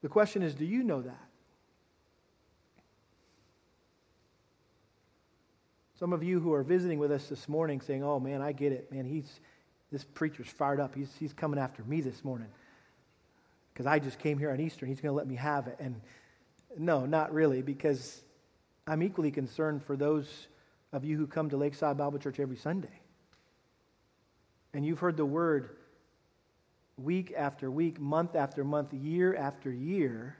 The 0.00 0.08
question 0.08 0.40
is 0.40 0.54
do 0.54 0.64
you 0.64 0.82
know 0.82 1.02
that? 1.02 1.28
Some 5.98 6.14
of 6.14 6.24
you 6.24 6.40
who 6.40 6.54
are 6.54 6.62
visiting 6.62 6.98
with 6.98 7.12
us 7.12 7.26
this 7.26 7.50
morning 7.50 7.82
saying, 7.82 8.02
oh 8.02 8.18
man, 8.18 8.40
I 8.40 8.52
get 8.52 8.72
it. 8.72 8.90
Man, 8.90 9.04
he's, 9.04 9.28
this 9.92 10.04
preacher's 10.04 10.48
fired 10.48 10.80
up. 10.80 10.94
He's, 10.94 11.14
he's 11.20 11.34
coming 11.34 11.60
after 11.60 11.84
me 11.84 12.00
this 12.00 12.24
morning 12.24 12.48
because 13.80 13.90
I 13.90 13.98
just 13.98 14.18
came 14.18 14.38
here 14.38 14.50
on 14.50 14.60
Easter 14.60 14.84
and 14.84 14.92
he's 14.94 15.00
going 15.00 15.10
to 15.10 15.16
let 15.16 15.26
me 15.26 15.36
have 15.36 15.66
it. 15.66 15.76
And 15.80 16.02
no, 16.76 17.06
not 17.06 17.32
really, 17.32 17.62
because 17.62 18.20
I'm 18.86 19.02
equally 19.02 19.30
concerned 19.30 19.82
for 19.82 19.96
those 19.96 20.48
of 20.92 21.02
you 21.02 21.16
who 21.16 21.26
come 21.26 21.48
to 21.48 21.56
Lakeside 21.56 21.96
Bible 21.96 22.18
Church 22.18 22.38
every 22.38 22.58
Sunday. 22.58 23.00
And 24.74 24.84
you've 24.84 24.98
heard 24.98 25.16
the 25.16 25.24
word 25.24 25.70
week 26.98 27.32
after 27.34 27.70
week, 27.70 27.98
month 27.98 28.36
after 28.36 28.64
month, 28.64 28.92
year 28.92 29.34
after 29.34 29.72
year 29.72 30.36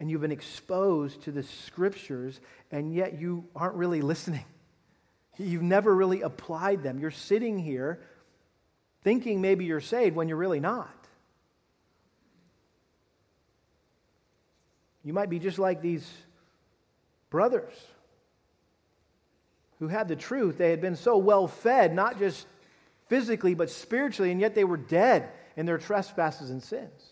and 0.00 0.10
you've 0.10 0.22
been 0.22 0.32
exposed 0.32 1.24
to 1.24 1.30
the 1.30 1.42
scriptures, 1.42 2.40
and 2.70 2.94
yet 2.94 3.20
you 3.20 3.44
aren't 3.54 3.74
really 3.74 4.00
listening. 4.00 4.44
You've 5.38 5.62
never 5.62 5.94
really 5.94 6.22
applied 6.22 6.82
them. 6.82 6.98
You're 6.98 7.10
sitting 7.10 7.58
here 7.58 8.00
thinking 9.02 9.40
maybe 9.40 9.66
you're 9.66 9.80
saved 9.80 10.16
when 10.16 10.28
you're 10.28 10.36
really 10.36 10.60
not. 10.60 11.03
You 15.04 15.12
might 15.12 15.28
be 15.30 15.38
just 15.38 15.58
like 15.58 15.82
these 15.82 16.10
brothers 17.30 17.72
who 19.78 19.88
had 19.88 20.08
the 20.08 20.16
truth. 20.16 20.56
They 20.56 20.70
had 20.70 20.80
been 20.80 20.96
so 20.96 21.18
well 21.18 21.46
fed, 21.46 21.94
not 21.94 22.18
just 22.18 22.46
physically, 23.08 23.54
but 23.54 23.70
spiritually, 23.70 24.32
and 24.32 24.40
yet 24.40 24.54
they 24.54 24.64
were 24.64 24.78
dead 24.78 25.28
in 25.56 25.66
their 25.66 25.78
trespasses 25.78 26.50
and 26.50 26.62
sins. 26.62 27.10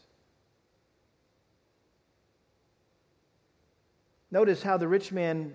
Notice 4.31 4.63
how 4.63 4.79
the 4.79 4.89
rich 4.89 5.13
man 5.13 5.53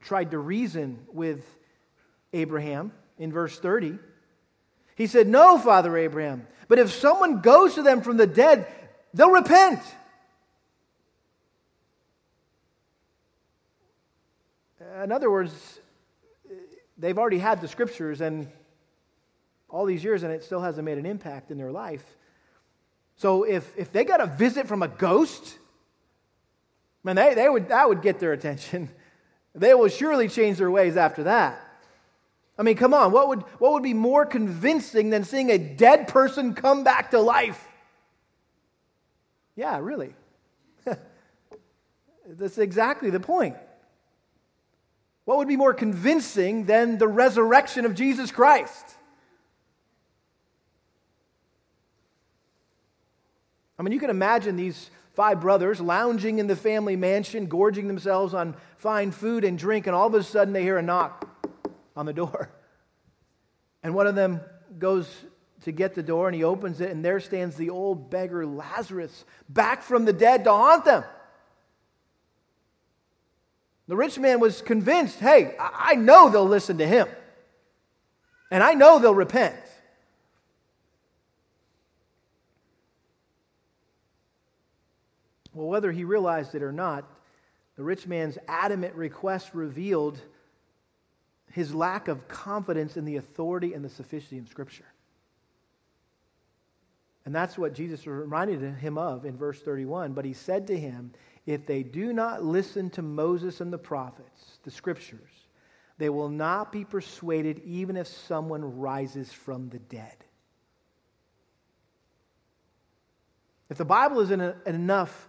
tried 0.00 0.32
to 0.32 0.38
reason 0.38 1.06
with 1.10 1.42
Abraham 2.34 2.92
in 3.18 3.32
verse 3.32 3.58
30. 3.58 3.98
He 4.94 5.06
said, 5.06 5.26
No, 5.26 5.56
Father 5.56 5.96
Abraham, 5.96 6.46
but 6.68 6.78
if 6.78 6.92
someone 6.92 7.40
goes 7.40 7.76
to 7.76 7.82
them 7.82 8.02
from 8.02 8.18
the 8.18 8.26
dead, 8.26 8.66
they'll 9.14 9.30
repent. 9.30 9.80
In 15.02 15.12
other 15.12 15.30
words, 15.30 15.52
they've 16.98 17.18
already 17.18 17.38
had 17.38 17.60
the 17.60 17.68
scriptures 17.68 18.20
and 18.20 18.48
all 19.68 19.86
these 19.86 20.02
years, 20.04 20.22
and 20.22 20.32
it 20.32 20.44
still 20.44 20.60
hasn't 20.60 20.84
made 20.84 20.98
an 20.98 21.06
impact 21.06 21.50
in 21.50 21.58
their 21.58 21.70
life. 21.70 22.04
So 23.16 23.44
if, 23.44 23.76
if 23.76 23.92
they 23.92 24.04
got 24.04 24.20
a 24.20 24.26
visit 24.26 24.66
from 24.66 24.82
a 24.82 24.88
ghost, 24.88 25.58
Man, 27.02 27.16
they, 27.16 27.34
they 27.34 27.48
would, 27.48 27.68
that 27.68 27.88
would 27.88 28.02
get 28.02 28.18
their 28.18 28.32
attention. 28.32 28.88
They 29.52 29.74
will 29.74 29.88
surely 29.88 30.28
change 30.28 30.58
their 30.58 30.70
ways 30.70 30.96
after 30.96 31.24
that. 31.24 31.60
I 32.56 32.62
mean, 32.62 32.76
come 32.76 32.94
on, 32.94 33.10
what 33.10 33.26
would, 33.26 33.40
what 33.58 33.72
would 33.72 33.82
be 33.82 33.94
more 33.94 34.24
convincing 34.24 35.10
than 35.10 35.24
seeing 35.24 35.50
a 35.50 35.58
dead 35.58 36.06
person 36.06 36.54
come 36.54 36.84
back 36.84 37.10
to 37.10 37.18
life? 37.18 37.60
Yeah, 39.56 39.80
really. 39.80 40.14
That's 42.28 42.58
exactly 42.58 43.10
the 43.10 43.18
point. 43.18 43.56
What 45.30 45.38
would 45.38 45.46
be 45.46 45.56
more 45.56 45.72
convincing 45.72 46.64
than 46.64 46.98
the 46.98 47.06
resurrection 47.06 47.84
of 47.84 47.94
Jesus 47.94 48.32
Christ? 48.32 48.84
I 53.78 53.84
mean, 53.84 53.92
you 53.92 54.00
can 54.00 54.10
imagine 54.10 54.56
these 54.56 54.90
five 55.14 55.40
brothers 55.40 55.80
lounging 55.80 56.40
in 56.40 56.48
the 56.48 56.56
family 56.56 56.96
mansion, 56.96 57.46
gorging 57.46 57.86
themselves 57.86 58.34
on 58.34 58.56
fine 58.78 59.12
food 59.12 59.44
and 59.44 59.56
drink, 59.56 59.86
and 59.86 59.94
all 59.94 60.08
of 60.08 60.14
a 60.14 60.24
sudden 60.24 60.52
they 60.52 60.64
hear 60.64 60.78
a 60.78 60.82
knock 60.82 61.30
on 61.94 62.06
the 62.06 62.12
door. 62.12 62.50
And 63.84 63.94
one 63.94 64.08
of 64.08 64.16
them 64.16 64.40
goes 64.80 65.08
to 65.62 65.70
get 65.70 65.94
the 65.94 66.02
door 66.02 66.26
and 66.26 66.34
he 66.34 66.42
opens 66.42 66.80
it, 66.80 66.90
and 66.90 67.04
there 67.04 67.20
stands 67.20 67.54
the 67.54 67.70
old 67.70 68.10
beggar 68.10 68.44
Lazarus, 68.44 69.24
back 69.48 69.82
from 69.82 70.06
the 70.06 70.12
dead 70.12 70.42
to 70.42 70.50
haunt 70.50 70.84
them. 70.84 71.04
The 73.90 73.96
rich 73.96 74.20
man 74.20 74.38
was 74.38 74.62
convinced 74.62 75.18
hey, 75.18 75.56
I 75.58 75.96
know 75.96 76.30
they'll 76.30 76.46
listen 76.46 76.78
to 76.78 76.86
him, 76.86 77.08
and 78.48 78.62
I 78.62 78.74
know 78.74 79.00
they'll 79.00 79.12
repent. 79.12 79.56
Well, 85.52 85.66
whether 85.66 85.90
he 85.90 86.04
realized 86.04 86.54
it 86.54 86.62
or 86.62 86.70
not, 86.70 87.04
the 87.76 87.82
rich 87.82 88.06
man's 88.06 88.38
adamant 88.46 88.94
request 88.94 89.54
revealed 89.54 90.20
his 91.50 91.74
lack 91.74 92.06
of 92.06 92.28
confidence 92.28 92.96
in 92.96 93.04
the 93.04 93.16
authority 93.16 93.74
and 93.74 93.84
the 93.84 93.88
sufficiency 93.88 94.38
of 94.38 94.48
Scripture. 94.48 94.86
And 97.24 97.34
that's 97.34 97.58
what 97.58 97.74
Jesus 97.74 98.06
reminded 98.06 98.60
him 98.76 98.96
of 98.96 99.24
in 99.24 99.36
verse 99.36 99.60
31. 99.60 100.12
But 100.12 100.24
he 100.24 100.32
said 100.32 100.68
to 100.68 100.78
him, 100.78 101.10
If 101.50 101.66
they 101.66 101.82
do 101.82 102.12
not 102.12 102.44
listen 102.44 102.90
to 102.90 103.02
Moses 103.02 103.60
and 103.60 103.72
the 103.72 103.78
prophets, 103.78 104.60
the 104.62 104.70
Scriptures, 104.70 105.32
they 105.98 106.08
will 106.08 106.28
not 106.28 106.70
be 106.70 106.84
persuaded 106.84 107.60
even 107.64 107.96
if 107.96 108.06
someone 108.06 108.78
rises 108.78 109.32
from 109.32 109.68
the 109.68 109.80
dead. 109.80 110.14
If 113.68 113.78
the 113.78 113.84
Bible 113.84 114.20
isn't 114.20 114.64
enough 114.64 115.28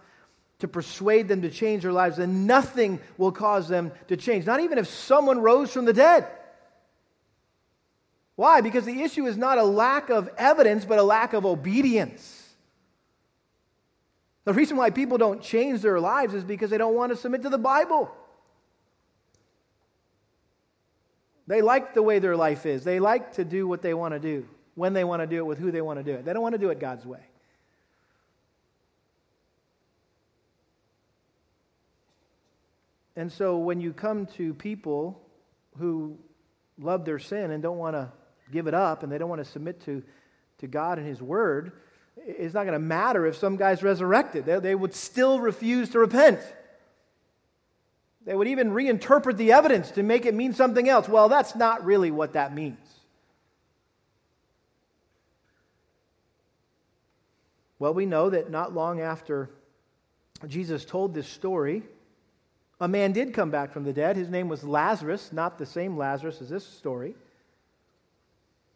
to 0.60 0.68
persuade 0.68 1.26
them 1.26 1.42
to 1.42 1.50
change 1.50 1.82
their 1.82 1.90
lives, 1.90 2.18
then 2.18 2.46
nothing 2.46 3.00
will 3.18 3.32
cause 3.32 3.66
them 3.66 3.90
to 4.06 4.16
change. 4.16 4.46
Not 4.46 4.60
even 4.60 4.78
if 4.78 4.86
someone 4.86 5.40
rose 5.40 5.72
from 5.72 5.86
the 5.86 5.92
dead. 5.92 6.28
Why? 8.36 8.60
Because 8.60 8.84
the 8.84 9.02
issue 9.02 9.26
is 9.26 9.36
not 9.36 9.58
a 9.58 9.64
lack 9.64 10.08
of 10.08 10.30
evidence, 10.38 10.84
but 10.84 11.00
a 11.00 11.02
lack 11.02 11.32
of 11.32 11.44
obedience. 11.44 12.41
The 14.44 14.52
reason 14.52 14.76
why 14.76 14.90
people 14.90 15.18
don't 15.18 15.40
change 15.40 15.82
their 15.82 16.00
lives 16.00 16.34
is 16.34 16.44
because 16.44 16.70
they 16.70 16.78
don't 16.78 16.94
want 16.94 17.12
to 17.12 17.16
submit 17.16 17.42
to 17.42 17.48
the 17.48 17.58
Bible. 17.58 18.10
They 21.46 21.62
like 21.62 21.94
the 21.94 22.02
way 22.02 22.18
their 22.18 22.36
life 22.36 22.66
is. 22.66 22.84
They 22.84 22.98
like 22.98 23.34
to 23.34 23.44
do 23.44 23.68
what 23.68 23.82
they 23.82 23.94
want 23.94 24.14
to 24.14 24.20
do, 24.20 24.48
when 24.74 24.92
they 24.92 25.04
want 25.04 25.22
to 25.22 25.26
do 25.26 25.38
it, 25.38 25.46
with 25.46 25.58
who 25.58 25.70
they 25.70 25.80
want 25.80 25.98
to 25.98 26.02
do 26.02 26.12
it. 26.12 26.24
They 26.24 26.32
don't 26.32 26.42
want 26.42 26.54
to 26.54 26.58
do 26.58 26.70
it 26.70 26.80
God's 26.80 27.04
way. 27.04 27.20
And 33.14 33.30
so 33.30 33.58
when 33.58 33.80
you 33.80 33.92
come 33.92 34.26
to 34.38 34.54
people 34.54 35.20
who 35.78 36.16
love 36.78 37.04
their 37.04 37.18
sin 37.18 37.50
and 37.50 37.62
don't 37.62 37.78
want 37.78 37.94
to 37.94 38.10
give 38.50 38.66
it 38.66 38.74
up 38.74 39.02
and 39.02 39.12
they 39.12 39.18
don't 39.18 39.28
want 39.28 39.44
to 39.44 39.50
submit 39.50 39.84
to, 39.84 40.02
to 40.58 40.66
God 40.66 40.98
and 40.98 41.06
His 41.06 41.20
Word, 41.20 41.72
it's 42.26 42.54
not 42.54 42.64
going 42.64 42.74
to 42.74 42.78
matter 42.78 43.26
if 43.26 43.36
some 43.36 43.56
guy's 43.56 43.82
resurrected. 43.82 44.44
They, 44.44 44.58
they 44.58 44.74
would 44.74 44.94
still 44.94 45.40
refuse 45.40 45.90
to 45.90 45.98
repent. 45.98 46.40
They 48.24 48.34
would 48.34 48.48
even 48.48 48.70
reinterpret 48.70 49.36
the 49.36 49.52
evidence 49.52 49.90
to 49.92 50.02
make 50.02 50.26
it 50.26 50.34
mean 50.34 50.52
something 50.52 50.88
else. 50.88 51.08
Well, 51.08 51.28
that's 51.28 51.56
not 51.56 51.84
really 51.84 52.10
what 52.10 52.34
that 52.34 52.54
means. 52.54 52.78
Well, 57.78 57.94
we 57.94 58.06
know 58.06 58.30
that 58.30 58.48
not 58.48 58.72
long 58.72 59.00
after 59.00 59.50
Jesus 60.46 60.84
told 60.84 61.14
this 61.14 61.26
story, 61.26 61.82
a 62.80 62.86
man 62.86 63.10
did 63.10 63.34
come 63.34 63.50
back 63.50 63.72
from 63.72 63.82
the 63.82 63.92
dead. 63.92 64.16
His 64.16 64.28
name 64.28 64.48
was 64.48 64.62
Lazarus, 64.62 65.32
not 65.32 65.58
the 65.58 65.66
same 65.66 65.96
Lazarus 65.96 66.40
as 66.40 66.48
this 66.48 66.64
story. 66.64 67.14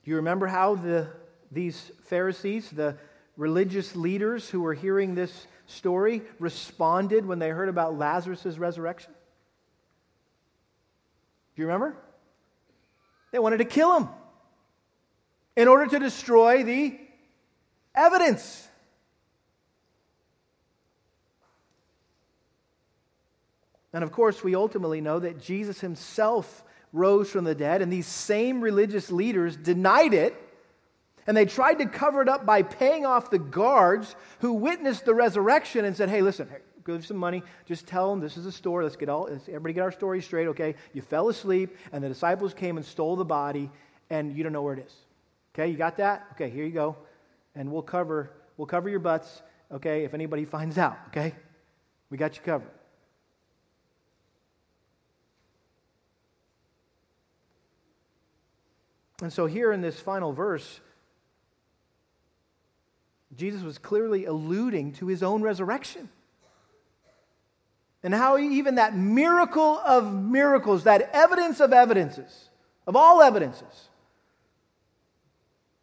Do 0.05 0.11
you 0.11 0.17
remember 0.17 0.49
how 0.49 0.75
the, 0.75 1.09
these 1.53 1.93
Pharisees, 2.05 2.71
the 2.71 2.97
religious 3.37 3.95
leaders 3.95 4.49
who 4.49 4.61
were 4.61 4.75
hearing 4.75 5.15
this 5.15 5.47
story, 5.67 6.23
responded 6.39 7.27
when 7.27 7.39
they 7.39 7.51
heard 7.51 7.69
about 7.69 7.99
Lazarus' 7.99 8.59
resurrection? 8.59 9.13
Do 11.55 11.63
you 11.63 11.67
remember? 11.67 11.97
They 13.33 13.39
wanted 13.39 13.59
to 13.59 13.65
kill 13.65 13.99
him 13.99 14.09
in 15.57 15.69
order 15.69 15.87
to 15.87 15.99
destroy 15.99 16.63
the 16.63 16.99
evidence. 17.95 18.69
And 23.93 24.05
of 24.05 24.13
course, 24.13 24.45
we 24.45 24.55
ultimately 24.55 25.01
know 25.01 25.19
that 25.19 25.41
Jesus 25.41 25.81
himself 25.81 26.63
rose 26.93 27.31
from 27.31 27.45
the 27.45 27.55
dead, 27.55 27.83
and 27.83 27.91
these 27.91 28.07
same 28.07 28.61
religious 28.61 29.11
leaders 29.11 29.57
denied 29.57 30.13
it. 30.13 30.37
And 31.27 31.37
they 31.37 31.45
tried 31.45 31.75
to 31.75 31.87
cover 31.87 32.23
it 32.23 32.29
up 32.29 32.47
by 32.47 32.63
paying 32.63 33.05
off 33.05 33.31
the 33.31 33.39
guards 33.39 34.15
who 34.41 34.53
witnessed 34.53 35.05
the 35.05 35.15
resurrection 35.15 35.85
and 35.85 35.97
said, 35.97 36.09
Hey, 36.09 36.23
listen, 36.23 36.49
give 36.87 37.05
some 37.05 37.17
money. 37.17 37.43
Just 37.67 37.87
tell 37.87 38.11
them 38.11 38.21
this 38.21 38.37
is 38.37 38.47
a 38.47 38.53
story. 38.53 38.85
Let's 38.85 38.97
get 38.97 39.09
all, 39.09 39.29
let's, 39.31 39.49
everybody 39.49 39.75
get 39.75 39.83
our 39.83 39.93
story 39.93 40.23
straight, 40.23 40.47
okay? 40.49 40.77
You 40.93 41.03
fell 41.03 41.29
asleep, 41.29 41.77
and 41.93 42.03
the 42.03 42.09
disciples 42.09 42.55
came 42.55 42.77
and 42.77 42.87
stole 42.87 43.17
the 43.17 43.25
body, 43.25 43.71
and 44.09 44.37
you 44.37 44.45
don't 44.45 44.53
know 44.53 44.63
where 44.63 44.75
it 44.75 44.87
is. 44.87 44.95
Okay, 45.55 45.69
you 45.69 45.77
got 45.77 45.97
that? 45.97 46.27
Okay, 46.33 46.51
here 46.51 46.65
you 46.65 46.73
go. 46.73 46.97
And 47.55 47.73
we'll 47.73 47.83
cover, 47.83 48.31
we'll 48.57 48.67
cover 48.67 48.89
your 48.89 49.01
butts, 49.01 49.43
okay, 49.73 50.05
if 50.05 50.15
anybody 50.15 50.45
finds 50.57 50.79
out, 50.79 50.97
okay? 51.09 51.35
We 52.11 52.17
got 52.17 52.37
you 52.37 52.43
covered. 52.43 52.71
And 59.23 59.33
so, 59.33 59.47
here 59.47 59.73
in 59.73 59.81
this 59.81 59.99
final 59.99 60.35
verse, 60.35 60.81
Jesus 63.37 63.63
was 63.63 63.79
clearly 63.79 64.25
alluding 64.25 64.93
to 64.95 65.07
his 65.07 65.23
own 65.23 65.43
resurrection 65.43 66.09
and 68.03 68.15
how 68.15 68.39
even 68.39 68.77
that 68.77 68.97
miracle 68.97 69.81
of 69.85 70.15
miracles, 70.15 70.85
that 70.85 71.11
evidence 71.13 71.61
of 71.61 71.73
evidences, 71.73 72.51
of 72.87 72.95
all 72.95 73.21
evidences, 73.21 73.89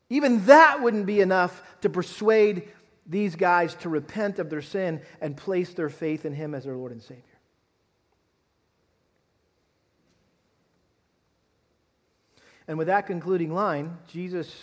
even 0.10 0.46
that 0.46 0.82
wouldn't 0.82 1.06
be 1.06 1.20
enough 1.20 1.62
to 1.82 1.90
persuade 1.90 2.70
these 3.06 3.36
guys 3.36 3.76
to 3.76 3.90
repent 3.90 4.40
of 4.40 4.50
their 4.50 4.62
sin 4.62 5.02
and 5.20 5.36
place 5.36 5.74
their 5.74 5.90
faith 5.90 6.24
in 6.24 6.34
Him 6.34 6.56
as 6.56 6.64
their 6.64 6.76
Lord 6.76 6.92
and 6.92 7.02
Savior. 7.02 7.24
And 12.68 12.78
with 12.78 12.88
that 12.88 13.08
concluding 13.08 13.54
line, 13.54 13.98
Jesus 14.08 14.56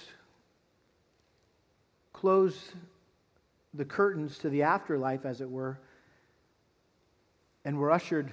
closed 2.20 2.74
the 3.72 3.84
curtains 3.84 4.36
to 4.36 4.50
the 4.50 4.62
afterlife, 4.62 5.24
as 5.24 5.40
it 5.40 5.50
were, 5.50 5.78
and 7.64 7.78
we're 7.78 7.90
ushered 7.90 8.30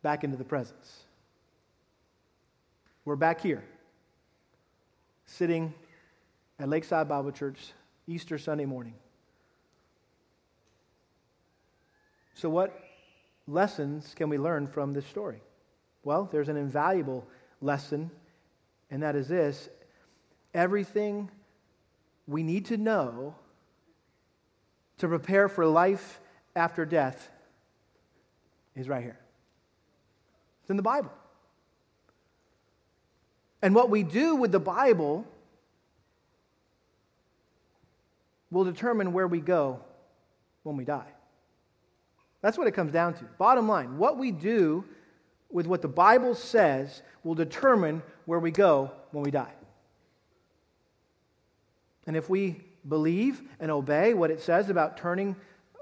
back 0.00 0.24
into 0.24 0.38
the 0.38 0.44
presence. 0.44 1.02
We're 3.04 3.16
back 3.16 3.42
here, 3.42 3.62
sitting 5.26 5.74
at 6.58 6.70
Lakeside 6.70 7.06
Bible 7.06 7.32
Church 7.32 7.58
Easter 8.06 8.38
Sunday 8.38 8.64
morning. 8.64 8.94
So, 12.32 12.48
what 12.48 12.82
lessons 13.46 14.14
can 14.16 14.30
we 14.30 14.38
learn 14.38 14.66
from 14.66 14.94
this 14.94 15.04
story? 15.04 15.42
Well, 16.02 16.30
there's 16.32 16.48
an 16.48 16.56
invaluable 16.56 17.26
lesson, 17.60 18.10
and 18.90 19.02
that 19.02 19.16
is 19.16 19.28
this 19.28 19.68
everything 20.54 21.28
we 22.26 22.42
need 22.42 22.66
to 22.66 22.76
know 22.76 23.34
to 24.98 25.08
prepare 25.08 25.48
for 25.48 25.66
life 25.66 26.20
after 26.54 26.84
death 26.84 27.30
is 28.74 28.88
right 28.88 29.02
here. 29.02 29.18
It's 30.62 30.70
in 30.70 30.76
the 30.76 30.82
Bible. 30.82 31.12
And 33.62 33.74
what 33.74 33.90
we 33.90 34.02
do 34.02 34.36
with 34.36 34.52
the 34.52 34.60
Bible 34.60 35.26
will 38.50 38.64
determine 38.64 39.12
where 39.12 39.26
we 39.26 39.40
go 39.40 39.80
when 40.62 40.76
we 40.76 40.84
die. 40.84 41.12
That's 42.42 42.58
what 42.58 42.66
it 42.66 42.72
comes 42.72 42.92
down 42.92 43.14
to. 43.14 43.24
Bottom 43.38 43.68
line, 43.68 43.98
what 43.98 44.18
we 44.18 44.30
do 44.30 44.84
with 45.50 45.66
what 45.66 45.82
the 45.82 45.88
Bible 45.88 46.34
says 46.34 47.02
will 47.24 47.34
determine 47.34 48.02
where 48.24 48.38
we 48.38 48.50
go 48.50 48.90
when 49.10 49.24
we 49.24 49.30
die. 49.30 49.52
And 52.06 52.16
if 52.16 52.30
we 52.30 52.56
believe 52.88 53.42
and 53.58 53.70
obey 53.70 54.14
what 54.14 54.30
it 54.30 54.40
says 54.40 54.70
about 54.70 54.96
turning 54.96 55.36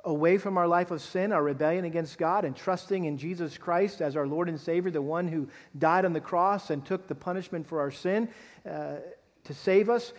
away 0.04 0.36
from 0.38 0.58
our 0.58 0.68
life 0.68 0.90
of 0.90 1.00
sin, 1.00 1.32
our 1.32 1.42
rebellion 1.42 1.84
against 1.84 2.18
God, 2.18 2.44
and 2.44 2.54
trusting 2.54 3.04
in 3.04 3.16
Jesus 3.16 3.56
Christ 3.56 4.00
as 4.00 4.16
our 4.16 4.26
Lord 4.26 4.48
and 4.48 4.60
Savior, 4.60 4.90
the 4.90 5.02
one 5.02 5.28
who 5.28 5.48
died 5.78 6.04
on 6.04 6.12
the 6.12 6.20
cross 6.20 6.70
and 6.70 6.84
took 6.84 7.06
the 7.06 7.14
punishment 7.14 7.66
for 7.66 7.80
our 7.80 7.90
sin 7.90 8.28
uh, 8.68 8.96
to 9.44 9.54
save 9.54 9.88
us, 9.88 10.12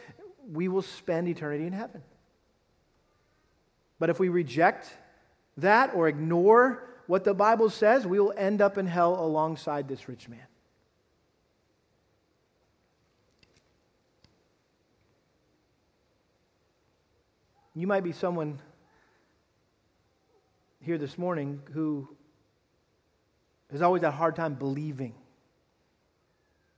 we 0.51 0.67
will 0.67 0.81
spend 0.81 1.27
eternity 1.27 1.65
in 1.67 1.73
heaven. 1.73 2.01
But 3.99 4.09
if 4.09 4.19
we 4.19 4.29
reject 4.29 4.91
that 5.57 5.93
or 5.93 6.07
ignore 6.07 6.83
what 7.07 7.23
the 7.23 7.33
Bible 7.33 7.69
says, 7.69 8.05
we 8.05 8.19
will 8.19 8.33
end 8.35 8.61
up 8.61 8.77
in 8.77 8.87
hell 8.87 9.13
alongside 9.23 9.87
this 9.87 10.07
rich 10.09 10.27
man. 10.27 10.39
You 17.75 17.87
might 17.87 18.03
be 18.03 18.13
someone 18.13 18.59
here 20.79 20.97
this 20.97 21.17
morning 21.17 21.61
who 21.73 22.07
has 23.71 23.81
always 23.81 24.01
had 24.01 24.09
a 24.09 24.11
hard 24.15 24.35
time 24.35 24.53
believing. 24.53 25.13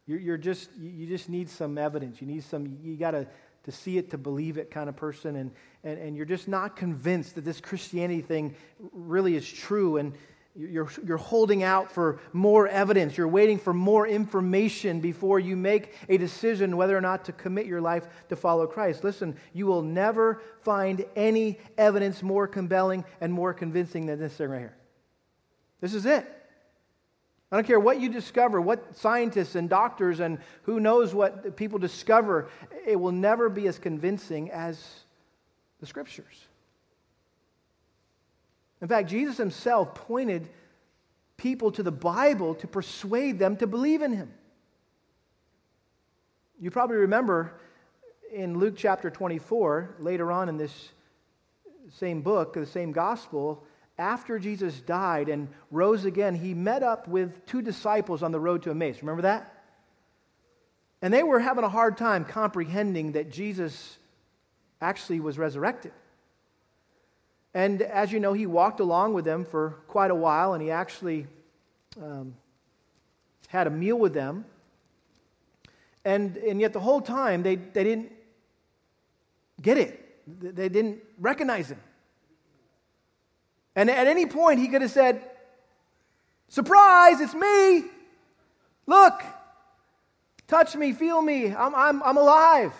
You're, 0.07 0.19
you're 0.19 0.37
just, 0.37 0.69
you 0.79 1.05
just 1.05 1.29
need 1.29 1.49
some 1.49 1.77
evidence. 1.77 2.19
You 2.19 2.27
need 2.27 2.43
some, 2.43 2.79
you 2.81 2.95
got 2.97 3.11
to 3.11 3.27
to 3.67 3.71
see 3.73 3.97
it 3.97 4.11
to 4.11 4.17
believe 4.17 4.57
it 4.57 4.71
kind 4.71 4.87
of 4.87 4.95
person 4.95 5.35
and, 5.35 5.51
and, 5.83 5.99
and 5.99 6.15
you're 6.15 6.25
just 6.25 6.47
not 6.47 6.77
convinced 6.77 7.35
that 7.35 7.43
this 7.43 7.59
christianity 7.59 8.21
thing 8.21 8.55
really 8.93 9.35
is 9.35 9.45
true 9.45 9.97
and 9.97 10.13
You're, 10.57 10.89
you're 11.05 11.17
holding 11.17 11.61
out 11.61 11.91
for 11.91 12.19
more 12.33 12.67
evidence. 12.67 13.15
You're 13.15 13.27
waiting 13.27 13.59
for 13.59 13.73
more 13.73 14.07
information 14.07 14.99
before 14.99 15.39
you 15.39 15.55
make 15.55 15.93
a 16.09 16.17
decision 16.17 16.77
whether 16.77 16.97
or 16.97 17.01
not 17.01 17.25
to 17.25 17.31
commit 17.31 17.67
your 17.67 17.79
life 17.79 18.07
to 18.29 18.35
follow 18.35 18.65
Christ. 18.65 19.03
Listen, 19.03 19.37
you 19.53 19.67
will 19.67 19.83
never 19.83 20.41
find 20.61 21.05
any 21.15 21.59
evidence 21.77 22.23
more 22.23 22.47
compelling 22.47 23.05
and 23.21 23.31
more 23.31 23.53
convincing 23.53 24.07
than 24.07 24.19
this 24.19 24.33
thing 24.33 24.49
right 24.49 24.59
here. 24.59 24.75
This 25.79 25.93
is 25.93 26.07
it. 26.07 26.25
I 27.51 27.55
don't 27.55 27.67
care 27.67 27.79
what 27.79 28.01
you 28.01 28.09
discover, 28.09 28.59
what 28.59 28.97
scientists 28.97 29.53
and 29.53 29.69
doctors 29.69 30.19
and 30.19 30.39
who 30.63 30.79
knows 30.79 31.13
what 31.13 31.55
people 31.55 31.77
discover, 31.77 32.49
it 32.85 32.99
will 32.99 33.11
never 33.11 33.47
be 33.47 33.67
as 33.67 33.77
convincing 33.77 34.49
as 34.49 34.83
the 35.79 35.85
scriptures. 35.85 36.47
In 38.81 38.87
fact, 38.87 39.09
Jesus 39.09 39.37
himself 39.37 39.95
pointed 39.95 40.49
people 41.37 41.71
to 41.71 41.83
the 41.83 41.91
Bible 41.91 42.55
to 42.55 42.67
persuade 42.67 43.39
them 43.39 43.57
to 43.57 43.67
believe 43.67 44.01
in 44.01 44.13
him. 44.13 44.31
You 46.59 46.71
probably 46.71 46.97
remember 46.97 47.53
in 48.33 48.57
Luke 48.57 48.75
chapter 48.75 49.09
24, 49.09 49.95
later 49.99 50.31
on 50.31 50.49
in 50.49 50.57
this 50.57 50.89
same 51.93 52.21
book, 52.21 52.53
the 52.53 52.65
same 52.65 52.91
gospel, 52.91 53.63
after 53.97 54.37
Jesus 54.37 54.79
died 54.79 55.29
and 55.29 55.47
rose 55.71 56.05
again, 56.05 56.35
he 56.35 56.53
met 56.53 56.83
up 56.83 57.07
with 57.07 57.45
two 57.45 57.61
disciples 57.61 58.21
on 58.21 58.31
the 58.31 58.39
road 58.39 58.63
to 58.63 58.71
Emmaus. 58.71 59.01
Remember 59.01 59.23
that? 59.23 59.53
And 61.01 61.13
they 61.13 61.23
were 61.23 61.39
having 61.39 61.63
a 61.63 61.69
hard 61.69 61.97
time 61.97 62.25
comprehending 62.25 63.13
that 63.13 63.31
Jesus 63.31 63.97
actually 64.81 65.19
was 65.19 65.37
resurrected. 65.37 65.93
And 67.53 67.81
as 67.81 68.11
you 68.11 68.19
know, 68.19 68.33
he 68.33 68.45
walked 68.45 68.79
along 68.79 69.13
with 69.13 69.25
them 69.25 69.45
for 69.45 69.71
quite 69.87 70.11
a 70.11 70.15
while, 70.15 70.53
and 70.53 70.61
he 70.61 70.69
actually 70.71 71.27
um, 72.01 72.35
had 73.47 73.67
a 73.67 73.69
meal 73.69 73.97
with 73.97 74.13
them. 74.13 74.45
And, 76.05 76.37
and 76.37 76.61
yet, 76.61 76.73
the 76.73 76.79
whole 76.79 77.01
time, 77.01 77.43
they, 77.43 77.55
they 77.55 77.83
didn't 77.83 78.11
get 79.61 79.77
it, 79.77 80.03
they 80.27 80.69
didn't 80.69 80.99
recognize 81.19 81.71
him. 81.71 81.79
And 83.75 83.89
at 83.89 84.07
any 84.07 84.25
point, 84.25 84.59
he 84.59 84.67
could 84.67 84.81
have 84.81 84.91
said, 84.91 85.21
Surprise, 86.49 87.19
it's 87.19 87.33
me! 87.33 87.83
Look, 88.85 89.21
touch 90.47 90.75
me, 90.75 90.93
feel 90.93 91.21
me, 91.21 91.53
I'm, 91.53 91.75
I'm, 91.75 92.01
I'm 92.01 92.17
alive. 92.17 92.73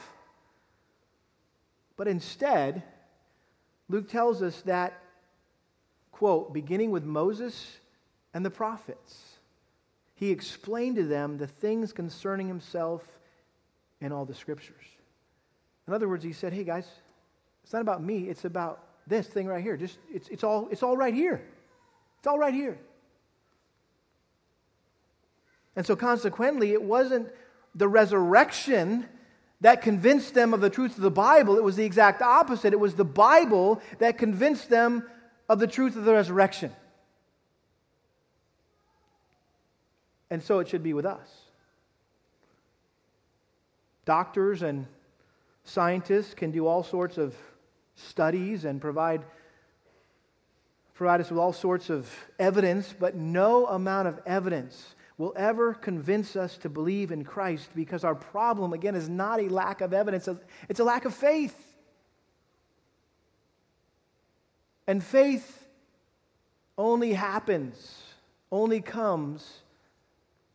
But 1.98 2.08
instead, 2.08 2.84
Luke 3.90 4.10
tells 4.10 4.42
us 4.42 4.62
that, 4.64 5.02
quote, 6.12 6.54
beginning 6.54 6.92
with 6.92 7.04
Moses 7.04 7.78
and 8.34 8.46
the 8.46 8.50
prophets, 8.50 9.38
he 10.16 10.32
explained 10.32 10.96
to 10.96 11.04
them 11.04 11.38
the 11.38 11.48
things 11.48 11.94
concerning 11.94 12.48
himself 12.48 13.04
in 14.02 14.12
all 14.12 14.26
the 14.26 14.34
scriptures. 14.34 14.84
In 15.88 15.94
other 15.94 16.10
words, 16.10 16.24
he 16.24 16.34
said, 16.34 16.54
hey 16.54 16.64
guys, 16.64 16.88
it's 17.64 17.74
not 17.74 17.82
about 17.82 18.04
me, 18.04 18.30
it's 18.30 18.46
about 18.46 18.84
this 19.08 19.28
thing 19.28 19.48
right 19.48 19.64
here. 19.64 19.78
Just 19.78 19.98
it's, 20.14 20.28
it's 20.30 20.44
all 20.44 20.68
it's 20.72 20.84
all 20.84 20.98
right 20.98 21.14
here. 21.14 21.42
It's 22.20 22.28
all 22.28 22.38
right 22.38 22.54
here. 22.54 22.78
And 25.76 25.86
so 25.86 25.96
consequently, 25.96 26.74
it 26.74 26.82
wasn't 26.82 27.30
the 27.76 27.88
resurrection 27.88 29.08
that 29.62 29.82
convinced 29.82 30.34
them 30.34 30.54
of 30.54 30.62
the 30.62 30.70
truth 30.70 30.96
of 30.98 31.02
the 31.02 31.12
Bible. 31.12 31.58
It 31.58 31.64
was 31.64 31.76
the 31.76 31.86
exact 31.86 32.22
opposite. 32.22 32.74
It 32.74 32.80
was 32.80 32.96
the 32.96 33.06
Bible 33.06 33.82
that 34.00 34.18
convinced 34.18 34.70
them 34.70 35.04
of 35.50 35.60
the 35.60 35.68
truth 35.68 35.96
of 35.96 36.06
the 36.06 36.14
resurrection. 36.14 36.72
And 40.30 40.44
so 40.44 40.60
it 40.60 40.68
should 40.68 40.84
be 40.84 40.94
with 40.94 41.06
us. 41.06 41.28
Doctors 44.06 44.62
and 44.62 44.86
scientists 45.64 46.34
can 46.34 46.52
do 46.52 46.68
all 46.68 46.84
sorts 46.84 47.18
of 47.18 47.36
studies 47.96 48.64
and 48.64 48.80
provide, 48.80 49.24
provide 50.94 51.20
us 51.20 51.30
with 51.30 51.40
all 51.40 51.54
sorts 51.54 51.90
of 51.90 52.10
evidence, 52.38 52.94
but 52.98 53.16
no 53.16 53.66
amount 53.68 54.08
of 54.08 54.20
evidence 54.26 54.96
will 55.18 55.34
ever 55.36 55.74
convince 55.74 56.36
us 56.36 56.58
to 56.58 56.70
believe 56.70 57.12
in 57.12 57.24
Christ 57.24 57.70
because 57.76 58.04
our 58.04 58.16
problem, 58.16 58.74
again, 58.74 58.96
is 58.96 59.10
not 59.10 59.40
a 59.40 59.50
lack 59.50 59.82
of 59.82 59.94
evidence, 59.94 60.30
it's 60.70 60.80
a 60.80 60.84
lack 60.84 61.06
of 61.06 61.14
faith. 61.14 61.56
And 64.86 65.04
faith 65.04 65.68
only 66.78 67.14
happens, 67.14 68.04
only 68.52 68.80
comes 68.80 69.60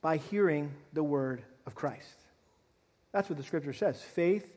by 0.00 0.16
hearing 0.16 0.72
the 0.92 1.02
word 1.02 1.42
of 1.66 1.74
Christ. 1.74 2.16
That's 3.12 3.28
what 3.28 3.36
the 3.36 3.44
scripture 3.44 3.72
says. 3.72 4.00
Faith 4.00 4.56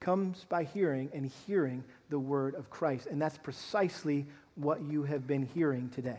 comes 0.00 0.44
by 0.48 0.64
hearing, 0.64 1.08
and 1.14 1.30
hearing 1.46 1.84
the 2.10 2.18
word 2.18 2.56
of 2.56 2.68
Christ. 2.70 3.06
And 3.06 3.22
that's 3.22 3.38
precisely 3.38 4.26
what 4.56 4.82
you 4.82 5.04
have 5.04 5.26
been 5.26 5.46
hearing 5.54 5.90
today 5.90 6.18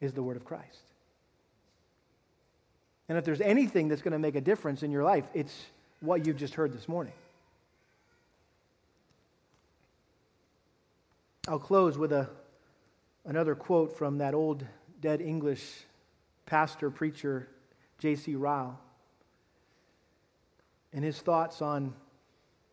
is 0.00 0.12
the 0.12 0.22
word 0.22 0.36
of 0.36 0.44
Christ. 0.44 0.93
And 3.08 3.18
if 3.18 3.24
there's 3.24 3.40
anything 3.40 3.88
that's 3.88 4.02
going 4.02 4.12
to 4.12 4.18
make 4.18 4.34
a 4.34 4.40
difference 4.40 4.82
in 4.82 4.90
your 4.90 5.02
life, 5.02 5.28
it's 5.34 5.66
what 6.00 6.26
you've 6.26 6.36
just 6.36 6.54
heard 6.54 6.72
this 6.72 6.88
morning. 6.88 7.12
I'll 11.46 11.58
close 11.58 11.98
with 11.98 12.12
a, 12.12 12.28
another 13.26 13.54
quote 13.54 13.96
from 13.98 14.18
that 14.18 14.32
old 14.32 14.64
dead 15.02 15.20
English 15.20 15.62
pastor 16.46 16.90
preacher, 16.90 17.48
J.C. 17.98 18.34
Ryle. 18.34 18.78
In 20.94 21.02
his 21.02 21.18
thoughts 21.18 21.60
on 21.60 21.92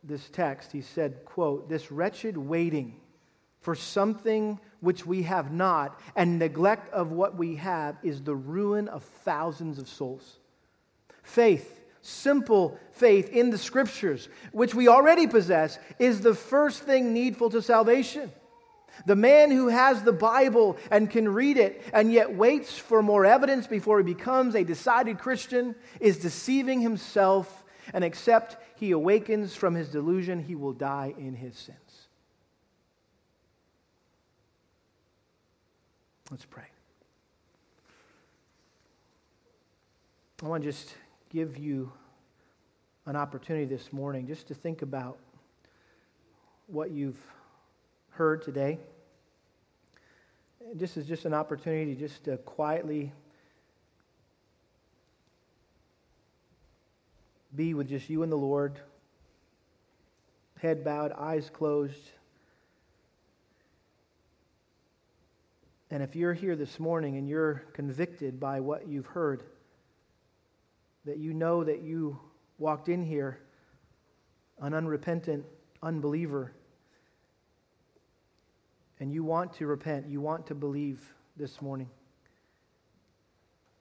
this 0.03 0.29
text, 0.29 0.71
he 0.71 0.82
said, 0.82 1.25
quote, 1.25 1.67
this 1.67 1.91
wretched 1.91 2.38
waiting 2.38 2.95
for 3.59 3.75
something 3.75 4.59
which 4.82 5.05
we 5.05 5.23
have 5.23 5.51
not 5.51 5.99
and 6.15 6.38
neglect 6.38 6.91
of 6.93 7.11
what 7.11 7.38
we 7.38 7.55
have 7.55 7.95
is 8.03 8.21
the 8.21 8.36
ruin 8.36 8.88
of 8.88 9.03
thousands 9.03 9.79
of 9.79 9.88
souls. 9.88 10.39
Faith, 11.23 11.79
simple 12.01 12.77
faith 12.91 13.29
in 13.29 13.51
the 13.51 13.57
scriptures, 13.57 14.27
which 14.51 14.75
we 14.75 14.88
already 14.88 15.27
possess, 15.27 15.79
is 15.99 16.21
the 16.21 16.36
first 16.36 16.84
thing 16.84 17.13
needful 17.13 17.49
to 17.51 17.61
salvation. 17.61 18.32
The 19.05 19.15
man 19.15 19.51
who 19.51 19.69
has 19.69 20.03
the 20.03 20.11
Bible 20.11 20.77
and 20.89 21.09
can 21.09 21.29
read 21.29 21.57
it 21.57 21.82
and 21.93 22.11
yet 22.11 22.36
waits 22.36 22.77
for 22.77 23.01
more 23.01 23.25
evidence 23.25 23.67
before 23.67 23.99
he 23.99 24.03
becomes 24.03 24.55
a 24.55 24.63
decided 24.63 25.17
Christian 25.17 25.75
is 25.99 26.17
deceiving 26.17 26.82
himself 26.82 27.63
and 27.93 28.03
except 28.03 28.57
he 28.75 28.91
awakens 28.91 29.55
from 29.55 29.75
his 29.75 29.89
delusion, 29.89 30.39
he 30.39 30.55
will 30.55 30.73
die 30.73 31.13
in 31.17 31.36
his 31.36 31.55
sins. 31.55 31.77
Let's 36.32 36.45
pray. 36.45 36.63
I 40.41 40.47
want 40.47 40.63
to 40.63 40.71
just 40.71 40.95
give 41.29 41.57
you 41.57 41.91
an 43.05 43.17
opportunity 43.17 43.65
this 43.65 43.91
morning 43.91 44.27
just 44.27 44.47
to 44.47 44.53
think 44.53 44.82
about 44.82 45.17
what 46.67 46.89
you've 46.91 47.19
heard 48.11 48.41
today. 48.43 48.79
This 50.73 50.95
is 50.95 51.05
just 51.05 51.25
an 51.25 51.34
opportunity 51.34 51.95
just 51.95 52.23
to 52.23 52.38
quietly 52.38 53.11
be 57.53 57.73
with 57.73 57.89
just 57.89 58.09
you 58.09 58.23
and 58.23 58.32
the 58.32 58.38
Lord, 58.38 58.79
head 60.61 60.86
bowed, 60.86 61.11
eyes 61.11 61.49
closed. 61.49 62.11
And 65.91 66.01
if 66.01 66.15
you're 66.15 66.33
here 66.33 66.55
this 66.55 66.79
morning 66.79 67.17
and 67.17 67.27
you're 67.27 67.63
convicted 67.73 68.39
by 68.39 68.61
what 68.61 68.87
you've 68.87 69.05
heard, 69.05 69.43
that 71.05 71.17
you 71.17 71.33
know 71.33 71.63
that 71.63 71.81
you 71.81 72.17
walked 72.57 72.89
in 72.89 73.03
here 73.03 73.39
an 74.59 74.73
unrepentant 74.73 75.43
unbeliever, 75.83 76.53
and 78.99 79.11
you 79.11 79.23
want 79.23 79.53
to 79.53 79.65
repent, 79.65 80.07
you 80.07 80.21
want 80.21 80.47
to 80.47 80.55
believe 80.55 81.01
this 81.35 81.61
morning, 81.61 81.89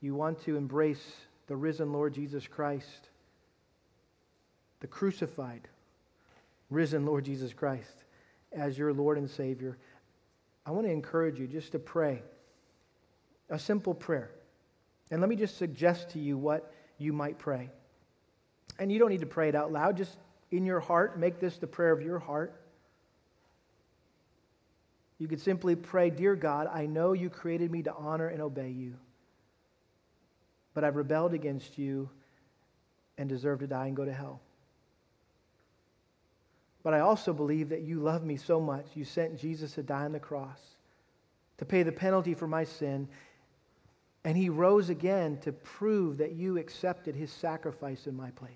you 0.00 0.14
want 0.14 0.42
to 0.44 0.56
embrace 0.56 1.12
the 1.46 1.56
risen 1.56 1.92
Lord 1.92 2.14
Jesus 2.14 2.46
Christ 2.46 3.10
the 4.80 4.86
crucified, 4.86 5.68
risen 6.70 7.06
Lord 7.06 7.24
Jesus 7.24 7.52
Christ 7.52 8.04
as 8.52 8.76
your 8.76 8.92
Lord 8.92 9.18
and 9.18 9.30
Savior, 9.30 9.78
I 10.64 10.70
want 10.72 10.86
to 10.86 10.92
encourage 10.92 11.38
you 11.38 11.46
just 11.46 11.72
to 11.72 11.78
pray 11.78 12.22
a 13.48 13.58
simple 13.58 13.94
prayer. 13.94 14.30
And 15.10 15.20
let 15.20 15.28
me 15.28 15.36
just 15.36 15.58
suggest 15.58 16.10
to 16.10 16.18
you 16.18 16.38
what 16.38 16.72
you 16.98 17.12
might 17.12 17.38
pray. 17.38 17.70
And 18.78 18.90
you 18.92 18.98
don't 18.98 19.10
need 19.10 19.20
to 19.20 19.26
pray 19.26 19.48
it 19.48 19.54
out 19.54 19.72
loud, 19.72 19.96
just 19.96 20.16
in 20.50 20.64
your 20.64 20.80
heart, 20.80 21.18
make 21.18 21.40
this 21.40 21.56
the 21.58 21.66
prayer 21.66 21.92
of 21.92 22.02
your 22.02 22.18
heart. 22.18 22.60
You 25.18 25.28
could 25.28 25.40
simply 25.40 25.76
pray, 25.76 26.10
Dear 26.10 26.34
God, 26.34 26.68
I 26.72 26.86
know 26.86 27.12
you 27.12 27.28
created 27.28 27.70
me 27.70 27.82
to 27.82 27.92
honor 27.92 28.28
and 28.28 28.40
obey 28.40 28.70
you, 28.70 28.94
but 30.72 30.84
I've 30.84 30.96
rebelled 30.96 31.34
against 31.34 31.76
you 31.76 32.08
and 33.18 33.28
deserve 33.28 33.58
to 33.60 33.66
die 33.66 33.88
and 33.88 33.96
go 33.96 34.04
to 34.04 34.12
hell. 34.12 34.40
But 36.82 36.94
I 36.94 37.00
also 37.00 37.32
believe 37.32 37.68
that 37.70 37.82
you 37.82 38.00
love 38.00 38.24
me 38.24 38.36
so 38.36 38.60
much, 38.60 38.86
you 38.94 39.04
sent 39.04 39.38
Jesus 39.38 39.72
to 39.74 39.82
die 39.82 40.04
on 40.04 40.12
the 40.12 40.20
cross 40.20 40.58
to 41.60 41.66
pay 41.66 41.82
the 41.82 41.92
penalty 41.92 42.32
for 42.32 42.46
my 42.46 42.64
sin. 42.64 43.06
And 44.24 44.34
he 44.34 44.48
rose 44.48 44.88
again 44.88 45.36
to 45.42 45.52
prove 45.52 46.16
that 46.18 46.32
you 46.32 46.56
accepted 46.56 47.14
his 47.14 47.30
sacrifice 47.30 48.06
in 48.06 48.16
my 48.16 48.30
place. 48.30 48.50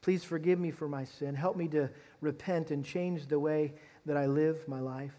Please 0.00 0.22
forgive 0.22 0.60
me 0.60 0.70
for 0.70 0.86
my 0.86 1.04
sin. 1.04 1.34
Help 1.34 1.56
me 1.56 1.66
to 1.68 1.90
repent 2.20 2.70
and 2.70 2.84
change 2.84 3.26
the 3.26 3.38
way 3.38 3.74
that 4.06 4.16
I 4.16 4.26
live 4.26 4.68
my 4.68 4.78
life. 4.78 5.14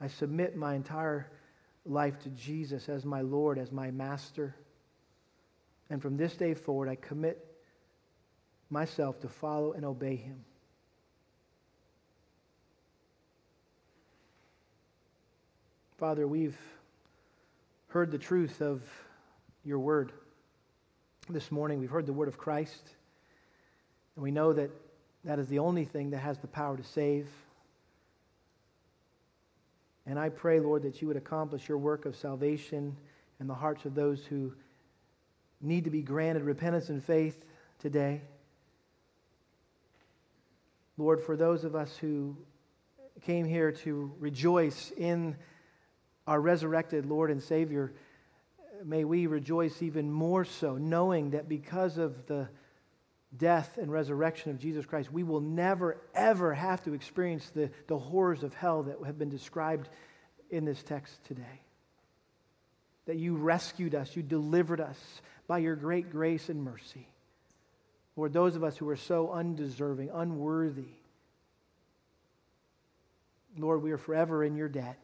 I 0.00 0.08
submit 0.08 0.56
my 0.56 0.74
entire 0.74 1.30
life 1.84 2.18
to 2.20 2.30
Jesus 2.30 2.88
as 2.88 3.04
my 3.04 3.20
Lord, 3.20 3.58
as 3.58 3.70
my 3.70 3.90
master. 3.90 4.56
And 5.90 6.00
from 6.00 6.16
this 6.16 6.34
day 6.36 6.54
forward, 6.54 6.88
I 6.88 6.94
commit 6.94 7.46
myself 8.70 9.20
to 9.20 9.28
follow 9.28 9.72
and 9.72 9.84
obey 9.84 10.16
him. 10.16 10.44
Father, 15.98 16.26
we've 16.26 16.56
heard 17.88 18.10
the 18.10 18.18
truth 18.18 18.62
of 18.62 18.82
your 19.64 19.78
word. 19.78 20.12
This 21.28 21.52
morning, 21.52 21.78
we've 21.78 21.90
heard 21.90 22.06
the 22.06 22.12
word 22.12 22.28
of 22.28 22.38
Christ, 22.38 22.94
and 24.16 24.22
we 24.22 24.30
know 24.30 24.52
that 24.52 24.70
that 25.24 25.38
is 25.38 25.48
the 25.48 25.58
only 25.58 25.84
thing 25.84 26.10
that 26.10 26.18
has 26.18 26.38
the 26.38 26.46
power 26.46 26.76
to 26.76 26.82
save. 26.82 27.28
And 30.06 30.18
I 30.18 30.30
pray, 30.30 30.60
Lord, 30.60 30.82
that 30.84 31.02
you 31.02 31.08
would 31.08 31.18
accomplish 31.18 31.68
your 31.68 31.78
work 31.78 32.06
of 32.06 32.16
salvation 32.16 32.96
in 33.38 33.46
the 33.46 33.54
hearts 33.54 33.84
of 33.84 33.94
those 33.94 34.24
who 34.24 34.52
need 35.60 35.84
to 35.84 35.90
be 35.90 36.02
granted 36.02 36.42
repentance 36.42 36.88
and 36.88 37.04
faith 37.04 37.44
today. 37.78 38.22
Lord, 41.00 41.22
for 41.22 41.34
those 41.34 41.64
of 41.64 41.74
us 41.74 41.96
who 41.96 42.36
came 43.22 43.46
here 43.46 43.72
to 43.72 44.12
rejoice 44.18 44.92
in 44.98 45.34
our 46.26 46.38
resurrected 46.38 47.06
Lord 47.06 47.30
and 47.30 47.42
Savior, 47.42 47.94
may 48.84 49.04
we 49.04 49.26
rejoice 49.26 49.82
even 49.82 50.12
more 50.12 50.44
so, 50.44 50.76
knowing 50.76 51.30
that 51.30 51.48
because 51.48 51.96
of 51.96 52.26
the 52.26 52.50
death 53.34 53.78
and 53.78 53.90
resurrection 53.90 54.50
of 54.50 54.58
Jesus 54.58 54.84
Christ, 54.84 55.10
we 55.10 55.22
will 55.22 55.40
never, 55.40 55.96
ever 56.14 56.52
have 56.52 56.82
to 56.84 56.92
experience 56.92 57.48
the, 57.48 57.70
the 57.86 57.98
horrors 57.98 58.42
of 58.42 58.52
hell 58.52 58.82
that 58.82 58.98
have 59.06 59.18
been 59.18 59.30
described 59.30 59.88
in 60.50 60.66
this 60.66 60.82
text 60.82 61.24
today. 61.24 61.62
That 63.06 63.16
you 63.16 63.36
rescued 63.36 63.94
us, 63.94 64.14
you 64.14 64.22
delivered 64.22 64.82
us 64.82 64.98
by 65.46 65.58
your 65.58 65.76
great 65.76 66.10
grace 66.10 66.50
and 66.50 66.62
mercy. 66.62 67.09
Lord, 68.16 68.32
those 68.32 68.56
of 68.56 68.64
us 68.64 68.76
who 68.76 68.88
are 68.88 68.96
so 68.96 69.30
undeserving, 69.30 70.10
unworthy, 70.12 70.88
Lord, 73.56 73.82
we 73.82 73.92
are 73.92 73.98
forever 73.98 74.44
in 74.44 74.56
your 74.56 74.68
debt. 74.68 74.98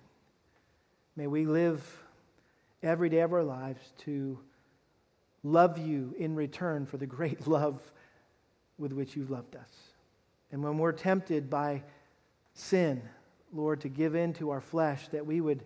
May 1.17 1.27
we 1.27 1.47
live 1.47 1.83
every 2.83 3.09
day 3.09 3.21
of 3.21 3.33
our 3.33 3.43
lives 3.43 3.81
to 3.99 4.39
love 5.43 5.79
you 5.79 6.15
in 6.19 6.35
return 6.35 6.87
for 6.87 6.97
the 6.97 7.07
great 7.07 7.47
love 7.49 7.81
with 8.79 8.93
which 8.93 9.17
you've 9.17 9.31
loved 9.31 9.57
us. 9.57 9.71
And 10.53 10.63
when 10.63 10.79
we're 10.79 10.93
tempted 10.93 11.51
by 11.51 11.83
sin, 12.55 13.03
Lord, 13.53 13.81
to 13.83 13.89
give 13.89 14.15
in 14.15 14.33
to 14.35 14.51
our 14.51 14.61
flesh, 14.61 15.09
that 15.09 15.27
we 15.27 15.41
would 15.41 15.65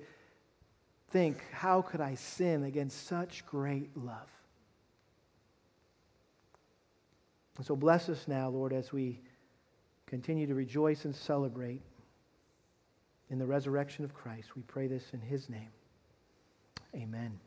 think, 1.10 1.42
how 1.52 1.82
could 1.82 2.00
I 2.00 2.14
sin 2.14 2.64
against 2.64 3.06
such 3.06 3.44
great 3.46 3.96
love? 3.96 4.28
And 7.60 7.66
so 7.66 7.76
bless 7.76 8.08
us 8.08 8.26
now, 8.26 8.48
Lord, 8.48 8.72
as 8.72 8.90
we 8.90 9.20
continue 10.06 10.46
to 10.46 10.54
rejoice 10.54 11.04
and 11.04 11.14
celebrate 11.14 11.82
in 13.28 13.38
the 13.38 13.46
resurrection 13.46 14.02
of 14.02 14.14
Christ. 14.14 14.56
We 14.56 14.62
pray 14.62 14.86
this 14.86 15.04
in 15.12 15.20
his 15.20 15.50
name. 15.50 15.68
Amen. 16.94 17.38